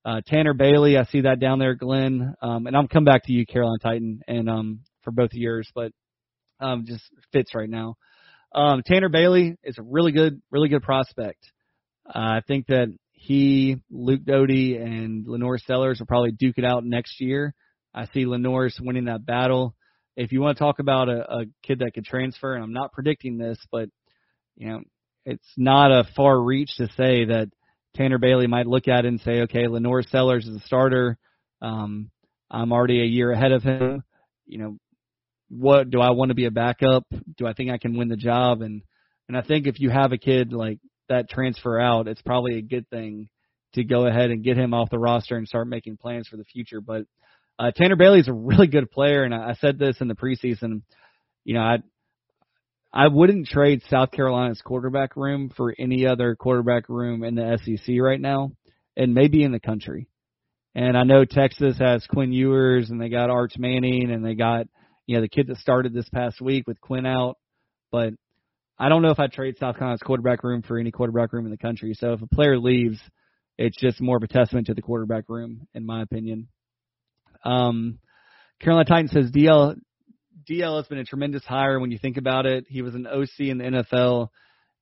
Uh, 0.04 0.20
Tanner 0.26 0.54
Bailey, 0.54 0.96
I 0.96 1.04
see 1.04 1.22
that 1.22 1.40
down 1.40 1.58
there, 1.58 1.74
Glenn, 1.74 2.34
um, 2.40 2.66
and 2.66 2.74
I'll 2.74 2.88
come 2.88 3.04
back 3.04 3.24
to 3.24 3.32
you, 3.32 3.44
Carolina 3.44 3.78
Titan, 3.82 4.20
and 4.26 4.48
um, 4.48 4.80
for 5.02 5.10
both 5.10 5.30
yours, 5.34 5.68
but 5.74 5.92
um, 6.60 6.84
just 6.86 7.04
fits 7.32 7.54
right 7.54 7.68
now. 7.68 7.96
Um, 8.54 8.82
Tanner 8.84 9.08
Bailey 9.08 9.56
is 9.62 9.76
a 9.78 9.82
really 9.82 10.12
good, 10.12 10.40
really 10.50 10.68
good 10.68 10.82
prospect. 10.82 11.38
Uh, 12.06 12.38
I 12.38 12.42
think 12.46 12.66
that 12.68 12.88
he, 13.12 13.76
Luke 13.90 14.24
Doty, 14.24 14.76
and 14.76 15.26
LaNorris 15.26 15.64
Sellers 15.66 15.98
will 15.98 16.06
probably 16.06 16.32
duke 16.32 16.56
it 16.56 16.64
out 16.64 16.84
next 16.84 17.20
year. 17.20 17.54
I 17.94 18.06
see 18.06 18.24
LaNorris 18.24 18.80
winning 18.80 19.06
that 19.06 19.26
battle. 19.26 19.74
If 20.16 20.32
you 20.32 20.40
want 20.40 20.56
to 20.56 20.64
talk 20.64 20.78
about 20.78 21.08
a, 21.08 21.32
a 21.32 21.44
kid 21.62 21.80
that 21.80 21.92
could 21.94 22.04
transfer, 22.04 22.54
and 22.54 22.64
I'm 22.64 22.72
not 22.72 22.92
predicting 22.92 23.38
this, 23.38 23.58
but 23.70 23.88
you 24.56 24.68
know, 24.68 24.80
it's 25.24 25.48
not 25.56 25.92
a 25.92 26.08
far 26.16 26.40
reach 26.40 26.76
to 26.78 26.86
say 26.96 27.26
that 27.26 27.48
Tanner 27.94 28.18
Bailey 28.18 28.46
might 28.46 28.66
look 28.66 28.88
at 28.88 29.04
it 29.04 29.08
and 29.08 29.20
say, 29.20 29.42
okay, 29.42 29.66
LaNorris 29.66 30.10
Sellers 30.10 30.46
is 30.46 30.56
a 30.56 30.66
starter. 30.66 31.18
Um, 31.60 32.10
I'm 32.50 32.72
already 32.72 33.02
a 33.02 33.06
year 33.06 33.30
ahead 33.32 33.52
of 33.52 33.62
him. 33.62 34.02
You 34.46 34.58
know, 34.58 34.76
what 35.48 35.90
do 35.90 36.00
I 36.00 36.10
want 36.10 36.30
to 36.30 36.34
be 36.34 36.46
a 36.46 36.50
backup? 36.50 37.04
Do 37.36 37.46
I 37.46 37.52
think 37.52 37.70
I 37.70 37.78
can 37.78 37.96
win 37.96 38.08
the 38.08 38.16
job? 38.16 38.62
And 38.62 38.82
and 39.28 39.36
I 39.36 39.42
think 39.42 39.66
if 39.66 39.80
you 39.80 39.90
have 39.90 40.12
a 40.12 40.18
kid 40.18 40.52
like 40.52 40.78
that 41.08 41.28
transfer 41.28 41.80
out, 41.80 42.08
it's 42.08 42.22
probably 42.22 42.58
a 42.58 42.62
good 42.62 42.88
thing 42.88 43.28
to 43.74 43.84
go 43.84 44.06
ahead 44.06 44.30
and 44.30 44.44
get 44.44 44.56
him 44.56 44.72
off 44.72 44.90
the 44.90 44.98
roster 44.98 45.36
and 45.36 45.46
start 45.46 45.68
making 45.68 45.98
plans 45.98 46.28
for 46.28 46.36
the 46.36 46.44
future. 46.44 46.80
But 46.80 47.02
uh, 47.58 47.70
Tanner 47.72 47.96
Bailey 47.96 48.20
is 48.20 48.28
a 48.28 48.32
really 48.34 48.66
good 48.66 48.90
player, 48.90 49.24
and 49.24 49.34
I, 49.34 49.50
I 49.50 49.54
said 49.54 49.78
this 49.78 50.00
in 50.00 50.08
the 50.08 50.14
preseason. 50.14 50.82
You 51.44 51.54
know, 51.54 51.60
I 51.60 51.78
I 52.92 53.08
wouldn't 53.08 53.48
trade 53.48 53.82
South 53.90 54.10
Carolina's 54.12 54.62
quarterback 54.62 55.16
room 55.16 55.50
for 55.54 55.74
any 55.78 56.06
other 56.06 56.34
quarterback 56.36 56.88
room 56.88 57.22
in 57.22 57.34
the 57.34 57.58
SEC 57.62 57.96
right 58.00 58.20
now, 58.20 58.52
and 58.96 59.14
maybe 59.14 59.42
in 59.42 59.52
the 59.52 59.60
country. 59.60 60.08
And 60.74 60.96
I 60.96 61.02
know 61.02 61.24
Texas 61.24 61.76
has 61.78 62.06
Quinn 62.06 62.32
Ewers, 62.32 62.88
and 62.90 63.00
they 63.00 63.08
got 63.08 63.30
Arch 63.30 63.54
Manning, 63.58 64.10
and 64.10 64.24
they 64.24 64.34
got 64.34 64.68
you 65.08 65.16
know, 65.16 65.22
the 65.22 65.28
kid 65.28 65.46
that 65.46 65.56
started 65.56 65.94
this 65.94 66.08
past 66.10 66.38
week 66.38 66.68
with 66.68 66.80
Quinn 66.82 67.06
out. 67.06 67.38
But 67.90 68.12
I 68.78 68.90
don't 68.90 69.00
know 69.00 69.10
if 69.10 69.18
I'd 69.18 69.32
trade 69.32 69.56
South 69.58 69.76
Carolina's 69.76 70.02
quarterback 70.04 70.44
room 70.44 70.60
for 70.60 70.78
any 70.78 70.90
quarterback 70.90 71.32
room 71.32 71.46
in 71.46 71.50
the 71.50 71.56
country. 71.56 71.94
So 71.94 72.12
if 72.12 72.20
a 72.20 72.26
player 72.26 72.58
leaves, 72.58 73.00
it's 73.56 73.80
just 73.80 74.02
more 74.02 74.18
of 74.18 74.22
a 74.22 74.28
testament 74.28 74.66
to 74.66 74.74
the 74.74 74.82
quarterback 74.82 75.24
room, 75.28 75.66
in 75.72 75.86
my 75.86 76.02
opinion. 76.02 76.48
Um, 77.42 78.00
Carolina 78.60 78.84
Titan 78.84 79.08
says 79.08 79.30
DL 79.32 79.76
DL 80.48 80.76
has 80.76 80.86
been 80.88 80.98
a 80.98 81.04
tremendous 81.04 81.44
hire 81.44 81.80
when 81.80 81.90
you 81.90 81.98
think 81.98 82.18
about 82.18 82.44
it. 82.44 82.66
He 82.68 82.82
was 82.82 82.94
an 82.94 83.06
OC 83.06 83.40
in 83.40 83.58
the 83.58 83.64
NFL, 83.64 84.28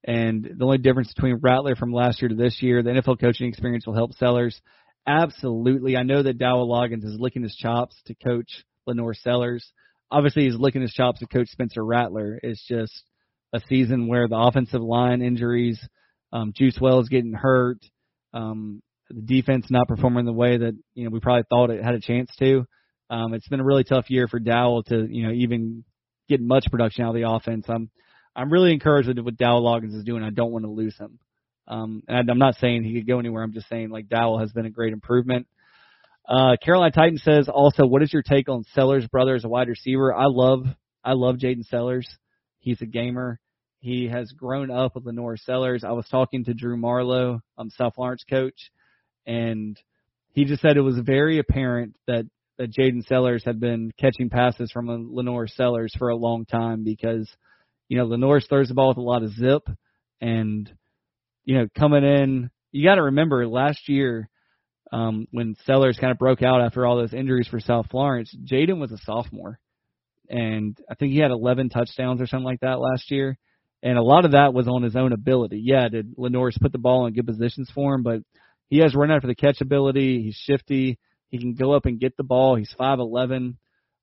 and 0.02 0.44
the 0.58 0.64
only 0.64 0.78
difference 0.78 1.12
between 1.14 1.38
Rattler 1.40 1.76
from 1.76 1.92
last 1.92 2.20
year 2.20 2.28
to 2.28 2.34
this 2.34 2.60
year, 2.60 2.82
the 2.82 2.90
NFL 2.90 3.20
coaching 3.20 3.48
experience 3.48 3.86
will 3.86 3.94
help 3.94 4.12
Sellers. 4.14 4.60
Absolutely, 5.06 5.96
I 5.96 6.02
know 6.02 6.24
that 6.24 6.38
Dowell 6.38 6.68
Loggains 6.68 7.04
is 7.04 7.16
licking 7.16 7.44
his 7.44 7.54
chops 7.54 7.94
to 8.06 8.14
coach 8.14 8.64
LaNorris 8.88 9.22
Sellers 9.22 9.72
obviously 10.10 10.44
he's 10.44 10.56
licking 10.56 10.82
his 10.82 10.92
chops 10.92 11.20
to 11.20 11.26
coach 11.26 11.48
Spencer 11.48 11.84
Rattler. 11.84 12.38
It's 12.42 12.64
just 12.66 12.92
a 13.52 13.60
season 13.68 14.08
where 14.08 14.28
the 14.28 14.36
offensive 14.36 14.82
line 14.82 15.22
injuries, 15.22 15.80
um, 16.32 16.52
Juice 16.54 16.78
Wells 16.80 17.08
getting 17.08 17.32
hurt, 17.32 17.78
um, 18.32 18.82
the 19.08 19.22
defense 19.22 19.66
not 19.70 19.88
performing 19.88 20.24
the 20.24 20.32
way 20.32 20.56
that 20.56 20.72
you 20.94 21.04
know 21.04 21.10
we 21.10 21.20
probably 21.20 21.44
thought 21.48 21.70
it 21.70 21.82
had 21.82 21.94
a 21.94 22.00
chance 22.00 22.30
to. 22.38 22.64
Um, 23.08 23.34
it's 23.34 23.48
been 23.48 23.60
a 23.60 23.64
really 23.64 23.84
tough 23.84 24.10
year 24.10 24.26
for 24.26 24.40
Dowell 24.40 24.82
to 24.84 25.06
you 25.08 25.26
know 25.26 25.32
even 25.32 25.84
get 26.28 26.40
much 26.40 26.66
production 26.70 27.04
out 27.04 27.10
of 27.10 27.14
the 27.14 27.30
offense. 27.30 27.66
I'm 27.68 27.90
I'm 28.34 28.52
really 28.52 28.72
encouraged 28.72 29.08
with 29.08 29.18
what 29.20 29.36
Dowell 29.36 29.62
Loggains 29.62 29.94
is 29.94 30.04
doing. 30.04 30.22
I 30.22 30.30
don't 30.30 30.52
want 30.52 30.64
to 30.64 30.70
lose 30.70 30.96
him. 30.98 31.18
Um, 31.68 32.02
and 32.06 32.30
I'm 32.30 32.38
not 32.38 32.56
saying 32.56 32.84
he 32.84 32.94
could 32.94 33.06
go 33.06 33.18
anywhere. 33.18 33.42
I'm 33.42 33.52
just 33.52 33.68
saying 33.68 33.90
like 33.90 34.08
Dowell 34.08 34.38
has 34.38 34.52
been 34.52 34.66
a 34.66 34.70
great 34.70 34.92
improvement. 34.92 35.46
Uh, 36.28 36.56
Carolina 36.62 36.90
Titan 36.90 37.18
says 37.18 37.48
also, 37.48 37.86
what 37.86 38.02
is 38.02 38.12
your 38.12 38.22
take 38.22 38.48
on 38.48 38.64
Sellers' 38.74 39.06
brother 39.06 39.36
as 39.36 39.44
a 39.44 39.48
wide 39.48 39.68
receiver? 39.68 40.12
I 40.12 40.26
love, 40.26 40.66
I 41.04 41.12
love 41.12 41.36
Jaden 41.36 41.64
Sellers. 41.66 42.08
He's 42.58 42.80
a 42.82 42.86
gamer. 42.86 43.38
He 43.78 44.08
has 44.08 44.32
grown 44.32 44.70
up 44.70 44.96
with 44.96 45.04
LaNorris 45.04 45.44
Sellers. 45.44 45.84
I 45.84 45.92
was 45.92 46.08
talking 46.08 46.44
to 46.44 46.54
Drew 46.54 46.76
Marlowe, 46.76 47.40
um, 47.56 47.70
South 47.70 47.94
Florence 47.94 48.24
coach, 48.28 48.72
and 49.26 49.78
he 50.32 50.44
just 50.44 50.62
said 50.62 50.76
it 50.76 50.80
was 50.80 50.98
very 50.98 51.38
apparent 51.38 51.94
that 52.06 52.24
that 52.58 52.72
Jaden 52.72 53.06
Sellers 53.06 53.44
had 53.44 53.60
been 53.60 53.92
catching 53.98 54.30
passes 54.30 54.72
from 54.72 54.86
LaNorris 54.88 55.54
Sellers 55.54 55.92
for 55.98 56.08
a 56.08 56.16
long 56.16 56.46
time 56.46 56.84
because 56.84 57.30
you 57.88 57.98
know 57.98 58.06
LaNorris 58.06 58.48
throws 58.48 58.68
the 58.68 58.74
ball 58.74 58.88
with 58.88 58.96
a 58.96 59.02
lot 59.02 59.22
of 59.22 59.32
zip 59.34 59.68
and 60.20 60.70
you 61.44 61.58
know 61.58 61.68
coming 61.78 62.02
in 62.02 62.50
you 62.72 62.84
got 62.88 62.96
to 62.96 63.02
remember 63.04 63.46
last 63.46 63.88
year 63.88 64.28
um, 64.92 65.26
when 65.30 65.56
Sellers 65.64 65.98
kind 66.00 66.12
of 66.12 66.18
broke 66.18 66.42
out 66.42 66.62
after 66.62 66.86
all 66.86 66.96
those 66.96 67.14
injuries 67.14 67.48
for 67.48 67.60
South 67.60 67.86
Florence, 67.90 68.34
Jaden 68.44 68.78
was 68.78 68.92
a 68.92 68.98
sophomore, 68.98 69.58
and 70.28 70.78
I 70.90 70.94
think 70.94 71.12
he 71.12 71.18
had 71.18 71.30
11 71.30 71.70
touchdowns 71.70 72.20
or 72.20 72.26
something 72.26 72.44
like 72.44 72.60
that 72.60 72.80
last 72.80 73.10
year. 73.10 73.38
And 73.82 73.98
a 73.98 74.02
lot 74.02 74.24
of 74.24 74.32
that 74.32 74.54
was 74.54 74.66
on 74.66 74.82
his 74.82 74.96
own 74.96 75.12
ability. 75.12 75.60
Yeah, 75.62 75.88
did 75.88 76.16
LaNorris 76.16 76.60
put 76.60 76.72
the 76.72 76.78
ball 76.78 77.06
in 77.06 77.14
good 77.14 77.26
positions 77.26 77.70
for 77.74 77.94
him, 77.94 78.02
but 78.02 78.20
he 78.68 78.78
has 78.78 78.94
run 78.94 79.10
after 79.10 79.28
the 79.28 79.34
catch 79.34 79.60
ability. 79.60 80.22
He's 80.22 80.34
shifty. 80.34 80.98
He 81.28 81.38
can 81.38 81.54
go 81.54 81.72
up 81.72 81.86
and 81.86 82.00
get 82.00 82.16
the 82.16 82.24
ball. 82.24 82.56
He's 82.56 82.74
5'11. 82.78 83.56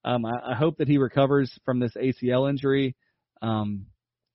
Um, 0.05 0.25
I, 0.25 0.51
I 0.51 0.55
hope 0.55 0.77
that 0.77 0.87
he 0.87 0.97
recovers 0.97 1.51
from 1.65 1.79
this 1.79 1.93
ACL 1.95 2.49
injury. 2.49 2.95
Um, 3.41 3.87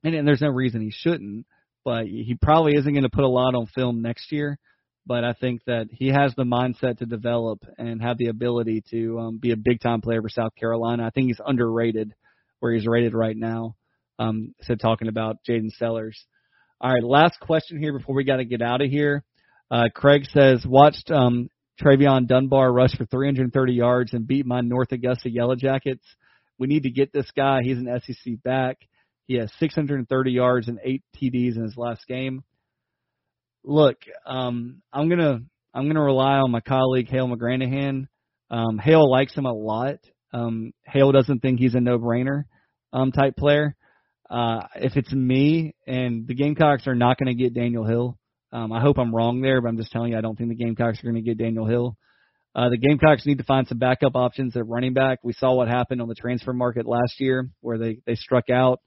and, 0.02 0.14
and 0.14 0.26
there's 0.26 0.40
no 0.40 0.48
reason 0.48 0.80
he 0.80 0.90
shouldn't, 0.90 1.46
but 1.84 2.06
he 2.06 2.36
probably 2.40 2.74
isn't 2.74 2.92
going 2.92 3.04
to 3.04 3.10
put 3.10 3.24
a 3.24 3.28
lot 3.28 3.54
on 3.54 3.66
film 3.66 4.02
next 4.02 4.32
year 4.32 4.58
but 5.08 5.24
I 5.24 5.32
think 5.32 5.64
that 5.64 5.88
he 5.90 6.08
has 6.08 6.34
the 6.36 6.44
mindset 6.44 6.98
to 6.98 7.06
develop 7.06 7.64
and 7.78 8.02
have 8.02 8.18
the 8.18 8.28
ability 8.28 8.84
to 8.90 9.18
um, 9.18 9.38
be 9.38 9.52
a 9.52 9.56
big 9.56 9.80
time 9.80 10.02
player 10.02 10.20
for 10.20 10.28
South 10.28 10.54
Carolina. 10.54 11.06
I 11.06 11.10
think 11.10 11.28
he's 11.28 11.40
underrated 11.44 12.14
where 12.60 12.74
he's 12.74 12.86
rated 12.86 13.14
right 13.14 13.36
now. 13.36 13.74
Um, 14.18 14.54
so 14.62 14.74
talking 14.74 15.08
about 15.08 15.38
Jaden 15.48 15.72
Sellers. 15.72 16.22
All 16.78 16.92
right, 16.92 17.02
last 17.02 17.40
question 17.40 17.80
here 17.80 17.96
before 17.96 18.14
we 18.14 18.24
got 18.24 18.36
to 18.36 18.44
get 18.44 18.60
out 18.60 18.82
of 18.82 18.90
here. 18.90 19.24
Uh, 19.70 19.84
Craig 19.94 20.26
says 20.30 20.64
watched 20.66 21.10
um, 21.10 21.48
Travion 21.80 22.26
Dunbar 22.26 22.70
rush 22.70 22.94
for 22.94 23.06
330 23.06 23.72
yards 23.72 24.12
and 24.12 24.26
beat 24.26 24.44
my 24.44 24.60
North 24.60 24.92
Augusta 24.92 25.30
Yellow 25.30 25.56
Jackets. 25.56 26.04
We 26.58 26.66
need 26.66 26.82
to 26.82 26.90
get 26.90 27.14
this 27.14 27.30
guy. 27.34 27.62
He's 27.62 27.78
an 27.78 27.88
SEC 28.04 28.42
back. 28.44 28.76
He 29.26 29.36
has 29.36 29.50
630 29.58 30.30
yards 30.30 30.68
and 30.68 30.78
eight 30.84 31.02
TDs 31.16 31.56
in 31.56 31.62
his 31.62 31.76
last 31.78 32.06
game 32.06 32.44
look, 33.64 33.96
um, 34.26 34.82
I'm 34.92 35.08
gonna 35.08 35.40
I'm 35.74 35.86
gonna 35.86 36.02
rely 36.02 36.38
on 36.38 36.50
my 36.50 36.60
colleague 36.60 37.08
Hale 37.08 37.28
McGranahan. 37.28 38.06
Um, 38.50 38.78
Hale 38.78 39.10
likes 39.10 39.34
him 39.34 39.46
a 39.46 39.52
lot. 39.52 39.98
Um, 40.32 40.72
Hale 40.84 41.12
doesn't 41.12 41.40
think 41.40 41.58
he's 41.58 41.74
a 41.74 41.80
no-brainer 41.80 42.44
um, 42.92 43.12
type 43.12 43.36
player. 43.36 43.76
Uh, 44.30 44.60
if 44.76 44.96
it's 44.96 45.12
me 45.12 45.74
and 45.86 46.26
the 46.26 46.34
Gamecocks 46.34 46.86
are 46.86 46.94
not 46.94 47.18
going 47.18 47.34
to 47.34 47.42
get 47.42 47.54
Daniel 47.54 47.84
Hill, 47.84 48.18
um, 48.52 48.72
I 48.72 48.80
hope 48.80 48.98
I'm 48.98 49.14
wrong 49.14 49.40
there, 49.40 49.60
but 49.60 49.68
I'm 49.68 49.78
just 49.78 49.90
telling 49.90 50.12
you 50.12 50.18
I 50.18 50.20
don't 50.20 50.36
think 50.36 50.50
the 50.50 50.54
Gamecocks 50.54 51.00
are 51.00 51.10
going 51.10 51.22
to 51.22 51.22
get 51.22 51.38
Daniel 51.38 51.66
Hill. 51.66 51.96
Uh, 52.54 52.70
the 52.70 52.78
Gamecocks 52.78 53.26
need 53.26 53.38
to 53.38 53.44
find 53.44 53.66
some 53.68 53.78
backup 53.78 54.16
options 54.16 54.56
at 54.56 54.66
running 54.66 54.94
back. 54.94 55.18
We 55.22 55.32
saw 55.32 55.54
what 55.54 55.68
happened 55.68 56.02
on 56.02 56.08
the 56.08 56.14
transfer 56.14 56.52
market 56.52 56.86
last 56.86 57.20
year 57.20 57.48
where 57.60 57.78
they 57.78 57.98
they 58.06 58.14
struck 58.14 58.50
out. 58.50 58.80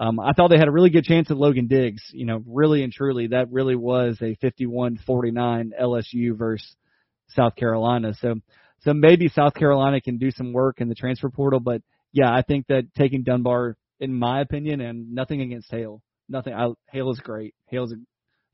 Um, 0.00 0.18
I 0.18 0.32
thought 0.32 0.48
they 0.48 0.56
had 0.56 0.66
a 0.66 0.72
really 0.72 0.88
good 0.88 1.04
chance 1.04 1.30
at 1.30 1.36
Logan 1.36 1.66
Diggs. 1.66 2.02
You 2.12 2.24
know, 2.24 2.42
really 2.46 2.82
and 2.82 2.92
truly, 2.92 3.28
that 3.28 3.52
really 3.52 3.76
was 3.76 4.18
a 4.22 4.34
51-49 4.42 5.70
LSU 5.78 6.36
versus 6.36 6.74
South 7.36 7.54
Carolina. 7.54 8.14
So, 8.14 8.36
so 8.80 8.94
maybe 8.94 9.28
South 9.28 9.52
Carolina 9.52 10.00
can 10.00 10.16
do 10.16 10.30
some 10.30 10.54
work 10.54 10.80
in 10.80 10.88
the 10.88 10.94
transfer 10.94 11.28
portal. 11.28 11.60
But 11.60 11.82
yeah, 12.12 12.32
I 12.32 12.40
think 12.40 12.66
that 12.68 12.94
taking 12.96 13.24
Dunbar, 13.24 13.76
in 14.00 14.18
my 14.18 14.40
opinion, 14.40 14.80
and 14.80 15.14
nothing 15.14 15.42
against 15.42 15.70
Hale, 15.70 16.02
nothing. 16.30 16.54
I, 16.54 16.68
Hale 16.90 17.10
is 17.10 17.20
great. 17.20 17.54
Hale's 17.66 17.92
a 17.92 17.96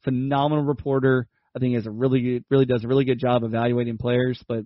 phenomenal 0.02 0.64
reporter. 0.64 1.28
I 1.54 1.60
think 1.60 1.70
he 1.70 1.74
has 1.76 1.86
a 1.86 1.92
really 1.92 2.44
really 2.50 2.66
does 2.66 2.84
a 2.84 2.88
really 2.88 3.04
good 3.04 3.20
job 3.20 3.44
evaluating 3.44 3.98
players. 3.98 4.42
But 4.48 4.64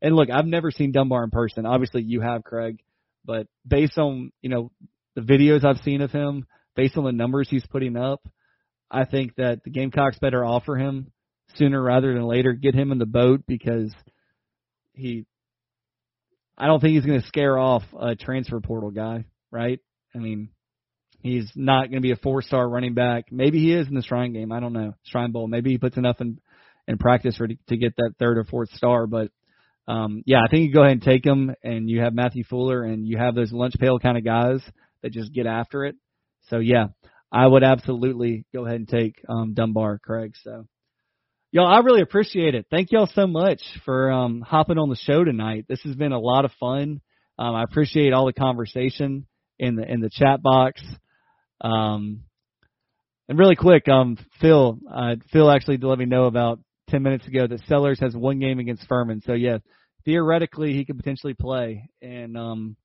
and 0.00 0.16
look, 0.16 0.30
I've 0.30 0.46
never 0.46 0.70
seen 0.70 0.90
Dunbar 0.90 1.22
in 1.22 1.30
person. 1.30 1.66
Obviously, 1.66 2.02
you 2.02 2.22
have, 2.22 2.44
Craig. 2.44 2.78
But 3.26 3.46
based 3.66 3.98
on 3.98 4.32
you 4.40 4.48
know 4.48 4.70
the 5.14 5.22
videos 5.22 5.64
I've 5.64 5.82
seen 5.84 6.00
of 6.00 6.10
him, 6.10 6.46
based 6.76 6.96
on 6.96 7.04
the 7.04 7.12
numbers 7.12 7.48
he's 7.48 7.66
putting 7.66 7.96
up, 7.96 8.26
I 8.90 9.04
think 9.04 9.36
that 9.36 9.64
the 9.64 9.70
Gamecocks 9.70 10.18
better 10.18 10.44
offer 10.44 10.76
him 10.76 11.12
sooner 11.56 11.80
rather 11.80 12.12
than 12.12 12.24
later. 12.24 12.52
Get 12.52 12.74
him 12.74 12.92
in 12.92 12.98
the 12.98 13.06
boat 13.06 13.42
because 13.46 13.92
he. 14.92 15.26
I 16.56 16.66
don't 16.66 16.80
think 16.80 16.94
he's 16.94 17.06
going 17.06 17.20
to 17.20 17.26
scare 17.26 17.58
off 17.58 17.82
a 17.98 18.14
transfer 18.14 18.60
portal 18.60 18.92
guy, 18.92 19.24
right? 19.50 19.80
I 20.14 20.18
mean, 20.18 20.50
he's 21.20 21.50
not 21.56 21.90
going 21.90 22.00
to 22.00 22.06
be 22.06 22.12
a 22.12 22.16
four-star 22.16 22.68
running 22.68 22.94
back. 22.94 23.32
Maybe 23.32 23.58
he 23.58 23.72
is 23.72 23.88
in 23.88 23.94
the 23.94 24.02
Shrine 24.02 24.32
game. 24.32 24.52
I 24.52 24.60
don't 24.60 24.72
know. 24.72 24.94
Shrine 25.06 25.32
Bowl. 25.32 25.48
Maybe 25.48 25.70
he 25.70 25.78
puts 25.78 25.96
enough 25.96 26.20
in 26.20 26.38
in 26.86 26.98
practice 26.98 27.36
for 27.36 27.48
to 27.48 27.76
get 27.76 27.96
that 27.96 28.12
third 28.18 28.36
or 28.36 28.44
fourth 28.44 28.70
star, 28.72 29.06
but 29.06 29.30
um, 29.86 30.22
yeah, 30.26 30.38
I 30.42 30.48
think 30.50 30.66
you 30.66 30.72
go 30.72 30.82
ahead 30.82 30.92
and 30.92 31.02
take 31.02 31.24
him, 31.24 31.54
and 31.62 31.90
you 31.90 32.00
have 32.00 32.14
Matthew 32.14 32.44
Fuller, 32.44 32.84
and 32.84 33.06
you 33.06 33.18
have 33.18 33.34
those 33.34 33.52
lunch 33.52 33.74
pail 33.78 33.98
kind 33.98 34.16
of 34.16 34.24
guys 34.24 34.60
that 35.04 35.12
just 35.12 35.32
get 35.32 35.46
after 35.46 35.84
it. 35.84 35.96
So 36.48 36.58
yeah, 36.58 36.86
I 37.30 37.46
would 37.46 37.62
absolutely 37.62 38.46
go 38.54 38.64
ahead 38.64 38.76
and 38.76 38.88
take 38.88 39.22
um, 39.28 39.52
Dunbar, 39.52 39.98
Craig. 39.98 40.32
So 40.42 40.66
y'all, 41.52 41.66
I 41.66 41.80
really 41.80 42.00
appreciate 42.00 42.54
it. 42.54 42.66
Thank 42.70 42.90
y'all 42.90 43.08
so 43.14 43.26
much 43.26 43.60
for 43.84 44.10
um, 44.10 44.40
hopping 44.40 44.78
on 44.78 44.88
the 44.88 44.96
show 44.96 45.22
tonight. 45.22 45.66
This 45.68 45.82
has 45.82 45.94
been 45.94 46.12
a 46.12 46.18
lot 46.18 46.46
of 46.46 46.52
fun. 46.58 47.02
Um, 47.38 47.54
I 47.54 47.62
appreciate 47.64 48.14
all 48.14 48.26
the 48.26 48.32
conversation 48.32 49.26
in 49.58 49.76
the 49.76 49.84
in 49.90 50.00
the 50.00 50.10
chat 50.10 50.42
box. 50.42 50.80
Um, 51.60 52.22
and 53.28 53.38
really 53.38 53.56
quick, 53.56 53.88
um, 53.88 54.16
Phil, 54.40 54.78
uh, 54.92 55.16
Phil 55.32 55.50
actually 55.50 55.78
let 55.78 55.98
me 55.98 56.06
know 56.06 56.24
about 56.24 56.60
10 56.88 57.02
minutes 57.02 57.26
ago 57.26 57.46
that 57.46 57.60
Sellers 57.66 58.00
has 58.00 58.14
one 58.14 58.38
game 58.38 58.58
against 58.58 58.86
Furman. 58.88 59.22
So 59.22 59.32
yeah, 59.34 59.58
theoretically 60.04 60.72
he 60.72 60.84
could 60.84 60.96
potentially 60.96 61.34
play. 61.34 61.90
And 62.00 62.36
um, 62.36 62.76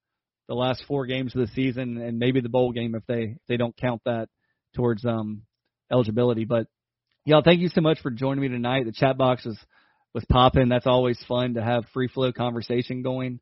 the 0.50 0.56
last 0.56 0.84
four 0.88 1.06
games 1.06 1.34
of 1.36 1.42
the 1.42 1.54
season 1.54 2.02
and 2.02 2.18
maybe 2.18 2.42
the 2.42 2.50
bowl 2.50 2.72
game 2.72 2.96
if 2.96 3.06
they 3.06 3.22
if 3.22 3.48
they 3.48 3.56
don't 3.56 3.78
count 3.78 4.02
that 4.06 4.28
towards 4.76 5.06
um 5.06 5.44
eligibility. 5.92 6.44
But 6.44 6.66
y'all, 7.24 7.44
thank 7.44 7.62
you 7.62 7.70
so 7.70 7.82
much 7.82 8.02
for 8.02 8.10
joining 8.10 8.42
me 8.42 8.50
tonight. 8.50 8.86
The 8.86 8.92
chat 8.92 9.18
box 9.18 9.46
was 9.46 9.58
was 10.14 10.26
popping. 10.26 10.68
That's 10.68 10.88
always 10.88 11.24
fun 11.28 11.54
to 11.54 11.64
have 11.64 11.86
free 11.94 12.08
flow 12.08 12.34
conversation 12.34 13.04
going. 13.04 13.40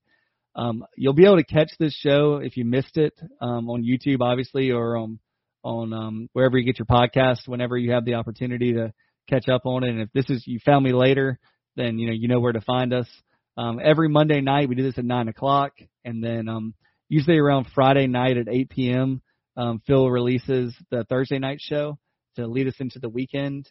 Um, 0.53 0.84
you'll 0.97 1.14
be 1.14 1.26
able 1.26 1.38
to 1.38 1.45
catch 1.45 1.70
this 1.80 1.95
show 1.95 2.41
if 2.43 2.58
you 2.58 2.66
missed 2.66 2.97
it 2.97 3.14
um, 3.39 3.70
on 3.70 3.84
YouTube, 3.84 4.22
obviously, 4.22 4.72
or 4.72 4.97
um, 4.97 5.20
on 5.64 5.93
um, 5.93 6.30
wherever 6.34 6.58
you 6.58 6.66
get 6.66 6.78
your 6.78 6.88
podcast. 6.88 7.47
Whenever 7.47 7.78
you 7.78 7.93
have 7.93 8.03
the 8.03 8.16
opportunity 8.16 8.74
to 8.74 8.91
catch 9.30 9.47
up 9.47 9.62
on 9.66 9.86
it, 9.86 9.91
and 9.91 10.01
if 10.01 10.12
this 10.14 10.30
is 10.30 10.45
you 10.45 10.60
found 10.66 10.84
me 10.84 10.91
later, 10.91 11.39
then 11.78 11.99
you 11.99 12.08
know 12.08 12.14
you 12.14 12.28
know 12.28 12.41
where 12.41 12.53
to 12.53 12.62
find 12.62 12.93
us. 12.93 13.08
Um, 13.55 13.80
every 13.82 14.10
Monday 14.10 14.41
night 14.41 14.68
we 14.68 14.76
do 14.76 14.84
this 14.84 14.97
at 14.97 15.05
nine 15.05 15.30
o'clock, 15.30 15.72
and 16.03 16.22
then 16.22 16.49
um, 16.49 16.74
usually 17.10 17.38
around 17.38 17.68
Friday 17.74 18.08
night 18.08 18.38
at 18.38 18.47
8 18.49 18.70
p.m. 18.70 19.22
Um, 19.55 19.82
Phil 19.88 20.10
releases 20.10 20.76
the 20.91 21.03
Thursday 21.05 21.39
night 21.39 21.60
show 21.62 21.97
to 22.36 22.47
lead 22.47 22.68
us 22.68 22.76
into 22.80 22.99
the 22.99 23.10
weekend. 23.10 23.70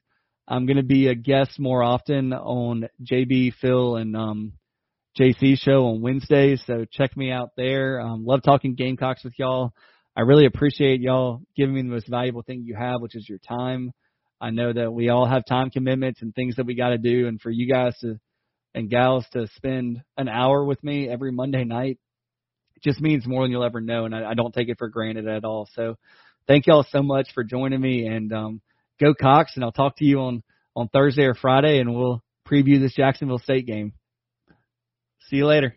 I'm 0.49 0.67
going 0.67 0.77
to 0.77 0.83
be 0.83 1.09
a 1.09 1.15
guest 1.15 1.59
more 1.59 1.83
often 1.83 2.33
on 2.33 2.89
JB, 3.03 3.55
Phil, 3.61 3.97
and 3.97 4.17
um, 4.17 4.53
JC 5.19 5.59
show 5.59 5.87
on 5.87 6.03
Wednesdays, 6.03 6.63
so 6.67 6.85
check 6.91 7.17
me 7.17 7.31
out 7.31 7.51
there. 7.57 8.01
Um, 8.01 8.25
love 8.25 8.43
talking 8.43 8.75
Gamecocks 8.75 9.25
with 9.25 9.35
y'all. 9.39 9.73
I 10.17 10.23
really 10.23 10.47
appreciate 10.47 11.01
y'all 11.01 11.41
giving 11.57 11.75
me 11.75 11.83
the 11.83 11.89
most 11.89 12.09
valuable 12.09 12.43
thing 12.43 12.63
you 12.65 12.77
have, 12.77 13.01
which 13.01 13.17
is 13.17 13.29
your 13.29 13.39
time. 13.39 13.93
I 14.41 14.51
know 14.51 14.73
that 14.73 14.93
we 14.93 15.09
all 15.09 15.27
have 15.27 15.45
time 15.47 15.71
commitments 15.71 16.23
and 16.23 16.35
things 16.35 16.57
that 16.57 16.67
we 16.67 16.75
got 16.75 16.91
to 16.91 16.99
do, 16.99 17.27
and 17.27 17.41
for 17.41 17.51
you 17.51 17.71
guys 17.71 17.97
to 18.01 18.19
and 18.75 18.91
gals 18.91 19.25
to 19.33 19.47
spend 19.57 20.03
an 20.19 20.29
hour 20.29 20.63
with 20.63 20.83
me 20.85 21.09
every 21.09 21.33
Monday 21.33 21.65
night 21.65 21.99
just 22.83 23.01
means 23.01 23.27
more 23.27 23.43
than 23.43 23.51
you'll 23.51 23.65
ever 23.65 23.81
know, 23.81 24.05
and 24.05 24.15
I, 24.15 24.31
I 24.31 24.35
don't 24.35 24.55
take 24.55 24.69
it 24.69 24.79
for 24.79 24.89
granted 24.89 25.27
at 25.27 25.45
all. 25.45 25.69
So, 25.75 25.97
thank 26.47 26.67
y'all 26.67 26.87
so 26.91 27.03
much 27.03 27.29
for 27.35 27.45
joining 27.45 27.81
me, 27.81 28.07
and 28.07 28.33
um, 28.33 28.61
go 29.01 29.15
Cocks, 29.15 29.53
and 29.55 29.65
I'll 29.65 29.73
talk 29.73 29.97
to 29.99 30.05
you 30.05 30.21
on 30.21 30.43
on 30.75 30.89
Thursday 30.89 31.25
or 31.25 31.35
Friday, 31.35 31.79
and 31.79 31.95
we'll 31.95 32.23
preview 32.47 32.81
this 32.81 32.95
Jacksonville 32.95 33.39
State 33.39 33.67
game. 33.67 33.93
See 35.29 35.37
you 35.37 35.47
later. 35.47 35.77